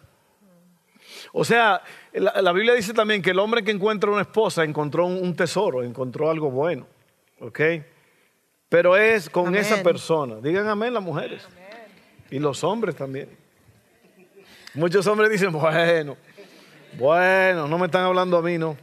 O 1.33 1.43
sea, 1.43 1.81
la, 2.13 2.51
Biblia 2.51 2.75
dice 2.75 2.93
también 2.93 3.23
que 3.23 3.31
el 3.31 3.39
hombre 3.39 3.63
que 3.63 3.71
encuentra 3.71 4.11
una 4.11 4.21
esposa 4.21 4.63
encontró 4.63 5.07
un, 5.07 5.35
tesoro, 5.35 5.81
encontró 5.81 6.29
algo 6.29 6.51
bueno. 6.51 6.85
¿Ok? 7.39 7.59
Pero 8.69 8.95
es 8.95 9.27
con 9.27 9.55
esa 9.55 9.81
persona. 9.81 10.35
Digan 10.35 10.67
amén 10.67 10.93
las 10.93 11.01
mujeres. 11.01 11.47
Y 12.35 12.39
los 12.39 12.65
hombres 12.65 12.97
también. 12.97 13.29
Muchos 14.73 15.07
hombres 15.07 15.29
dicen, 15.29 15.53
bueno, 15.53 16.17
bueno, 16.97 17.65
no 17.65 17.77
me 17.77 17.85
están 17.85 18.03
hablando 18.03 18.35
a 18.35 18.41
mí, 18.41 18.57
no. 18.57 18.75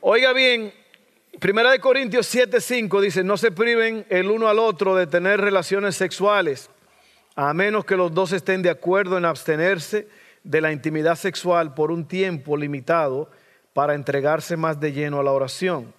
Oiga 0.00 0.32
bien, 0.32 0.72
Primera 1.38 1.70
de 1.70 1.80
Corintios 1.80 2.34
7:5 2.34 2.98
dice, 3.02 3.22
no 3.22 3.36
se 3.36 3.50
priven 3.52 4.06
el 4.08 4.30
uno 4.30 4.48
al 4.48 4.58
otro 4.58 4.96
de 4.96 5.06
tener 5.06 5.38
relaciones 5.38 5.94
sexuales, 5.94 6.70
a 7.36 7.52
menos 7.52 7.84
que 7.84 7.98
los 7.98 8.14
dos 8.14 8.32
estén 8.32 8.62
de 8.62 8.70
acuerdo 8.70 9.18
en 9.18 9.26
abstenerse 9.26 10.08
de 10.44 10.62
la 10.62 10.72
intimidad 10.72 11.16
sexual 11.16 11.74
por 11.74 11.90
un 11.90 12.08
tiempo 12.08 12.56
limitado 12.56 13.30
para 13.74 13.94
entregarse 13.94 14.56
más 14.56 14.80
de 14.80 14.94
lleno 14.94 15.20
a 15.20 15.24
la 15.24 15.32
oración. 15.32 15.92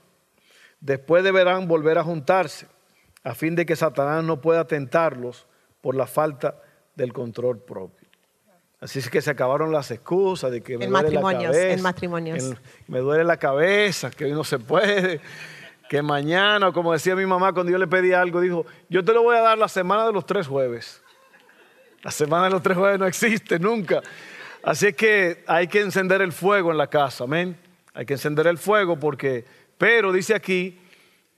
Después 0.79 1.23
deberán 1.23 1.67
volver 1.67 1.99
a 1.99 2.03
juntarse, 2.03 2.65
a 3.23 3.35
fin 3.35 3.53
de 3.53 3.67
que 3.67 3.75
Satanás 3.75 4.23
no 4.23 4.41
pueda 4.41 4.65
tentarlos 4.65 5.45
por 5.83 5.95
la 5.95 6.07
falta 6.07 6.55
del 6.95 7.11
control 7.11 7.59
propio. 7.59 8.07
Así 8.79 8.99
es 8.99 9.09
que 9.09 9.21
se 9.21 9.29
acabaron 9.29 9.69
las 9.69 9.91
excusas 9.91 10.49
de 10.49 10.63
que 10.63 10.77
me 10.77 10.87
duele 10.87 11.11
la 11.11 11.21
cabeza. 11.21 11.69
En 11.69 11.81
matrimonios. 11.81 12.53
me 12.87 12.99
duele 12.99 13.25
la 13.25 13.35
cabeza, 13.35 14.09
que 14.09 14.23
hoy 14.23 14.31
no 14.31 14.45
se 14.45 14.59
puede, 14.59 15.19
que 15.89 16.01
mañana, 16.01 16.71
como 16.71 16.93
decía 16.93 17.17
mi 17.17 17.25
mamá 17.25 17.51
cuando 17.51 17.69
yo 17.69 17.77
le 17.77 17.87
pedí 17.87 18.13
algo, 18.13 18.39
dijo, 18.39 18.65
yo 18.87 19.03
te 19.03 19.11
lo 19.13 19.23
voy 19.23 19.35
a 19.35 19.41
dar 19.41 19.57
la 19.57 19.67
semana 19.67 20.05
de 20.05 20.13
los 20.13 20.25
tres 20.25 20.47
jueves. 20.47 21.01
La 22.01 22.11
semana 22.11 22.45
de 22.45 22.51
los 22.51 22.63
tres 22.63 22.77
jueves 22.77 22.97
no 22.97 23.05
existe 23.05 23.59
nunca. 23.59 24.01
Así 24.63 24.87
es 24.87 24.95
que 24.95 25.43
hay 25.47 25.67
que 25.67 25.81
encender 25.81 26.21
el 26.21 26.31
fuego 26.31 26.71
en 26.71 26.77
la 26.77 26.87
casa, 26.87 27.25
amén. 27.25 27.57
Hay 27.93 28.05
que 28.05 28.13
encender 28.13 28.47
el 28.47 28.57
fuego 28.57 28.97
porque, 28.97 29.43
pero 29.77 30.13
dice 30.13 30.33
aquí 30.33 30.79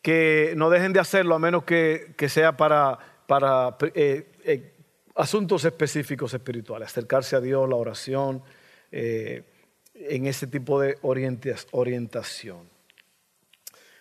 que 0.04 0.54
no 0.56 0.70
dejen 0.70 0.93
de 0.93 1.00
hacerlo 1.00 1.34
a 1.34 1.39
menos 1.39 1.64
que, 1.64 2.14
sea 2.30 2.56
para, 2.56 3.00
para 3.26 3.76
eh, 3.96 4.32
eh, 4.46 4.76
asuntos 5.16 5.66
específicos 5.66 6.34
espirituales, 6.34 6.89
acercarse 6.89 7.36
a 7.36 7.41
Dios, 7.41 7.68
la 7.68 7.76
oración, 7.76 8.43
eh, 8.91 9.43
en 9.96 10.28
ese 10.28 10.48
tipo 10.48 10.80
de 10.80 10.98
orientación. 11.02 12.70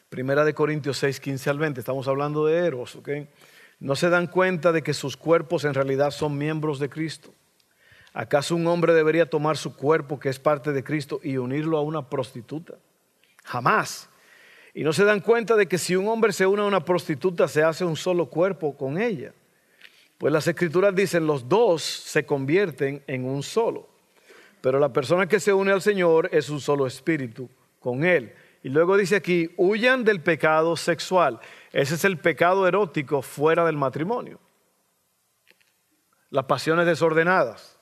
Primera 0.08 0.44
de 0.44 0.54
Corintios 0.54 0.98
6, 0.98 1.20
15 1.20 1.50
al 1.50 1.58
20, 1.58 1.80
estamos 1.80 2.08
hablando 2.08 2.46
de 2.46 2.66
Eros, 2.66 2.94
¿ok? 2.96 3.08
No 3.80 3.96
se 3.96 4.10
dan 4.10 4.26
cuenta 4.26 4.70
de 4.70 4.82
que 4.82 4.94
sus 4.94 5.16
cuerpos 5.16 5.64
en 5.64 5.74
realidad 5.74 6.10
son 6.10 6.36
miembros 6.36 6.78
de 6.78 6.88
Cristo. 6.88 7.32
¿Acaso 8.12 8.54
un 8.54 8.66
hombre 8.66 8.94
debería 8.94 9.28
tomar 9.28 9.56
su 9.56 9.76
cuerpo, 9.76 10.20
que 10.20 10.28
es 10.28 10.38
parte 10.38 10.72
de 10.72 10.84
Cristo, 10.84 11.20
y 11.22 11.36
unirlo 11.36 11.78
a 11.78 11.82
una 11.82 12.08
prostituta? 12.08 12.74
Jamás. 13.44 14.08
Y 14.72 14.84
no 14.84 14.92
se 14.92 15.04
dan 15.04 15.20
cuenta 15.20 15.56
de 15.56 15.66
que 15.66 15.78
si 15.78 15.96
un 15.96 16.06
hombre 16.08 16.32
se 16.32 16.46
une 16.46 16.62
a 16.62 16.66
una 16.66 16.84
prostituta, 16.84 17.48
se 17.48 17.62
hace 17.62 17.84
un 17.84 17.96
solo 17.96 18.26
cuerpo 18.26 18.76
con 18.76 19.00
ella. 19.00 19.32
Pues 20.18 20.32
las 20.32 20.46
escrituras 20.46 20.94
dicen, 20.94 21.26
los 21.26 21.48
dos 21.48 21.82
se 21.82 22.24
convierten 22.24 23.02
en 23.06 23.24
un 23.24 23.42
solo. 23.42 23.88
Pero 24.60 24.78
la 24.78 24.92
persona 24.92 25.26
que 25.26 25.40
se 25.40 25.52
une 25.52 25.72
al 25.72 25.82
Señor 25.82 26.28
es 26.32 26.48
un 26.48 26.60
solo 26.60 26.86
espíritu 26.86 27.50
con 27.80 28.04
Él. 28.04 28.34
Y 28.62 28.70
luego 28.70 28.96
dice 28.96 29.16
aquí, 29.16 29.52
huyan 29.58 30.04
del 30.04 30.22
pecado 30.22 30.74
sexual. 30.76 31.38
Ese 31.70 31.96
es 31.96 32.04
el 32.04 32.16
pecado 32.16 32.66
erótico 32.66 33.20
fuera 33.20 33.66
del 33.66 33.76
matrimonio. 33.76 34.40
Las 36.30 36.46
pasiones 36.46 36.86
desordenadas. 36.86 37.78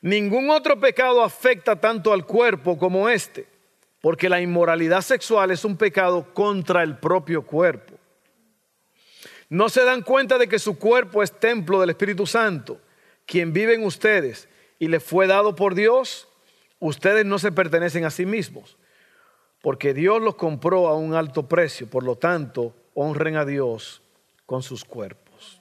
Ningún 0.00 0.48
otro 0.50 0.80
pecado 0.80 1.22
afecta 1.22 1.78
tanto 1.78 2.12
al 2.12 2.24
cuerpo 2.24 2.78
como 2.78 3.08
este, 3.08 3.46
porque 4.00 4.28
la 4.28 4.40
inmoralidad 4.40 5.02
sexual 5.02 5.50
es 5.50 5.64
un 5.64 5.76
pecado 5.76 6.32
contra 6.32 6.82
el 6.82 6.96
propio 6.96 7.42
cuerpo. 7.42 7.95
No 9.48 9.68
se 9.68 9.84
dan 9.84 10.02
cuenta 10.02 10.38
de 10.38 10.48
que 10.48 10.58
su 10.58 10.78
cuerpo 10.78 11.22
es 11.22 11.32
templo 11.32 11.80
del 11.80 11.90
Espíritu 11.90 12.26
Santo, 12.26 12.80
quien 13.26 13.52
vive 13.52 13.74
en 13.74 13.84
ustedes 13.84 14.48
y 14.78 14.88
le 14.88 14.98
fue 14.98 15.26
dado 15.26 15.54
por 15.54 15.74
Dios. 15.74 16.28
Ustedes 16.80 17.24
no 17.24 17.38
se 17.38 17.52
pertenecen 17.52 18.04
a 18.04 18.10
sí 18.10 18.26
mismos, 18.26 18.76
porque 19.62 19.94
Dios 19.94 20.20
los 20.20 20.34
compró 20.34 20.88
a 20.88 20.96
un 20.96 21.14
alto 21.14 21.48
precio. 21.48 21.88
Por 21.88 22.02
lo 22.02 22.16
tanto, 22.16 22.74
honren 22.94 23.36
a 23.36 23.44
Dios 23.44 24.02
con 24.46 24.62
sus 24.62 24.84
cuerpos, 24.84 25.60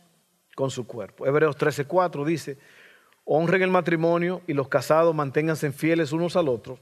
con 0.56 0.72
su 0.72 0.88
cuerpo. 0.88 1.28
Hebreos 1.28 1.56
13:4 1.58 2.26
dice, 2.26 2.58
honren 3.24 3.62
el 3.62 3.72
matrimonio 3.72 4.42
y 4.48 4.54
los 4.54 4.68
casados 4.68 5.14
manténganse 5.14 5.72
fieles 5.72 6.12
unos 6.12 6.36
al 6.36 6.50
otro. 6.50 6.80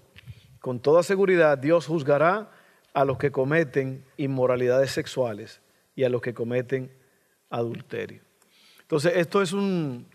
Con 0.62 0.80
toda 0.80 1.04
seguridad, 1.04 1.58
Dios 1.58 1.88
juzgará 1.88 2.49
a 2.93 3.04
los 3.04 3.18
que 3.18 3.32
cometen 3.32 4.06
inmoralidades 4.16 4.91
sexuales 4.91 5.62
y 5.96 6.04
a 6.04 6.10
los 6.10 6.22
que 6.22 6.34
cometen 6.34 6.91
adulterio. 7.50 8.22
Entonces, 8.82 9.14
esto 9.16 9.41
es 9.41 9.54
un, 9.54 10.08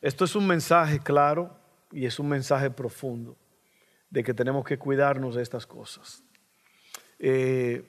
esto 0.00 0.24
es 0.24 0.34
un 0.34 0.46
mensaje 0.46 0.98
claro 0.98 1.56
y 1.90 2.06
es 2.06 2.18
un 2.18 2.28
mensaje 2.28 2.70
profundo 2.70 3.36
de 4.10 4.22
que 4.22 4.34
tenemos 4.34 4.64
que 4.64 4.78
cuidarnos 4.78 5.34
de 5.34 5.42
estas 5.42 5.66
cosas. 5.66 6.22
Eh, 7.18 7.88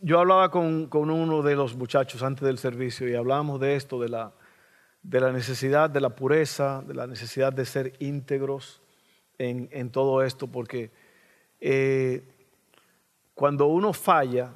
yo 0.00 0.20
hablaba 0.20 0.50
con, 0.50 0.88
uno 0.92 1.42
de 1.42 1.56
los 1.56 1.74
muchachos 1.76 2.22
antes 2.22 2.44
del 2.44 2.58
servicio 2.58 3.08
y 3.08 3.14
hablábamos 3.14 3.60
de 3.60 3.76
esto, 3.76 4.00
de 4.00 4.10
la, 4.10 4.32
de 5.02 5.20
la 5.20 5.32
necesidad 5.32 5.88
de 5.88 6.00
la 6.00 6.10
pureza, 6.10 6.82
de 6.86 6.94
la 6.94 7.06
necesidad 7.06 7.52
de 7.52 7.64
ser 7.64 7.94
íntegros 7.98 8.82
en, 9.38 9.90
todo 9.90 10.22
esto, 10.22 10.46
porque 10.46 10.90
eh, 11.60 12.22
cuando 13.34 13.66
uno 13.66 13.92
falla, 13.92 14.52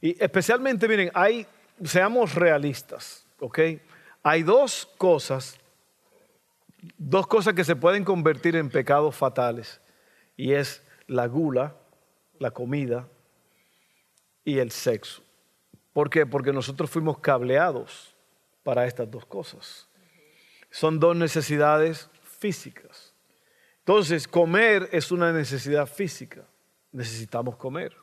y 0.00 0.22
especialmente, 0.22 0.88
miren, 0.88 1.10
hay, 1.14 1.46
seamos 1.84 2.34
realistas, 2.34 3.26
¿ok? 3.38 3.58
Hay 4.22 4.42
dos 4.42 4.88
cosas, 4.96 5.58
dos 6.96 7.26
cosas 7.26 7.54
que 7.54 7.64
se 7.64 7.76
pueden 7.76 8.04
convertir 8.04 8.56
en 8.56 8.70
pecados 8.70 9.14
fatales, 9.14 9.80
y 10.36 10.52
es 10.52 10.82
la 11.06 11.26
gula, 11.26 11.76
la 12.38 12.50
comida 12.50 13.08
y 14.44 14.58
el 14.58 14.70
sexo. 14.70 15.22
¿Por 15.92 16.08
qué? 16.08 16.24
Porque 16.24 16.52
nosotros 16.52 16.88
fuimos 16.88 17.18
cableados 17.18 18.14
para 18.62 18.86
estas 18.86 19.10
dos 19.10 19.26
cosas. 19.26 19.88
Son 20.70 21.00
dos 21.00 21.16
necesidades 21.16 22.08
físicas. 22.22 23.12
Entonces, 23.80 24.28
comer 24.28 24.88
es 24.92 25.10
una 25.10 25.32
necesidad 25.32 25.86
física. 25.86 26.44
Necesitamos 26.92 27.56
comer. 27.56 27.94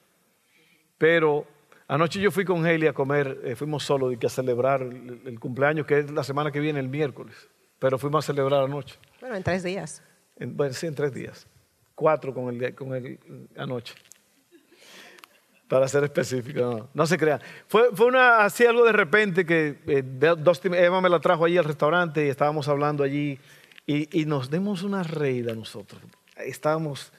Pero 0.97 1.47
Anoche 1.87 2.19
yo 2.19 2.31
fui 2.31 2.43
con 2.43 2.65
Haley 2.65 2.87
a 2.87 2.93
comer, 2.93 3.39
eh, 3.43 3.55
fuimos 3.55 3.83
solos 3.83 4.13
y 4.13 4.17
que 4.17 4.27
a 4.27 4.29
celebrar 4.29 4.81
el, 4.81 5.21
el 5.25 5.39
cumpleaños, 5.39 5.85
que 5.85 5.99
es 5.99 6.11
la 6.11 6.23
semana 6.23 6.51
que 6.51 6.59
viene, 6.59 6.79
el 6.79 6.89
miércoles. 6.89 7.35
Pero 7.79 7.97
fuimos 7.97 8.25
a 8.25 8.27
celebrar 8.27 8.63
anoche. 8.63 8.95
Bueno, 9.21 9.35
en 9.35 9.43
tres 9.43 9.63
días. 9.63 10.03
En, 10.37 10.57
bueno, 10.57 10.73
sí, 10.73 10.87
en 10.87 10.95
tres 10.95 11.13
días. 11.13 11.47
Cuatro 11.95 12.33
con 12.33 12.53
el, 12.53 12.75
con 12.75 12.93
el 12.93 13.19
anoche. 13.55 13.93
Para 15.67 15.87
ser 15.87 16.03
específico, 16.05 16.59
no, 16.61 16.89
no 16.93 17.05
se 17.05 17.17
crean. 17.17 17.41
Fue, 17.67 17.89
fue 17.93 18.05
una, 18.05 18.45
así 18.45 18.65
algo 18.65 18.85
de 18.85 18.93
repente 18.93 19.45
que 19.45 19.79
eh, 19.87 20.03
Dustin- 20.03 20.73
Eva 20.75 21.01
me 21.01 21.09
la 21.09 21.19
trajo 21.19 21.43
allí 21.43 21.57
al 21.57 21.65
restaurante 21.65 22.25
y 22.25 22.29
estábamos 22.29 22.67
hablando 22.69 23.03
allí 23.03 23.37
y, 23.85 24.21
y 24.21 24.25
nos 24.25 24.49
dimos 24.49 24.83
una 24.83 25.03
reída 25.03 25.53
nosotros. 25.55 26.01
Estábamos, 26.37 27.11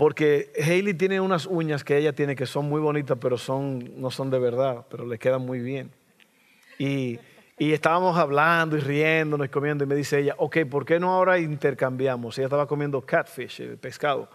porque 0.00 0.50
Hailey 0.56 0.94
tiene 0.94 1.20
unas 1.20 1.44
uñas 1.44 1.84
que 1.84 1.98
ella 1.98 2.14
tiene 2.14 2.34
que 2.34 2.46
son 2.46 2.66
muy 2.66 2.80
bonitas, 2.80 3.18
pero 3.20 3.36
son, 3.36 4.00
no 4.00 4.10
son 4.10 4.30
de 4.30 4.38
verdad, 4.38 4.86
pero 4.88 5.04
le 5.04 5.18
quedan 5.18 5.42
muy 5.42 5.58
bien. 5.58 5.90
Y, 6.78 7.18
y 7.58 7.74
estábamos 7.74 8.16
hablando 8.16 8.78
y 8.78 8.80
riéndonos 8.80 9.46
y 9.46 9.50
comiendo 9.50 9.84
y 9.84 9.86
me 9.86 9.94
dice 9.94 10.20
ella, 10.20 10.36
ok, 10.38 10.60
¿por 10.70 10.86
qué 10.86 10.98
no 10.98 11.10
ahora 11.10 11.38
intercambiamos? 11.38 12.38
Ella 12.38 12.46
estaba 12.46 12.66
comiendo 12.66 13.02
catfish, 13.02 13.60
el 13.60 13.76
pescado. 13.76 14.30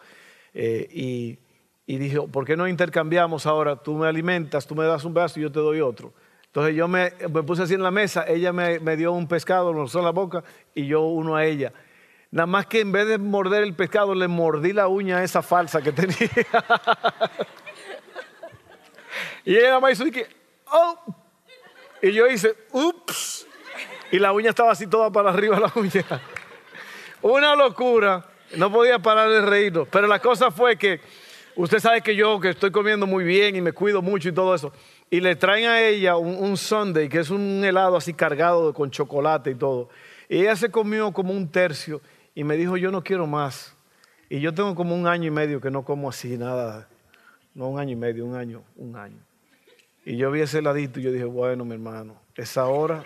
Eh, 0.54 0.88
y, 0.92 1.40
y 1.88 1.98
dije, 1.98 2.22
¿por 2.32 2.46
qué 2.46 2.56
no 2.56 2.68
intercambiamos 2.68 3.48
ahora? 3.48 3.76
Tú 3.76 3.96
me 3.96 4.08
alimentas, 4.08 4.68
tú 4.68 4.76
me 4.76 4.86
das 4.86 5.04
un 5.04 5.16
brazo 5.16 5.40
y 5.40 5.44
yo 5.44 5.52
te 5.52 5.62
doy 5.62 5.82
otro. 5.82 6.14
Entonces 6.46 6.76
yo 6.76 6.88
me, 6.88 7.12
me 7.34 7.42
puse 7.42 7.64
así 7.64 7.74
en 7.74 7.82
la 7.82 7.90
mesa, 7.90 8.24
ella 8.28 8.54
me, 8.54 8.80
me 8.82 8.96
dio 8.96 9.14
un 9.14 9.28
pescado, 9.28 9.74
lo 9.74 9.82
usó 9.82 9.98
en 9.98 10.06
la 10.06 10.12
boca 10.12 10.44
y 10.76 10.86
yo 10.86 11.02
uno 11.08 11.36
a 11.36 11.44
ella. 11.44 11.74
Nada 12.32 12.48
más 12.48 12.66
que 12.66 12.82
en 12.82 12.92
vez 12.92 13.08
de 13.08 13.18
morder 13.18 13.64
el 13.64 13.74
pescado, 13.74 14.14
le 14.14 14.28
mordí 14.28 14.74
la 14.74 14.88
uña 14.88 15.24
esa 15.24 15.42
falsa 15.42 15.82
que 15.82 15.92
tenía. 15.92 16.16
y 19.46 19.56
ella 19.56 19.68
nada 19.68 19.80
más 19.80 19.94
hizo 19.94 20.12
que, 20.12 20.28
oh, 20.72 21.00
y 22.02 22.12
yo 22.12 22.28
hice, 22.28 22.56
ups. 22.72 23.48
Y 24.12 24.20
la 24.20 24.32
uña 24.32 24.50
estaba 24.50 24.72
así 24.72 24.88
toda 24.88 25.12
para 25.12 25.30
arriba, 25.30 25.60
la 25.60 25.72
uña. 25.76 26.06
Una 27.22 27.56
locura. 27.56 28.24
No 28.56 28.72
podía 28.72 29.00
parar 29.00 29.30
de 29.30 29.42
reírnos. 29.42 29.88
Pero 29.90 30.08
la 30.08 30.20
cosa 30.20 30.52
fue 30.52 30.78
que 30.78 31.02
usted 31.56 31.80
sabe 31.80 32.02
que 32.02 32.16
yo, 32.16 32.40
que 32.40 32.50
estoy 32.50 32.72
comiendo 32.72 33.08
muy 33.08 33.24
bien 33.24 33.56
y 33.56 33.62
me 33.62 33.72
cuido 33.72 34.02
mucho 34.02 34.30
y 34.30 34.32
todo 34.32 34.54
eso. 34.54 34.72
Y 35.10 35.20
le 35.20 35.36
traen 35.36 35.66
a 35.66 35.82
ella 35.82 36.18
un, 36.18 36.36
un 36.36 36.58
sundae, 36.58 37.10
que 37.10 37.20
es 37.20 37.30
un 37.30 37.64
helado 37.66 37.98
así 37.98 38.14
cargado 38.14 38.74
con 38.74 38.92
chocolate 38.92 39.52
y 39.52 39.56
todo. 39.56 39.90
Y 40.30 40.42
ella 40.42 40.56
se 40.56 40.70
comió 40.70 41.12
como 41.12 41.34
un 41.34 41.52
tercio 41.52 42.02
y 42.36 42.44
me 42.44 42.58
dijo, 42.58 42.78
yo 42.78 42.92
no 42.92 43.04
quiero 43.04 43.26
más. 43.26 43.74
Y 44.30 44.42
yo 44.42 44.54
tengo 44.54 44.76
como 44.76 44.94
un 44.94 45.08
año 45.08 45.26
y 45.28 45.32
medio 45.32 45.62
que 45.62 45.72
no 45.72 45.84
como 45.84 46.10
así 46.10 46.38
nada. 46.38 46.88
No 47.54 47.70
un 47.70 47.80
año 47.80 47.94
y 47.94 47.96
medio, 47.96 48.26
un 48.26 48.36
año, 48.36 48.64
un 48.76 48.96
año. 48.98 49.20
Y 50.06 50.18
yo 50.18 50.30
vi 50.30 50.42
ese 50.42 50.60
heladito 50.60 51.00
y 51.00 51.04
yo 51.04 51.12
dije, 51.12 51.24
bueno, 51.24 51.64
mi 51.64 51.74
hermano, 51.74 52.22
es 52.36 52.58
ahora, 52.58 53.04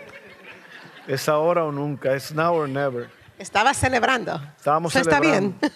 es 1.07 1.29
ahora 1.29 1.63
o 1.63 1.71
nunca, 1.71 2.13
es 2.15 2.33
now 2.33 2.53
or 2.55 2.67
never. 2.67 3.09
Estaba 3.37 3.73
celebrando. 3.73 4.41
Estábamos 4.57 4.93
Eso 4.93 5.01
está 5.07 5.19
celebrando. 5.19 5.55
bien. 5.59 5.71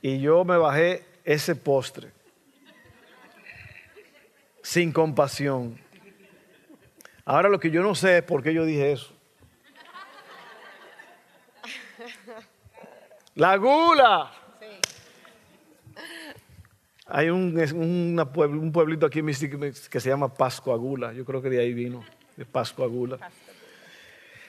Y 0.00 0.20
yo 0.20 0.44
me 0.44 0.56
bajé 0.56 1.04
ese 1.24 1.56
postre 1.56 2.12
sin 4.62 4.92
compasión. 4.92 5.78
Ahora 7.24 7.48
lo 7.48 7.58
que 7.58 7.70
yo 7.70 7.82
no 7.82 7.94
sé 7.94 8.18
es 8.18 8.22
por 8.22 8.42
qué 8.42 8.54
yo 8.54 8.64
dije 8.64 8.92
eso. 8.92 9.13
La 13.36 13.56
gula. 13.56 14.30
Hay 17.06 17.28
un, 17.30 17.58
una 17.74 18.22
un 18.22 18.72
pueblito 18.72 19.06
aquí 19.06 19.20
que 19.22 20.00
se 20.00 20.08
llama 20.08 20.32
Pascua 20.32 20.76
Gula. 20.76 21.12
Yo 21.12 21.24
creo 21.24 21.42
que 21.42 21.50
de 21.50 21.60
ahí 21.60 21.74
vino, 21.74 22.04
de 22.36 22.44
Pascua 22.44 22.86
Gula. 22.86 23.18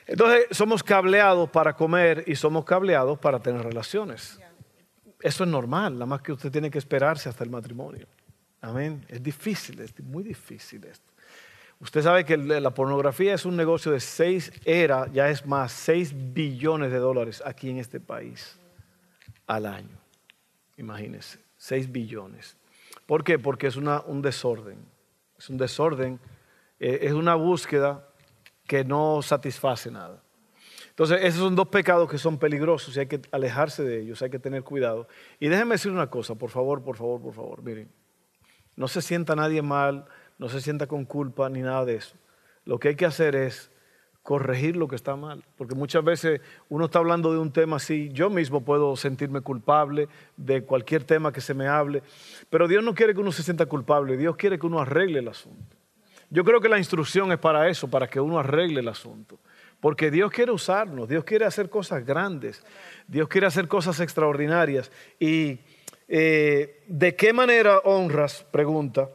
Entonces, 0.05 0.45
somos 0.51 0.83
cableados 0.83 1.49
para 1.49 1.75
comer 1.75 2.23
y 2.27 2.35
somos 2.35 2.63
cableados 2.63 3.17
para 3.17 3.39
tener 3.39 3.63
relaciones. 3.63 4.39
Eso 5.19 5.43
es 5.43 5.49
normal, 5.49 5.93
nada 5.93 6.05
más 6.05 6.21
que 6.21 6.31
usted 6.31 6.51
tiene 6.51 6.69
que 6.69 6.77
esperarse 6.77 7.27
hasta 7.27 7.43
el 7.43 7.49
matrimonio. 7.49 8.05
Amén. 8.61 9.03
Es 9.07 9.21
difícil, 9.21 9.79
es 9.79 9.99
muy 10.01 10.23
difícil 10.23 10.85
esto. 10.85 11.11
Usted 11.79 12.03
sabe 12.03 12.23
que 12.23 12.37
la 12.37 12.71
pornografía 12.71 13.33
es 13.33 13.45
un 13.45 13.57
negocio 13.57 13.91
de 13.91 13.99
seis, 13.99 14.51
era, 14.63 15.07
ya 15.11 15.29
es 15.29 15.45
más, 15.45 15.71
6 15.71 16.33
billones 16.33 16.91
de 16.91 16.99
dólares 16.99 17.41
aquí 17.45 17.69
en 17.69 17.79
este 17.79 17.99
país 17.99 18.59
al 19.47 19.65
año. 19.65 19.97
Imagínense, 20.77 21.39
6 21.57 21.91
billones. 21.91 22.57
¿Por 23.05 23.23
qué? 23.23 23.39
Porque 23.39 23.67
es 23.67 23.75
una- 23.75 24.01
un 24.01 24.21
desorden. 24.21 24.77
Es 25.37 25.49
un 25.49 25.57
desorden, 25.57 26.19
eh, 26.79 26.99
es 27.03 27.13
una 27.13 27.35
búsqueda 27.35 28.07
que 28.67 28.83
no 28.83 29.21
satisface 29.21 29.91
nada. 29.91 30.21
Entonces, 30.89 31.19
esos 31.23 31.41
son 31.41 31.55
dos 31.55 31.67
pecados 31.67 32.09
que 32.09 32.17
son 32.17 32.37
peligrosos 32.37 32.95
y 32.95 33.01
hay 33.01 33.07
que 33.07 33.21
alejarse 33.31 33.83
de 33.83 33.99
ellos, 34.01 34.21
hay 34.21 34.29
que 34.29 34.39
tener 34.39 34.63
cuidado. 34.63 35.07
Y 35.39 35.49
déjenme 35.49 35.75
decir 35.75 35.91
una 35.91 36.09
cosa, 36.09 36.35
por 36.35 36.49
favor, 36.49 36.83
por 36.83 36.95
favor, 36.95 37.21
por 37.21 37.33
favor, 37.33 37.61
miren. 37.61 37.89
No 38.77 38.87
se 38.87 39.01
sienta 39.01 39.35
nadie 39.35 39.61
mal, 39.61 40.05
no 40.37 40.47
se 40.49 40.61
sienta 40.61 40.87
con 40.87 41.05
culpa 41.05 41.49
ni 41.49 41.61
nada 41.61 41.83
de 41.85 41.95
eso. 41.95 42.15
Lo 42.63 42.79
que 42.79 42.89
hay 42.89 42.95
que 42.95 43.05
hacer 43.05 43.35
es 43.35 43.71
corregir 44.25 44.75
lo 44.75 44.87
que 44.87 44.95
está 44.95 45.15
mal, 45.15 45.43
porque 45.55 45.75
muchas 45.75 46.03
veces 46.03 46.41
uno 46.67 46.85
está 46.85 46.97
hablando 46.97 47.31
de 47.31 47.37
un 47.37 47.51
tema 47.51 47.75
así, 47.75 48.09
yo 48.11 48.31
mismo 48.31 48.61
puedo 48.61 48.95
sentirme 48.95 49.41
culpable 49.41 50.07
de 50.35 50.63
cualquier 50.63 51.03
tema 51.03 51.31
que 51.31 51.41
se 51.41 51.53
me 51.53 51.67
hable, 51.67 52.01
pero 52.49 52.67
Dios 52.67 52.83
no 52.83 52.95
quiere 52.95 53.13
que 53.13 53.19
uno 53.19 53.31
se 53.31 53.43
sienta 53.43 53.67
culpable, 53.67 54.17
Dios 54.17 54.35
quiere 54.35 54.57
que 54.57 54.65
uno 54.65 54.79
arregle 54.79 55.19
el 55.19 55.27
asunto. 55.27 55.77
Yo 56.31 56.43
creo 56.43 56.59
que 56.59 56.69
la 56.69 56.79
instrucción 56.79 57.31
es 57.33 57.37
para 57.37 57.69
eso, 57.69 57.87
para 57.87 58.07
que 58.07 58.19
uno 58.19 58.39
arregle 58.39 58.79
el 58.79 58.87
asunto. 58.87 59.37
Porque 59.79 60.09
Dios 60.09 60.31
quiere 60.31 60.51
usarnos, 60.51 61.07
Dios 61.07 61.23
quiere 61.23 61.45
hacer 61.45 61.69
cosas 61.69 62.03
grandes, 62.03 62.63
Dios 63.07 63.27
quiere 63.27 63.45
hacer 63.45 63.67
cosas 63.67 63.99
extraordinarias. 63.99 64.91
Y 65.19 65.59
eh, 66.07 66.81
¿de 66.87 67.15
qué 67.15 67.31
manera 67.31 67.77
honras, 67.83 68.43
pregunta, 68.49 69.07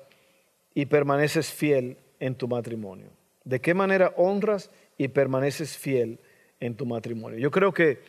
y 0.73 0.87
permaneces 0.87 1.53
fiel 1.53 1.97
en 2.21 2.37
tu 2.37 2.47
matrimonio? 2.47 3.11
¿De 3.43 3.61
qué 3.61 3.75
manera 3.75 4.13
honras 4.17 4.71
y 5.01 5.09
permaneces 5.09 5.79
fiel 5.79 6.21
en 6.61 6.75
tu 6.75 6.85
matrimonio? 6.85 7.39
Yo 7.39 7.51
creo 7.51 7.73
que 7.73 8.03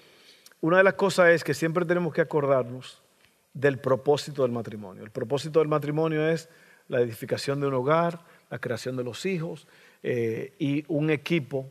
una 0.60 0.80
de 0.80 0.84
las 0.84 0.96
cosas 0.96 1.30
es 1.30 1.42
que 1.42 1.54
siempre 1.54 1.86
tenemos 1.86 2.14
que 2.14 2.20
acordarnos 2.20 3.02
del 3.54 3.80
propósito 3.80 4.42
del 4.42 4.52
matrimonio. 4.52 5.02
El 5.02 5.10
propósito 5.10 5.60
del 5.60 5.70
matrimonio 5.70 6.28
es 6.28 6.50
la 6.90 7.00
edificación 7.00 7.62
de 7.62 7.68
un 7.68 7.76
hogar, 7.76 8.20
la 8.50 8.60
creación 8.60 8.98
de 8.98 9.06
los 9.06 9.26
hijos 9.26 9.70
eh, 10.04 10.54
y 10.60 10.84
un 10.90 11.12
equipo 11.12 11.70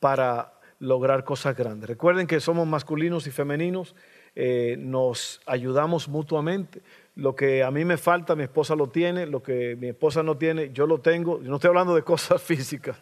para 0.00 0.52
lograr 0.80 1.24
cosas 1.24 1.56
grandes. 1.56 1.88
Recuerden 1.88 2.26
que 2.26 2.38
somos 2.38 2.66
masculinos 2.66 3.26
y 3.26 3.30
femeninos, 3.30 3.94
eh, 4.36 4.76
nos 4.78 5.40
ayudamos 5.46 6.08
mutuamente. 6.08 6.82
Lo 7.14 7.34
que 7.36 7.62
a 7.62 7.70
mí 7.70 7.84
me 7.84 7.98
falta, 7.98 8.34
mi 8.34 8.44
esposa 8.44 8.74
lo 8.74 8.86
tiene, 8.88 9.26
lo 9.26 9.42
que 9.42 9.76
mi 9.78 9.88
esposa 9.88 10.22
no 10.22 10.38
tiene, 10.38 10.70
yo 10.72 10.86
lo 10.86 10.98
tengo. 10.98 11.42
Yo 11.42 11.50
no 11.50 11.56
estoy 11.56 11.68
hablando 11.68 11.94
de 11.94 12.02
cosas 12.02 12.40
físicas, 12.42 12.96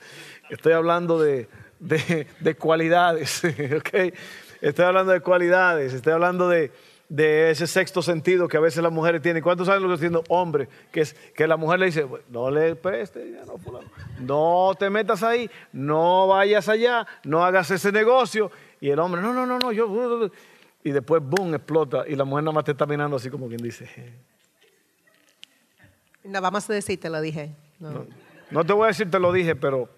estoy 0.51 0.73
hablando 0.73 1.21
de, 1.21 1.49
de- 1.79 2.27
de 2.41 2.55
cualidades, 2.57 3.43
¿ok? 3.77 4.13
Estoy 4.61 4.85
hablando 4.85 5.13
de 5.13 5.21
cualidades, 5.21 5.95
estoy 5.95 6.13
hablando 6.13 6.49
de, 6.49 6.73
de 7.09 7.51
ese 7.53 7.69
sexto 7.69 8.03
sentido 8.03 8.49
que 8.49 8.57
a 8.57 8.61
veces 8.61 8.83
las 8.83 8.91
mujeres 8.93 9.23
tienen. 9.23 9.43
¿Cuántos 9.45 9.69
saben 9.69 9.81
lo 9.83 9.89
que 9.89 9.95
estoy 9.95 10.09
diciendo? 10.09 10.25
Hombre, 10.29 10.69
que, 10.91 11.03
es, 11.03 11.15
que 11.35 11.47
la 11.47 11.57
mujer 11.57 11.79
le 11.79 11.87
dice, 11.87 12.05
no 12.31 12.51
le 12.51 12.75
preste 12.75 13.25
dinero, 13.25 13.59
fulano. 13.59 13.89
no 14.19 14.73
te 14.77 14.91
metas 14.91 15.23
ahí, 15.23 15.49
no 15.73 16.27
vayas 16.27 16.69
allá, 16.69 17.07
no 17.23 17.45
hagas 17.45 17.71
ese 17.71 17.93
negocio. 17.93 18.51
Y 18.81 18.91
el 18.91 18.99
hombre, 18.99 19.23
no, 19.23 19.33
no, 19.33 19.47
no, 19.47 19.59
no, 19.59 19.71
yo... 19.71 20.31
Y 20.83 20.93
después, 20.93 21.23
boom, 21.23 21.55
explota. 21.55 22.05
Y 22.09 22.15
la 22.15 22.25
mujer 22.25 22.45
nada 22.45 22.55
más 22.55 22.65
te 22.65 22.73
está 22.73 22.87
mirando 22.87 23.17
así 23.17 23.29
como 23.29 23.49
quien 23.49 23.63
dice, 23.63 24.15
No 26.25 26.41
vamos 26.41 26.69
a 26.69 26.73
decir, 26.73 26.99
te 26.99 27.11
lo 27.11 27.21
dije. 27.21 27.51
No. 27.79 27.91
no, 27.91 28.07
no 28.51 28.65
te 28.65 28.73
voy 28.73 28.85
a 28.85 28.89
decir, 28.89 29.11
te 29.11 29.19
lo 29.19 29.33
dije, 29.33 29.55
pero... 29.57 29.89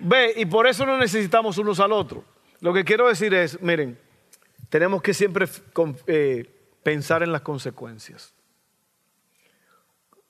Ve, 0.00 0.34
y 0.36 0.44
por 0.46 0.66
eso 0.66 0.84
no 0.84 0.98
necesitamos 0.98 1.56
unos 1.58 1.80
al 1.80 1.92
otro. 1.92 2.24
Lo 2.60 2.72
que 2.72 2.84
quiero 2.84 3.08
decir 3.08 3.32
es, 3.34 3.60
miren, 3.60 3.98
tenemos 4.68 5.02
que 5.02 5.14
siempre 5.14 5.46
eh, 6.06 6.50
pensar 6.82 7.22
en 7.22 7.32
las 7.32 7.40
consecuencias. 7.40 8.34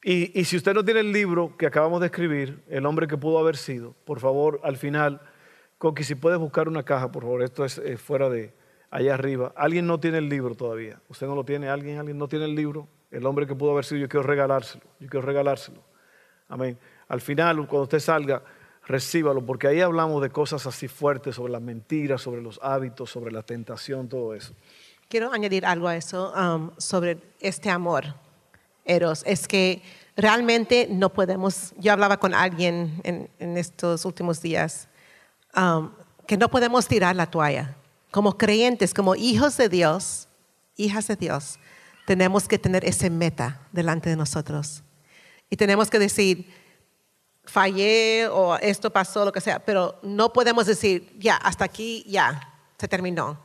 Y, 0.02 0.38
y 0.38 0.44
si 0.44 0.56
usted 0.56 0.74
no 0.74 0.84
tiene 0.84 1.00
el 1.00 1.12
libro 1.12 1.56
que 1.56 1.66
acabamos 1.66 2.00
de 2.00 2.06
escribir, 2.06 2.62
El 2.68 2.86
hombre 2.86 3.06
que 3.06 3.16
pudo 3.16 3.38
haber 3.38 3.56
sido, 3.56 3.94
por 4.04 4.20
favor, 4.20 4.60
al 4.62 4.76
final, 4.76 5.20
Coqui, 5.85 6.03
si 6.03 6.14
puedes 6.14 6.39
buscar 6.39 6.66
una 6.66 6.82
caja, 6.82 7.12
por 7.12 7.24
favor, 7.24 7.43
esto 7.43 7.62
es 7.62 7.76
eh, 7.76 7.99
fuera 7.99 8.30
de 8.30 8.55
allá 8.91 9.12
arriba. 9.12 9.53
Alguien 9.55 9.87
no 9.87 10.01
tiene 10.01 10.16
el 10.16 10.30
libro 10.30 10.55
todavía. 10.55 10.99
¿Usted 11.11 11.26
no 11.26 11.35
lo 11.35 11.45
tiene? 11.45 11.68
¿Alguien, 11.68 11.99
alguien 11.99 12.16
no 12.16 12.26
tiene 12.26 12.47
el 12.47 12.55
libro? 12.55 12.89
El 13.11 13.26
hombre 13.26 13.47
que 13.47 13.55
pudo 13.55 13.72
haber 13.72 13.85
sido, 13.85 14.01
yo 14.01 14.09
quiero 14.09 14.22
regalárselo. 14.22 14.82
Yo 14.99 15.11
quiero 15.11 15.26
regalárselo. 15.26 15.82
Amén. 16.49 16.78
Al 17.07 17.20
final, 17.20 17.57
cuando 17.68 17.82
usted 17.82 18.01
salga, 18.01 18.43
recíbalo, 18.87 19.45
porque 19.45 19.66
ahí 19.66 19.82
hablamos 19.82 20.22
de 20.22 20.30
cosas 20.30 20.66
así 20.66 20.89
fuertes 20.89 21.35
sobre 21.35 21.53
las 21.53 21.61
mentiras, 21.61 22.22
sobre 22.22 22.41
los 22.41 22.59
hábitos, 22.62 23.11
sobre 23.11 23.30
la 23.30 23.43
tentación, 23.43 24.09
todo 24.09 24.35
eso. 24.35 24.55
Quiero 25.11 25.35
añadir 25.35 25.66
algo 25.66 25.87
a 25.87 25.97
eso 25.97 26.32
um, 26.32 26.70
sobre 26.78 27.18
este 27.41 27.68
amor. 27.68 28.07
Eros, 28.87 29.22
es 29.26 29.47
que 29.47 29.82
realmente 30.16 30.89
no 30.91 31.11
podemos, 31.11 31.74
yo 31.76 31.93
hablaba 31.93 32.16
con 32.16 32.32
alguien 32.32 33.03
en, 33.05 33.28
en 33.39 33.59
estos 33.59 34.07
últimos 34.07 34.41
días, 34.41 34.89
um, 35.57 35.90
que 36.26 36.36
no 36.36 36.48
podemos 36.48 36.86
tirar 36.86 37.16
la 37.16 37.26
toalla. 37.26 37.76
Como 38.11 38.38
creyentes, 38.38 38.94
como 38.94 39.14
hijos 39.14 39.57
de 39.57 39.68
Dios, 39.68 40.28
hijas 40.76 41.07
de 41.09 41.16
Dios, 41.16 41.59
tenemos 42.07 42.48
que 42.48 42.59
tener 42.59 42.84
ese 42.84 43.11
meta 43.11 43.61
delante 43.72 44.11
de 44.11 44.16
nosotros. 44.16 44.82
Y 45.50 45.57
tenemos 45.57 45.90
que 45.90 45.98
decir, 45.98 46.52
fallé 47.44 48.28
o 48.28 48.57
esto 48.57 48.90
pasó, 48.90 49.24
lo 49.24 49.32
que 49.32 49.40
sea, 49.40 49.59
pero 49.64 49.98
no 50.02 50.32
podemos 50.32 50.66
decir, 50.66 51.14
ya, 51.18 51.36
hasta 51.36 51.64
aquí, 51.64 52.05
ya, 52.07 52.52
se 52.78 52.88
terminó. 52.88 53.38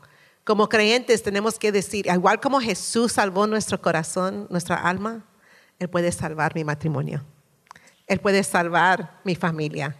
Como 0.43 0.69
creyentes 0.69 1.21
tenemos 1.21 1.59
que 1.59 1.71
decir, 1.71 2.07
igual 2.07 2.39
como 2.39 2.59
Jesús 2.59 3.13
salvó 3.13 3.45
nuestro 3.47 3.81
corazón, 3.81 4.47
nuestra 4.49 4.75
alma, 4.75 5.25
Él 5.77 5.89
puede 5.89 6.11
salvar 6.11 6.55
mi 6.55 6.63
matrimonio. 6.63 7.23
Él 8.07 8.19
puede 8.19 8.43
salvar 8.43 9.19
mi 9.23 9.35
familia. 9.35 9.95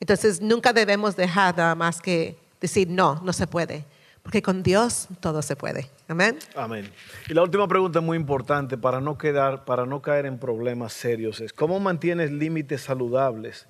Entonces 0.00 0.40
nunca 0.40 0.72
debemos 0.72 1.16
dejar 1.16 1.56
nada 1.56 1.74
más 1.74 2.00
que 2.00 2.36
decir, 2.60 2.88
no, 2.88 3.20
no 3.22 3.32
se 3.32 3.46
puede. 3.46 3.84
Porque 4.22 4.42
con 4.42 4.62
Dios 4.62 5.08
todo 5.20 5.40
se 5.40 5.56
puede. 5.56 5.88
Amén. 6.06 6.38
Amén. 6.54 6.90
Y 7.28 7.34
la 7.34 7.42
última 7.42 7.66
pregunta 7.66 8.00
muy 8.00 8.16
importante 8.16 8.76
para 8.76 9.00
no, 9.00 9.16
quedar, 9.16 9.64
para 9.64 9.86
no 9.86 10.02
caer 10.02 10.26
en 10.26 10.38
problemas 10.38 10.92
serios 10.92 11.40
es, 11.40 11.52
¿cómo 11.52 11.80
mantienes 11.80 12.30
límites 12.30 12.82
saludables 12.82 13.66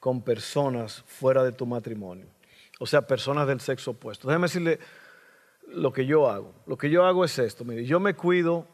con 0.00 0.22
personas 0.22 1.04
fuera 1.06 1.44
de 1.44 1.52
tu 1.52 1.66
matrimonio? 1.66 2.26
O 2.78 2.86
sea, 2.86 3.02
personas 3.02 3.46
del 3.48 3.60
sexo 3.60 3.90
opuesto. 3.90 4.28
Déjeme 4.28 4.46
decirle 4.46 4.78
lo 5.66 5.92
que 5.92 6.06
yo 6.06 6.30
hago. 6.30 6.54
Lo 6.66 6.78
que 6.78 6.88
yo 6.88 7.04
hago 7.04 7.24
es 7.24 7.38
esto. 7.38 7.64
Mire, 7.64 7.84
yo 7.84 8.00
me 8.00 8.14
cuido 8.14 8.66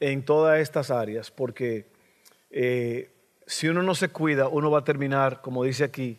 en 0.00 0.24
todas 0.24 0.60
estas 0.60 0.90
áreas 0.90 1.30
porque 1.30 1.86
eh, 2.50 3.10
si 3.46 3.68
uno 3.68 3.82
no 3.82 3.94
se 3.94 4.10
cuida, 4.10 4.48
uno 4.48 4.70
va 4.70 4.80
a 4.80 4.84
terminar, 4.84 5.40
como 5.40 5.64
dice 5.64 5.84
aquí, 5.84 6.18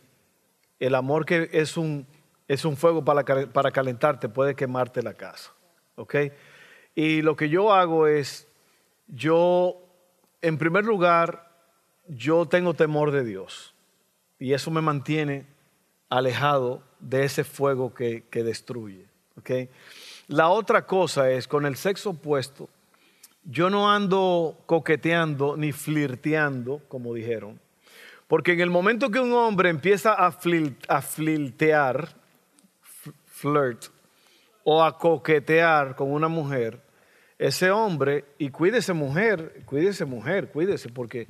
el 0.78 0.94
amor 0.94 1.24
que 1.24 1.48
es 1.52 1.76
un 1.76 2.06
es 2.48 2.64
un 2.64 2.76
fuego 2.76 3.04
para, 3.04 3.24
para 3.24 3.70
calentarte, 3.70 4.28
puede 4.28 4.54
quemarte 4.54 5.02
la 5.02 5.14
casa. 5.14 5.52
¿Ok? 5.96 6.14
Y 6.94 7.22
lo 7.22 7.36
que 7.36 7.48
yo 7.48 7.72
hago 7.72 8.06
es, 8.06 8.46
yo, 9.08 9.76
en 10.42 10.58
primer 10.58 10.84
lugar, 10.84 11.50
yo 12.06 12.46
tengo 12.46 12.74
temor 12.74 13.10
de 13.10 13.24
Dios. 13.24 13.74
Y 14.38 14.52
eso 14.52 14.70
me 14.70 14.80
mantiene 14.80 15.46
alejado 16.08 16.82
de 17.00 17.24
ese 17.24 17.42
fuego 17.42 17.92
que, 17.94 18.24
que 18.30 18.44
destruye. 18.44 19.06
¿Ok? 19.38 19.50
La 20.28 20.48
otra 20.48 20.86
cosa 20.86 21.30
es, 21.30 21.48
con 21.48 21.66
el 21.66 21.76
sexo 21.76 22.10
opuesto, 22.10 22.68
yo 23.44 23.70
no 23.70 23.90
ando 23.90 24.58
coqueteando 24.66 25.56
ni 25.56 25.72
flirteando, 25.72 26.80
como 26.88 27.14
dijeron. 27.14 27.60
Porque 28.26 28.52
en 28.52 28.60
el 28.60 28.70
momento 28.70 29.10
que 29.10 29.20
un 29.20 29.32
hombre 29.32 29.70
empieza 29.70 30.12
a, 30.12 30.32
flirtear, 30.32 32.08
flirt 33.26 33.84
o 34.64 34.82
a 34.82 34.98
coquetear 34.98 35.94
con 35.94 36.10
una 36.10 36.28
mujer, 36.28 36.80
ese 37.38 37.70
hombre, 37.70 38.24
y 38.38 38.50
cuídese 38.50 38.92
mujer, 38.92 39.62
cuídese 39.64 40.04
mujer, 40.04 40.48
cuídese, 40.48 40.88
porque 40.88 41.28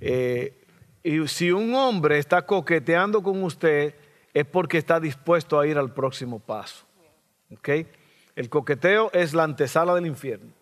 eh, 0.00 0.64
si 1.26 1.50
un 1.50 1.74
hombre 1.74 2.18
está 2.18 2.46
coqueteando 2.46 3.22
con 3.22 3.42
usted, 3.42 3.94
es 4.32 4.46
porque 4.46 4.78
está 4.78 5.00
dispuesto 5.00 5.58
a 5.58 5.66
ir 5.66 5.76
al 5.76 5.92
próximo 5.92 6.38
paso. 6.38 6.86
¿Ok? 7.50 7.68
El 8.36 8.48
coqueteo 8.48 9.10
es 9.12 9.34
la 9.34 9.44
antesala 9.44 9.94
del 9.94 10.06
infierno. 10.06 10.52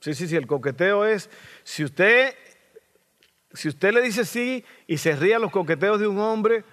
Sí, 0.00 0.12
sí, 0.12 0.28
sí, 0.28 0.36
el 0.36 0.46
coqueteo 0.46 1.06
es, 1.06 1.30
si 1.62 1.82
usted, 1.82 2.34
si 3.54 3.68
usted 3.68 3.92
le 3.92 4.02
dice 4.02 4.24
sí 4.24 4.64
y 4.86 4.98
se 4.98 5.16
ríe 5.16 5.34
a 5.34 5.38
los 5.38 5.50
coqueteos 5.50 6.00
de 6.00 6.06
un 6.06 6.18
hombre, 6.18 6.64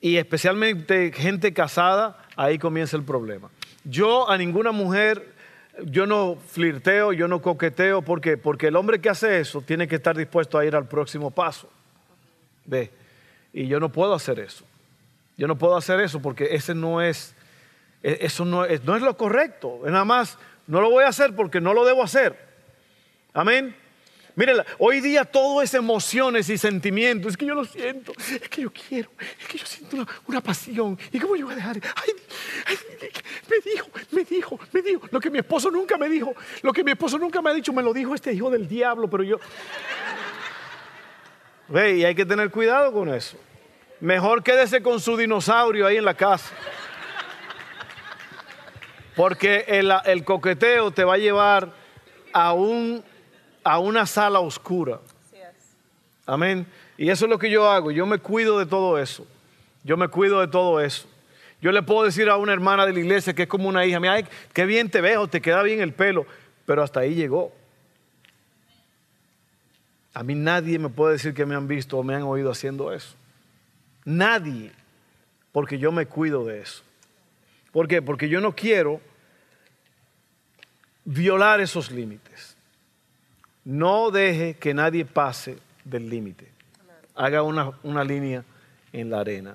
y 0.00 0.16
especialmente 0.16 1.12
gente 1.12 1.52
casada, 1.52 2.16
ahí 2.36 2.58
comienza 2.58 2.96
el 2.96 3.02
problema. 3.02 3.50
Yo 3.84 4.30
a 4.30 4.38
ninguna 4.38 4.72
mujer, 4.72 5.26
yo 5.84 6.06
no 6.06 6.36
flirteo, 6.36 7.12
yo 7.12 7.28
no 7.28 7.42
coqueteo, 7.42 8.02
¿por 8.02 8.20
qué? 8.20 8.36
Porque 8.36 8.68
el 8.68 8.76
hombre 8.76 9.00
que 9.00 9.10
hace 9.10 9.40
eso 9.40 9.60
tiene 9.60 9.88
que 9.88 9.96
estar 9.96 10.16
dispuesto 10.16 10.58
a 10.58 10.64
ir 10.64 10.74
al 10.74 10.88
próximo 10.88 11.30
paso. 11.30 11.68
¿Ve? 12.64 12.90
Y 13.52 13.66
yo 13.66 13.80
no 13.80 13.90
puedo 13.90 14.14
hacer 14.14 14.38
eso. 14.38 14.64
Yo 15.36 15.46
no 15.46 15.56
puedo 15.56 15.76
hacer 15.76 16.00
eso 16.00 16.20
porque 16.20 16.54
ese 16.54 16.74
no 16.74 17.02
es, 17.02 17.34
e, 18.02 18.18
eso 18.22 18.44
no 18.44 18.64
es, 18.64 18.84
no 18.84 18.96
es 18.96 19.02
lo 19.02 19.16
correcto. 19.16 19.80
Nada 19.84 20.04
más, 20.04 20.38
no 20.66 20.80
lo 20.80 20.90
voy 20.90 21.04
a 21.04 21.08
hacer 21.08 21.34
porque 21.34 21.60
no 21.60 21.74
lo 21.74 21.84
debo 21.84 22.02
hacer. 22.02 22.38
Amén. 23.32 23.74
Mire, 24.40 24.54
hoy 24.78 25.00
día 25.02 25.26
todo 25.26 25.60
es 25.60 25.74
emociones 25.74 26.48
y 26.48 26.56
sentimientos. 26.56 27.32
Es 27.32 27.36
que 27.36 27.44
yo 27.44 27.54
lo 27.54 27.66
siento, 27.66 28.14
es 28.16 28.48
que 28.48 28.62
yo 28.62 28.72
quiero, 28.72 29.10
es 29.38 29.46
que 29.46 29.58
yo 29.58 29.66
siento 29.66 30.06
una, 30.26 30.40
pasión. 30.40 30.98
¿Y 31.12 31.20
cómo 31.20 31.36
yo 31.36 31.44
voy 31.44 31.52
a 31.52 31.56
dejar? 31.56 31.78
Ay, 31.94 32.14
me 33.50 33.70
dijo, 33.70 33.88
me 34.12 34.24
dijo, 34.24 34.60
me 34.72 34.80
dijo. 34.80 35.08
Lo 35.10 35.20
que 35.20 35.28
mi 35.28 35.40
esposo 35.40 35.70
nunca 35.70 35.98
me 35.98 36.08
dijo, 36.08 36.34
lo 36.62 36.72
que 36.72 36.82
mi 36.82 36.92
esposo 36.92 37.18
nunca 37.18 37.42
me 37.42 37.50
ha 37.50 37.52
dicho, 37.52 37.70
me 37.74 37.82
lo 37.82 37.92
dijo 37.92 38.14
este 38.14 38.32
hijo 38.32 38.48
del 38.48 38.66
diablo, 38.66 39.10
pero 39.10 39.24
yo... 39.24 39.38
Ve, 41.68 41.98
y 41.98 42.04
hay 42.06 42.14
que 42.14 42.24
tener 42.24 42.50
cuidado 42.50 42.94
con 42.94 43.12
eso. 43.12 43.36
Mejor 44.00 44.42
quédese 44.42 44.82
con 44.82 45.00
su 45.00 45.18
dinosaurio 45.18 45.86
ahí 45.86 45.98
en 45.98 46.06
la 46.06 46.14
casa. 46.14 46.50
Porque 49.14 49.66
el 49.68 50.24
coqueteo 50.24 50.92
te 50.92 51.04
va 51.04 51.14
a 51.14 51.18
llevar 51.18 51.74
a 52.32 52.54
un 52.54 53.04
a 53.64 53.78
una 53.78 54.06
sala 54.06 54.40
oscura. 54.40 55.00
Amén. 56.26 56.66
Y 56.96 57.10
eso 57.10 57.24
es 57.24 57.30
lo 57.30 57.38
que 57.38 57.50
yo 57.50 57.68
hago. 57.68 57.90
Yo 57.90 58.06
me 58.06 58.18
cuido 58.18 58.58
de 58.58 58.66
todo 58.66 58.98
eso. 58.98 59.26
Yo 59.82 59.96
me 59.96 60.08
cuido 60.08 60.40
de 60.40 60.48
todo 60.48 60.80
eso. 60.80 61.08
Yo 61.60 61.72
le 61.72 61.82
puedo 61.82 62.04
decir 62.04 62.28
a 62.28 62.36
una 62.36 62.52
hermana 62.52 62.86
de 62.86 62.92
la 62.92 63.00
iglesia 63.00 63.34
que 63.34 63.42
es 63.42 63.48
como 63.48 63.68
una 63.68 63.84
hija, 63.84 64.00
mira, 64.00 64.22
qué 64.52 64.64
bien 64.64 64.90
te 64.90 65.00
veo, 65.00 65.28
te 65.28 65.42
queda 65.42 65.62
bien 65.62 65.80
el 65.80 65.92
pelo, 65.92 66.26
pero 66.64 66.82
hasta 66.82 67.00
ahí 67.00 67.14
llegó. 67.14 67.52
A 70.14 70.22
mí 70.22 70.34
nadie 70.34 70.78
me 70.78 70.88
puede 70.88 71.14
decir 71.14 71.34
que 71.34 71.44
me 71.44 71.54
han 71.54 71.68
visto 71.68 71.98
o 71.98 72.02
me 72.02 72.14
han 72.14 72.22
oído 72.22 72.50
haciendo 72.50 72.92
eso. 72.92 73.14
Nadie, 74.04 74.72
porque 75.52 75.78
yo 75.78 75.92
me 75.92 76.06
cuido 76.06 76.44
de 76.44 76.62
eso. 76.62 76.82
¿Por 77.72 77.86
qué? 77.86 78.00
Porque 78.02 78.28
yo 78.28 78.40
no 78.40 78.54
quiero 78.54 79.00
violar 81.04 81.60
esos 81.60 81.90
límites. 81.90 82.49
No 83.64 84.10
deje 84.10 84.54
que 84.54 84.74
nadie 84.74 85.04
pase 85.04 85.58
del 85.84 86.08
límite. 86.08 86.50
Haga 87.14 87.42
una, 87.42 87.72
una, 87.82 88.04
línea 88.04 88.44
en 88.92 89.10
la 89.10 89.20
arena. 89.20 89.54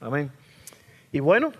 Amén. 0.00 0.30
Y 1.12 1.20
bueno, 1.20 1.52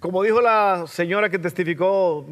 como 0.00 0.22
dijo 0.22 0.40
la 0.40 0.86
señora 0.88 1.30
que 1.30 1.38
testificó 1.38 2.26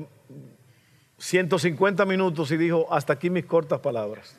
150 1.19 2.05
minutos 2.05 2.51
y 2.51 2.57
dijo, 2.57 2.87
hasta 2.91 3.13
aquí 3.13 3.31
mis 3.31 3.45
cortas 3.45 3.79
palabras. 3.79 4.37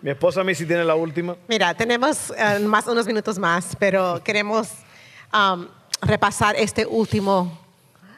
Mi 0.00 0.10
esposa 0.10 0.40
a 0.40 0.44
mí 0.44 0.54
sí 0.54 0.64
tiene 0.64 0.82
la 0.82 0.94
última. 0.94 1.36
Mira, 1.46 1.74
tenemos 1.74 2.30
uh, 2.30 2.66
más 2.66 2.86
unos 2.86 3.06
minutos 3.06 3.38
más, 3.38 3.76
pero 3.78 4.22
queremos 4.24 4.70
um, 5.34 5.66
repasar 6.00 6.56
este 6.56 6.86
último 6.86 7.60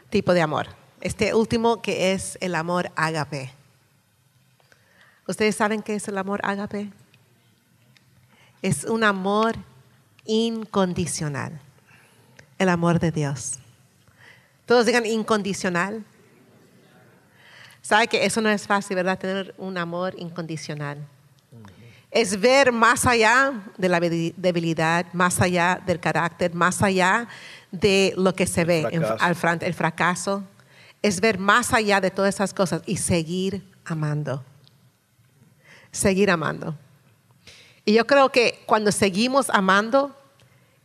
tipo 0.08 0.32
de 0.32 0.42
amor. 0.42 0.68
Este 1.00 1.34
último 1.34 1.82
que 1.82 2.12
es 2.12 2.38
el 2.40 2.54
amor 2.54 2.92
ágape. 2.94 3.50
¿Ustedes 5.26 5.54
saben 5.54 5.82
qué 5.82 5.94
es 5.94 6.08
el 6.08 6.18
amor 6.18 6.40
ágape? 6.42 6.90
Es 8.60 8.84
un 8.84 9.04
amor 9.04 9.56
incondicional. 10.24 11.60
El 12.58 12.68
amor 12.68 12.98
de 12.98 13.12
Dios. 13.12 13.58
Todos 14.66 14.86
digan 14.86 15.06
incondicional. 15.06 16.04
¿Sabe 17.82 18.08
que 18.08 18.24
eso 18.24 18.40
no 18.40 18.48
es 18.48 18.66
fácil, 18.66 18.96
verdad? 18.96 19.18
Tener 19.18 19.54
un 19.58 19.78
amor 19.78 20.14
incondicional. 20.18 20.98
Es 22.10 22.38
ver 22.40 22.72
más 22.72 23.06
allá 23.06 23.52
de 23.78 23.88
la 23.88 23.98
debilidad, 24.00 25.06
más 25.12 25.40
allá 25.40 25.80
del 25.86 25.98
carácter, 25.98 26.52
más 26.54 26.82
allá 26.82 27.26
de 27.70 28.12
lo 28.16 28.34
que 28.34 28.46
se 28.46 28.64
ve 28.64 28.86
al 29.18 29.34
frente, 29.34 29.66
el 29.66 29.74
fracaso. 29.74 30.44
Es 31.00 31.20
ver 31.20 31.38
más 31.38 31.72
allá 31.72 32.00
de 32.00 32.10
todas 32.10 32.34
esas 32.34 32.52
cosas 32.52 32.82
y 32.86 32.96
seguir 32.98 33.62
amando 33.84 34.44
seguir 35.92 36.30
amando. 36.30 36.76
Y 37.84 37.94
yo 37.94 38.06
creo 38.06 38.30
que 38.30 38.62
cuando 38.66 38.90
seguimos 38.90 39.50
amando, 39.50 40.16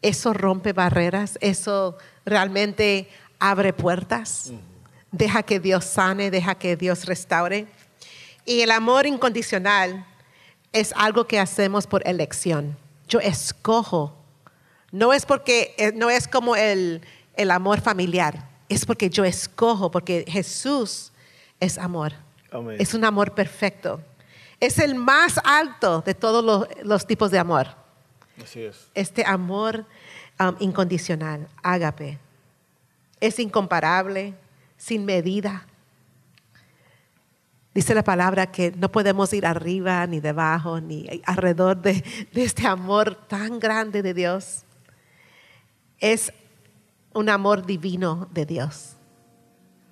eso 0.01 0.34
rompe 0.34 0.74
barreras, 0.74 1.38
eso 1.41 1.97
realmente 2.26 3.10
abre 3.39 3.74
puertas, 3.74 4.51
deja 5.12 5.43
que 5.43 5.60
Dios 5.60 5.86
sane, 5.86 6.30
deja 6.30 6.55
que 6.55 6.76
Dios 6.76 7.05
restaure. 7.05 7.68
Y 8.45 8.62
el 8.62 8.72
amor 8.72 9.05
incondicional 9.05 10.05
es 10.74 10.93
algo 10.95 11.28
que 11.28 11.39
hacemos 11.39 11.88
por 11.88 12.08
elección. 12.08 12.78
Yo 13.08 13.20
escojo. 13.20 14.16
No 14.91 15.14
es 15.14 15.26
porque, 15.26 15.76
eh, 15.78 15.91
no 15.93 16.10
es 16.10 16.28
como 16.28 16.55
el, 16.55 17.01
el 17.36 17.51
amor 17.51 17.82
familiar, 17.82 18.47
es 18.70 18.86
porque 18.86 19.10
yo 19.10 19.26
escojo, 19.26 19.91
porque 19.91 20.26
Jesús 20.28 21.12
es 21.60 21.78
amor. 21.78 22.14
Amén. 22.51 22.78
Es 22.80 22.93
un 22.93 23.03
amor 23.03 23.34
perfecto. 23.34 24.01
Es 24.60 24.80
el 24.80 24.95
más 24.95 25.39
alto 25.43 26.01
de 26.01 26.14
todos 26.14 26.43
los, 26.43 26.68
los 26.84 27.05
tipos 27.05 27.32
de 27.32 27.39
amor. 27.39 27.68
Así 28.41 28.62
es. 28.62 28.89
Este 28.93 29.24
amor 29.26 29.86
um, 30.39 30.55
incondicional, 30.60 31.47
ágape, 31.62 32.20
es 33.20 33.39
incomparable, 33.39 34.36
sin 34.78 35.05
medida. 35.05 35.66
Dice 37.74 37.93
la 37.93 38.03
palabra 38.03 38.51
que 38.51 38.72
no 38.72 38.91
podemos 38.91 39.32
ir 39.34 39.45
arriba 39.45 40.05
ni 40.08 40.20
debajo 40.20 40.80
ni 40.80 41.22
alrededor 41.26 41.82
de, 41.82 42.03
de 42.32 42.43
este 42.43 42.66
amor 42.66 43.16
tan 43.28 43.60
grande 43.60 44.01
de 44.01 44.14
Dios. 44.14 44.64
Es 45.99 46.34
un 47.14 47.30
amor 47.30 47.66
divino 47.66 48.28
de 48.32 48.45
Dios. 48.45 48.95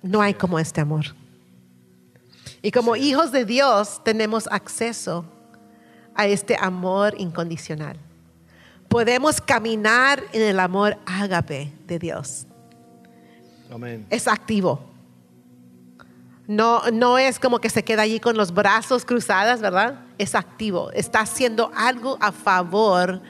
No 0.02 0.20
hay 0.20 0.34
como 0.34 0.58
este 0.58 0.80
amor. 0.80 1.06
Y 2.66 2.72
como 2.72 2.96
hijos 2.96 3.30
de 3.30 3.44
Dios 3.44 4.00
tenemos 4.02 4.48
acceso 4.50 5.24
a 6.16 6.26
este 6.26 6.56
amor 6.60 7.14
incondicional. 7.16 7.96
Podemos 8.88 9.40
caminar 9.40 10.20
en 10.32 10.42
el 10.42 10.58
amor 10.58 10.98
ágape 11.06 11.72
de 11.86 12.00
Dios. 12.00 12.44
Amén. 13.72 14.04
Es 14.10 14.26
activo. 14.26 14.80
No, 16.48 16.82
no 16.92 17.18
es 17.18 17.38
como 17.38 17.60
que 17.60 17.70
se 17.70 17.84
queda 17.84 18.02
allí 18.02 18.18
con 18.18 18.36
los 18.36 18.52
brazos 18.52 19.04
cruzados, 19.04 19.60
¿verdad? 19.60 20.00
Es 20.18 20.34
activo. 20.34 20.90
Está 20.90 21.20
haciendo 21.20 21.70
algo 21.76 22.18
a 22.20 22.32
favor 22.32 23.22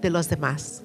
de 0.00 0.10
los 0.10 0.28
demás. 0.28 0.83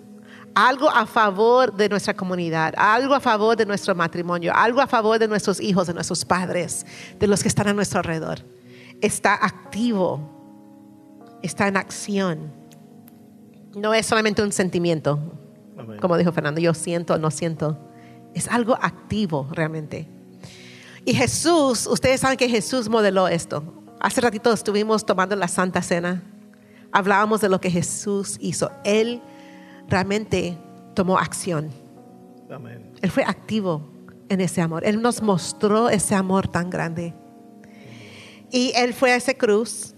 Algo 0.56 0.89
a 0.89 1.06
favor 1.06 1.74
de 1.76 1.89
nuestra 1.89 2.14
comunidad, 2.14 2.74
algo 2.78 3.14
a 3.14 3.20
favor 3.20 3.56
de 3.56 3.66
nuestro 3.66 3.95
matrimonio, 3.95 4.52
algo 4.54 4.82
a 4.82 4.88
favor 4.88 5.20
de 5.20 5.28
nuestros 5.28 5.60
hijos, 5.62 5.88
de 5.88 5.93
nuestros 5.93 6.26
padres, 6.26 6.86
de 7.20 7.28
los 7.28 7.41
que 7.41 7.47
están 7.47 7.68
a 7.68 7.74
nuestro 7.74 8.00
alrededor. 8.00 8.39
Está 9.02 9.34
activo, 9.34 10.20
está 11.41 11.68
en 11.68 11.78
acción. 11.78 12.52
No 13.76 13.93
es 13.93 14.06
solamente 14.06 14.41
un 14.41 14.52
sentimiento, 14.52 15.20
Amén. 15.78 16.00
como 16.00 16.18
dijo 16.18 16.32
Fernando, 16.32 16.60
yo 16.60 16.74
siento, 16.74 17.18
no 17.18 17.32
siento. 17.32 17.78
Es 18.34 18.47
algo 18.47 18.78
activo 18.82 19.47
realmente. 19.52 20.08
Y 21.06 21.14
Jesús, 21.14 21.88
ustedes 21.88 22.22
saben 22.22 22.38
que 22.38 22.50
Jesús 22.50 22.89
modeló 22.89 23.28
esto. 23.28 23.64
Hace 24.00 24.22
ratito 24.22 24.52
estuvimos 24.52 25.06
tomando 25.06 25.36
la 25.36 25.47
Santa 25.47 25.82
Cena. 25.82 26.24
Hablábamos 26.91 27.41
de 27.41 27.50
lo 27.50 27.62
que 27.62 27.70
Jesús 27.70 28.38
hizo. 28.39 28.72
Él 28.84 29.22
realmente 29.89 30.57
tomó 30.93 31.17
acción. 31.17 31.69
Amén. 32.49 32.93
Él 33.01 33.11
fue 33.11 33.23
activo 33.23 33.89
en 34.29 34.41
ese 34.41 34.61
amor. 34.61 34.85
Él 34.85 35.01
nos 35.01 35.21
mostró 35.21 35.89
ese 35.89 36.15
amor 36.15 36.47
tan 36.47 36.69
grande. 36.69 37.13
Y 38.51 38.71
Él 38.75 38.93
fue 38.93 39.11
a 39.11 39.15
esa 39.15 39.33
cruz. 39.33 39.95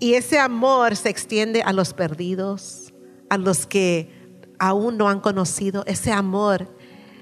Y 0.00 0.14
ese 0.14 0.38
amor 0.38 0.96
se 0.96 1.08
extiende 1.08 1.62
a 1.62 1.72
los 1.72 1.94
perdidos, 1.94 2.92
a 3.30 3.38
los 3.38 3.66
que 3.66 4.10
aún 4.58 4.98
no 4.98 5.08
han 5.08 5.20
conocido. 5.20 5.84
Ese 5.86 6.12
amor 6.12 6.76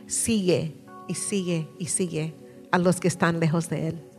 sigue 0.06 0.76
y 1.08 1.14
sigue 1.14 1.68
y 1.78 1.86
sigue 1.86 2.34
a 2.70 2.78
los 2.78 2.98
que 2.98 3.08
están 3.08 3.38
lejos 3.38 3.68
de 3.68 3.88
Él. 3.88 4.11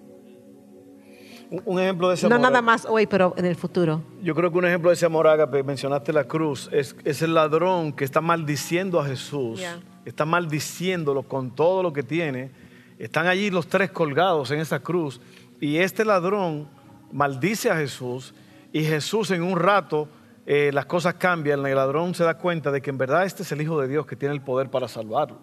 Un- 1.65 1.79
ejemplo 1.79 2.09
de 2.09 2.15
ese 2.15 2.27
No 2.27 2.35
amor. 2.35 2.49
nada 2.49 2.61
más 2.61 2.85
hoy, 2.85 3.05
pero 3.05 3.33
en 3.37 3.45
el 3.45 3.55
futuro. 3.55 4.01
Yo 4.23 4.33
creo 4.33 4.51
que 4.51 4.57
un 4.57 4.65
ejemplo 4.65 4.89
de 4.89 4.95
ese 4.95 5.05
amor 5.05 5.27
ágape, 5.27 5.61
mencionaste 5.63 6.11
la 6.11 6.23
cruz, 6.23 6.67
es, 6.71 6.95
es 7.05 7.21
el 7.21 7.33
ladrón 7.35 7.93
que 7.93 8.03
está 8.05 8.21
maldiciendo 8.21 8.99
a 8.99 9.05
Jesús, 9.05 9.59
Yeah. 9.59 9.79
está 10.05 10.25
maldiciéndolo 10.25 11.23
con 11.23 11.51
todo 11.51 11.83
lo 11.83 11.93
que 11.93 12.01
tiene. 12.03 12.51
Están 12.97 13.27
allí 13.27 13.49
los 13.51 13.67
tres 13.67 13.91
colgados 13.91 14.49
en 14.51 14.59
esa 14.59 14.79
cruz 14.79 15.19
y 15.59 15.77
este 15.77 16.05
ladrón 16.05 16.67
maldice 17.11 17.69
a 17.69 17.75
Jesús 17.75 18.33
y 18.71 18.83
Jesús 18.83 19.29
en 19.31 19.43
un 19.43 19.59
rato 19.59 20.07
eh, 20.45 20.71
las 20.73 20.85
cosas 20.87 21.13
cambian, 21.15 21.65
el 21.65 21.75
ladrón 21.75 22.13
se 22.15 22.23
da 22.23 22.37
cuenta 22.37 22.71
de 22.71 22.81
que 22.81 22.89
en 22.89 22.97
verdad 22.97 23.25
este 23.25 23.43
es 23.43 23.51
el 23.51 23.61
Hijo 23.61 23.79
de 23.79 23.87
Dios 23.87 24.05
que 24.05 24.15
tiene 24.15 24.33
el 24.35 24.41
poder 24.41 24.69
para 24.69 24.87
salvarlo. 24.87 25.39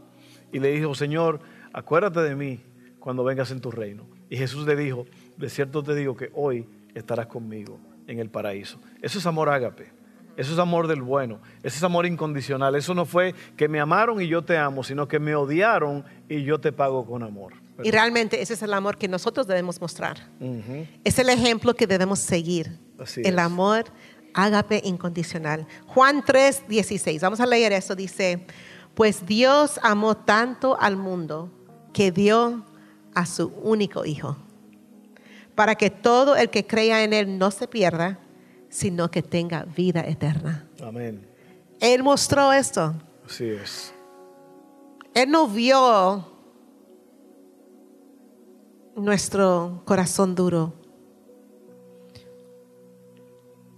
Y 0.53 0.59
le 0.59 0.73
dijo, 0.73 0.95
Señor, 0.95 1.41
acuérdate 1.73 2.21
de 2.21 2.35
mí 2.35 2.61
cuando 2.99 3.25
vengas 3.25 3.51
en 3.51 3.61
tu 3.61 3.71
reino. 3.71 4.05
Y 4.29 4.37
Jesús 4.37 4.67
le 4.67 4.77
dijo, 4.77 5.07
de 5.41 5.49
cierto 5.51 5.83
te 5.83 5.95
digo 5.95 6.17
que 6.17 6.31
hoy 6.35 6.67
estarás 6.95 7.27
conmigo 7.27 7.79
en 8.07 8.19
el 8.19 8.31
paraíso. 8.31 8.79
Eso 9.03 9.19
es 9.19 9.27
amor 9.27 9.49
ágape. 9.49 9.91
Eso 10.37 10.53
es 10.53 10.59
amor 10.59 10.87
del 10.87 11.03
bueno. 11.03 11.41
Eso 11.63 11.77
es 11.77 11.83
amor 11.83 12.07
incondicional. 12.07 12.75
Eso 12.75 12.95
no 12.95 13.05
fue 13.05 13.35
que 13.57 13.69
me 13.69 13.81
amaron 13.81 14.21
y 14.23 14.29
yo 14.29 14.43
te 14.43 14.57
amo, 14.57 14.83
sino 14.85 15.09
que 15.09 15.19
me 15.19 15.35
odiaron 15.35 16.05
y 16.29 16.45
yo 16.45 16.61
te 16.61 16.73
pago 16.73 17.05
con 17.05 17.23
amor. 17.23 17.55
Y 17.83 17.91
realmente 17.91 18.41
ese 18.41 18.55
es 18.55 18.63
el 18.63 18.73
amor 18.75 18.97
que 18.97 19.09
nosotros 19.09 19.47
debemos 19.47 19.81
mostrar. 19.81 20.19
Es 21.05 21.19
el 21.19 21.29
ejemplo 21.31 21.75
que 21.75 21.87
debemos 21.87 22.19
seguir. 22.19 22.79
Así 22.99 23.23
el 23.25 23.35
es. 23.35 23.41
amor 23.41 23.85
ágape 24.35 24.81
incondicional. 24.85 25.67
Juan 25.87 26.23
3, 26.25 26.65
16. 26.69 27.21
Vamos 27.23 27.41
a 27.41 27.47
leer 27.47 27.73
eso. 27.73 27.95
Dice, 27.95 28.47
pues 28.95 29.27
Dios 29.27 29.81
amó 29.83 30.17
tanto 30.17 30.79
al 30.81 30.97
mundo 30.97 31.51
que 31.93 32.13
dio 32.13 32.65
a 33.15 33.27
su 33.27 33.49
único 33.63 34.05
hijo, 34.05 34.37
para 35.61 35.75
que 35.75 35.91
todo 35.91 36.37
el 36.37 36.49
que 36.49 36.67
crea 36.67 37.05
en 37.05 37.13
él 37.13 37.39
no 37.39 37.51
se 37.51 37.69
pierda, 37.69 38.19
sino 38.71 39.11
que 39.11 39.23
tenga 39.23 39.65
vida 39.65 40.01
eterna. 40.01 40.67
Amén. 40.83 41.29
Él 41.79 42.03
mostró 42.03 42.51
esto. 42.51 42.95
Así 43.27 43.45
es. 43.45 43.93
Él 45.13 45.31
no 45.31 45.47
vio 45.47 46.25
nuestro 48.97 49.83
corazón 49.85 50.35
duro 50.35 50.73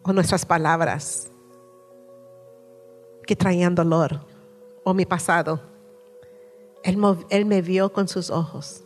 o 0.05 0.13
nuestras 0.13 0.47
palabras 0.47 1.33
que 3.27 3.35
traían 3.35 3.75
dolor 3.75 4.25
o 4.85 4.95
mi 4.95 5.05
pasado. 5.05 5.61
Él, 6.85 6.97
él 7.29 7.45
me 7.45 7.61
vio 7.61 7.93
con 7.93 8.07
sus 8.07 8.31
ojos 8.31 8.85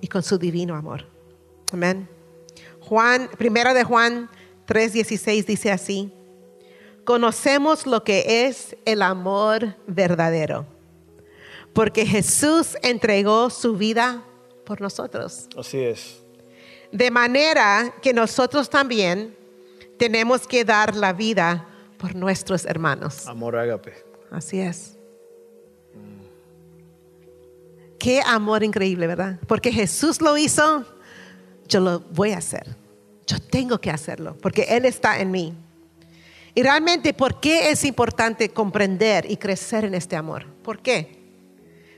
y 0.00 0.08
con 0.08 0.24
su 0.24 0.36
divino 0.36 0.74
amor. 0.74 1.11
Amén. 1.72 2.08
Juan, 2.80 3.30
primero 3.38 3.74
de 3.74 3.84
Juan 3.84 4.28
3:16 4.66 5.46
dice 5.46 5.70
así: 5.70 6.12
Conocemos 7.04 7.86
lo 7.86 8.04
que 8.04 8.46
es 8.46 8.76
el 8.84 9.02
amor 9.02 9.76
verdadero, 9.86 10.66
porque 11.72 12.06
Jesús 12.06 12.76
entregó 12.82 13.50
su 13.50 13.76
vida 13.76 14.22
por 14.64 14.80
nosotros. 14.80 15.48
Así 15.56 15.78
es. 15.78 16.22
De 16.92 17.10
manera 17.10 17.94
que 18.02 18.12
nosotros 18.12 18.68
también 18.68 19.36
tenemos 19.98 20.46
que 20.46 20.64
dar 20.64 20.94
la 20.94 21.12
vida 21.12 21.66
por 21.96 22.14
nuestros 22.14 22.64
hermanos. 22.66 23.26
Amor 23.26 23.56
ágape. 23.56 23.94
Así 24.30 24.60
es. 24.60 24.98
Qué 27.98 28.20
amor 28.26 28.64
increíble, 28.64 29.06
¿verdad? 29.06 29.38
Porque 29.46 29.70
Jesús 29.70 30.20
lo 30.20 30.36
hizo, 30.36 30.84
yo 31.72 31.80
lo 31.80 32.00
voy 32.00 32.32
a 32.32 32.38
hacer. 32.38 32.76
Yo 33.26 33.38
tengo 33.38 33.80
que 33.80 33.90
hacerlo, 33.90 34.36
porque 34.42 34.62
Él 34.68 34.84
está 34.84 35.18
en 35.18 35.30
mí. 35.30 35.54
Y 36.54 36.62
realmente, 36.62 37.14
¿por 37.14 37.40
qué 37.40 37.70
es 37.70 37.84
importante 37.84 38.50
comprender 38.50 39.30
y 39.30 39.36
crecer 39.36 39.84
en 39.84 39.94
este 39.94 40.16
amor? 40.16 40.44
¿Por 40.62 40.80
qué? 40.80 41.18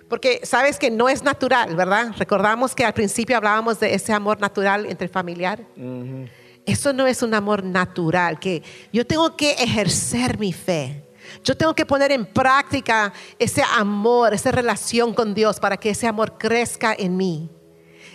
Porque 0.08 0.40
sabes 0.44 0.78
que 0.78 0.90
no 0.90 1.08
es 1.08 1.24
natural, 1.24 1.74
¿verdad? 1.74 2.14
Recordamos 2.16 2.74
que 2.74 2.84
al 2.84 2.94
principio 2.94 3.36
hablábamos 3.36 3.80
de 3.80 3.94
ese 3.94 4.12
amor 4.12 4.38
natural 4.38 4.86
entre 4.86 5.08
familiar. 5.08 5.60
Ujú. 5.76 6.26
Eso 6.66 6.92
no 6.92 7.06
es 7.06 7.22
un 7.22 7.34
amor 7.34 7.64
natural, 7.64 8.38
que 8.38 8.62
yo 8.92 9.04
tengo 9.04 9.36
que 9.36 9.52
ejercer 9.52 10.38
mi 10.38 10.52
fe. 10.52 11.02
Yo 11.42 11.56
tengo 11.56 11.74
que 11.74 11.84
poner 11.84 12.12
en 12.12 12.26
práctica 12.26 13.12
ese 13.38 13.62
amor, 13.76 14.34
esa 14.34 14.52
relación 14.52 15.14
con 15.14 15.34
Dios 15.34 15.58
para 15.58 15.76
que 15.78 15.90
ese 15.90 16.06
amor 16.06 16.38
crezca 16.38 16.94
en 16.96 17.16
mí. 17.16 17.50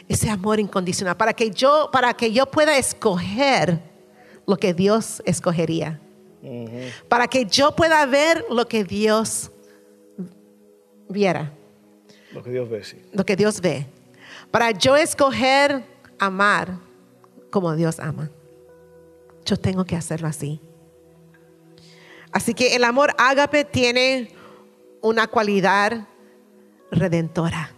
Ese 0.09 0.29
amor 0.29 0.59
incondicional, 0.59 1.15
para 1.15 1.33
que 1.33 1.51
yo, 1.51 1.89
para 1.93 2.13
que 2.15 2.33
yo 2.33 2.47
pueda 2.47 2.77
escoger 2.77 3.79
lo 4.45 4.57
que 4.57 4.73
Dios 4.73 5.21
escogería. 5.25 6.01
Para 7.07 7.27
que 7.27 7.45
yo 7.45 7.75
pueda 7.75 8.05
ver 8.05 8.43
lo 8.49 8.67
que 8.67 8.83
Dios 8.83 9.51
viera 11.09 11.51
Lo 12.31 12.41
que 12.41 12.49
Dios 12.49 12.69
ve, 12.69 12.83
sí. 12.83 12.97
lo 13.11 13.25
que 13.25 13.35
Dios 13.35 13.59
ve. 13.61 13.85
Para 14.49 14.71
yo 14.71 14.95
escoger 14.95 15.83
amar 16.17 16.79
como 17.51 17.75
Dios 17.75 17.99
ama. 17.99 18.29
Yo 19.45 19.57
tengo 19.57 19.85
que 19.85 19.95
hacerlo 19.95 20.27
así. 20.27 20.59
Así 22.31 22.53
que 22.53 22.75
el 22.75 22.83
amor 22.83 23.13
ágape 23.17 23.65
tiene 23.65 24.31
una 25.01 25.27
cualidad 25.27 26.07
redentora. 26.91 27.71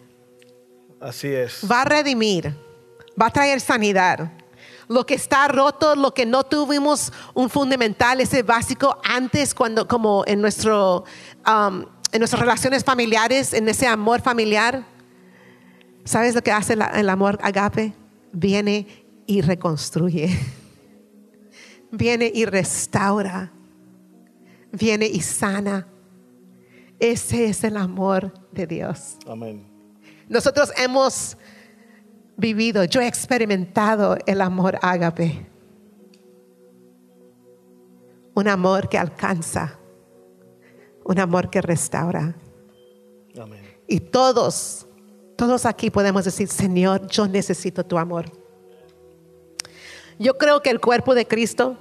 Así 1.02 1.28
es. 1.28 1.60
Va 1.70 1.82
a 1.82 1.86
redimir, 1.86 2.56
va 3.20 3.28
a 3.28 3.32
traer 3.32 3.60
sanidad. 3.60 4.32
Lo 4.88 5.06
que 5.06 5.14
está 5.16 5.48
roto, 5.48 5.96
lo 5.96 6.14
que 6.14 6.26
no 6.26 6.44
tuvimos 6.44 7.12
un 7.34 7.50
fundamental, 7.50 8.20
ese 8.22 8.44
básico 8.44 8.98
antes, 9.04 9.54
cuando, 9.56 9.88
como 9.88 10.24
en, 10.28 10.42
nuestro, 10.42 11.06
um, 11.48 11.86
en 12.12 12.20
nuestras 12.20 12.42
relaciones 12.42 12.84
familiares, 12.84 13.54
en 13.54 13.68
ese 13.70 13.88
amor 13.88 14.22
familiar. 14.22 14.84
¿Sabes 16.04 16.36
lo 16.36 16.42
que 16.42 16.52
hace 16.52 16.76
la- 16.76 16.88
el 16.88 17.10
amor 17.10 17.40
agape? 17.42 17.94
viene 18.34 18.88
y 19.28 19.42
reconstruye. 19.42 20.30
Viene 21.92 22.32
y 22.34 22.46
restaura. 22.46 23.52
Viene 24.72 25.06
y 25.06 25.20
sana. 25.22 25.88
Ese 27.00 27.46
es 27.46 27.64
el 27.66 27.76
amor 27.76 28.34
de 28.54 28.68
Dios. 28.68 29.18
Amén. 29.28 29.68
Nosotros 30.32 30.72
hemos 30.78 31.36
vivido, 32.38 32.86
yo 32.86 33.02
he 33.02 33.08
experimentado 33.08 34.18
el 34.26 34.40
amor 34.40 34.80
ágape. 34.82 35.46
Un 38.34 38.48
amor 38.48 38.88
que 38.88 38.98
alcanza, 38.98 39.78
un 41.04 41.20
amor 41.20 41.50
que 41.50 41.62
restaura. 41.62 42.34
Amén. 43.38 43.60
Y 43.90 44.00
todos, 44.00 44.88
todos 45.36 45.66
aquí 45.66 45.90
podemos 45.90 46.24
decir, 46.24 46.48
Señor, 46.48 47.08
yo 47.08 47.28
necesito 47.28 47.86
tu 47.86 47.98
amor. 47.98 48.32
Yo 50.18 50.38
creo 50.38 50.62
que 50.62 50.70
el 50.70 50.80
cuerpo 50.80 51.14
de 51.14 51.28
Cristo 51.28 51.76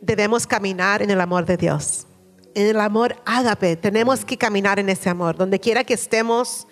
debemos 0.00 0.46
caminar 0.46 1.02
en 1.02 1.10
el 1.10 1.20
amor 1.20 1.44
de 1.44 1.58
Dios. 1.58 2.06
En 2.54 2.68
el 2.68 2.80
amor 2.80 3.16
ágape, 3.26 3.76
tenemos 3.76 4.24
que 4.24 4.38
caminar 4.38 4.78
en 4.78 4.88
ese 4.88 5.10
amor. 5.10 5.36
Donde 5.36 5.60
quiera 5.60 5.84
que 5.84 5.92
estemos, 5.92 6.66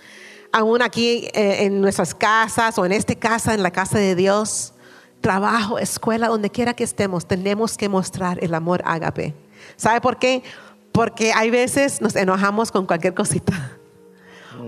aún 0.53 0.83
aquí 0.83 1.29
eh, 1.35 1.65
en 1.65 1.81
nuestras 1.81 2.15
casas 2.15 2.79
o 2.79 2.85
en 2.87 2.93
esta 2.93 3.15
casa, 3.15 3.55
en 3.55 3.63
la 3.63 3.71
casa 3.71 3.99
de 3.99 4.15
Dios, 4.15 4.75
trabajo, 5.21 5.79
escuela, 5.79 6.29
donde 6.29 6.51
quiera 6.51 6.75
que 6.75 6.85
estemos, 6.85 7.27
tenemos 7.27 7.77
que 7.77 7.89
mostrar 7.89 8.43
el 8.43 8.55
amor 8.55 8.83
ágape. 8.85 9.35
¿Sabe 9.77 10.01
por 10.01 10.19
qué? 10.19 10.43
Porque 10.93 11.33
hay 11.33 11.51
veces 11.51 12.01
nos 12.03 12.17
enojamos 12.17 12.71
con 12.71 12.87
cualquier 12.87 13.15
cosita 13.15 13.79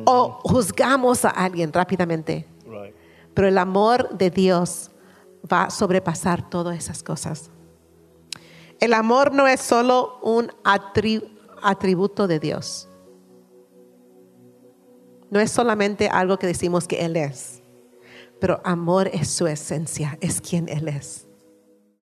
o 0.07 0.41
juzgamos 0.45 1.24
a 1.24 1.30
alguien 1.30 1.72
rápidamente. 1.72 2.47
Right. 2.66 2.95
Pero 3.35 3.49
el 3.49 3.59
amor 3.59 4.16
de 4.16 4.30
Dios 4.30 4.91
va 5.53 5.64
a 5.64 5.70
sobrepasar 5.70 6.49
todas 6.49 6.78
esas 6.78 7.03
cosas. 7.03 7.51
El 8.80 8.95
amor 8.95 9.32
no 9.35 9.47
es 9.47 9.61
solo 9.61 10.18
un 10.22 10.49
atri- 10.64 11.28
atributo 11.62 12.26
de 12.26 12.39
Dios. 12.41 12.89
No 15.31 15.41
es 15.41 15.51
solamente 15.51 16.09
algo 16.09 16.39
que 16.39 16.47
decimos 16.47 16.87
que 16.87 17.05
Él 17.05 17.16
es. 17.16 17.62
Pero 18.41 18.61
amor 18.64 19.09
es 19.12 19.29
su 19.29 19.47
esencia, 19.47 20.18
es 20.20 20.41
quien 20.41 20.68
Él 20.68 20.89
es. 20.89 21.27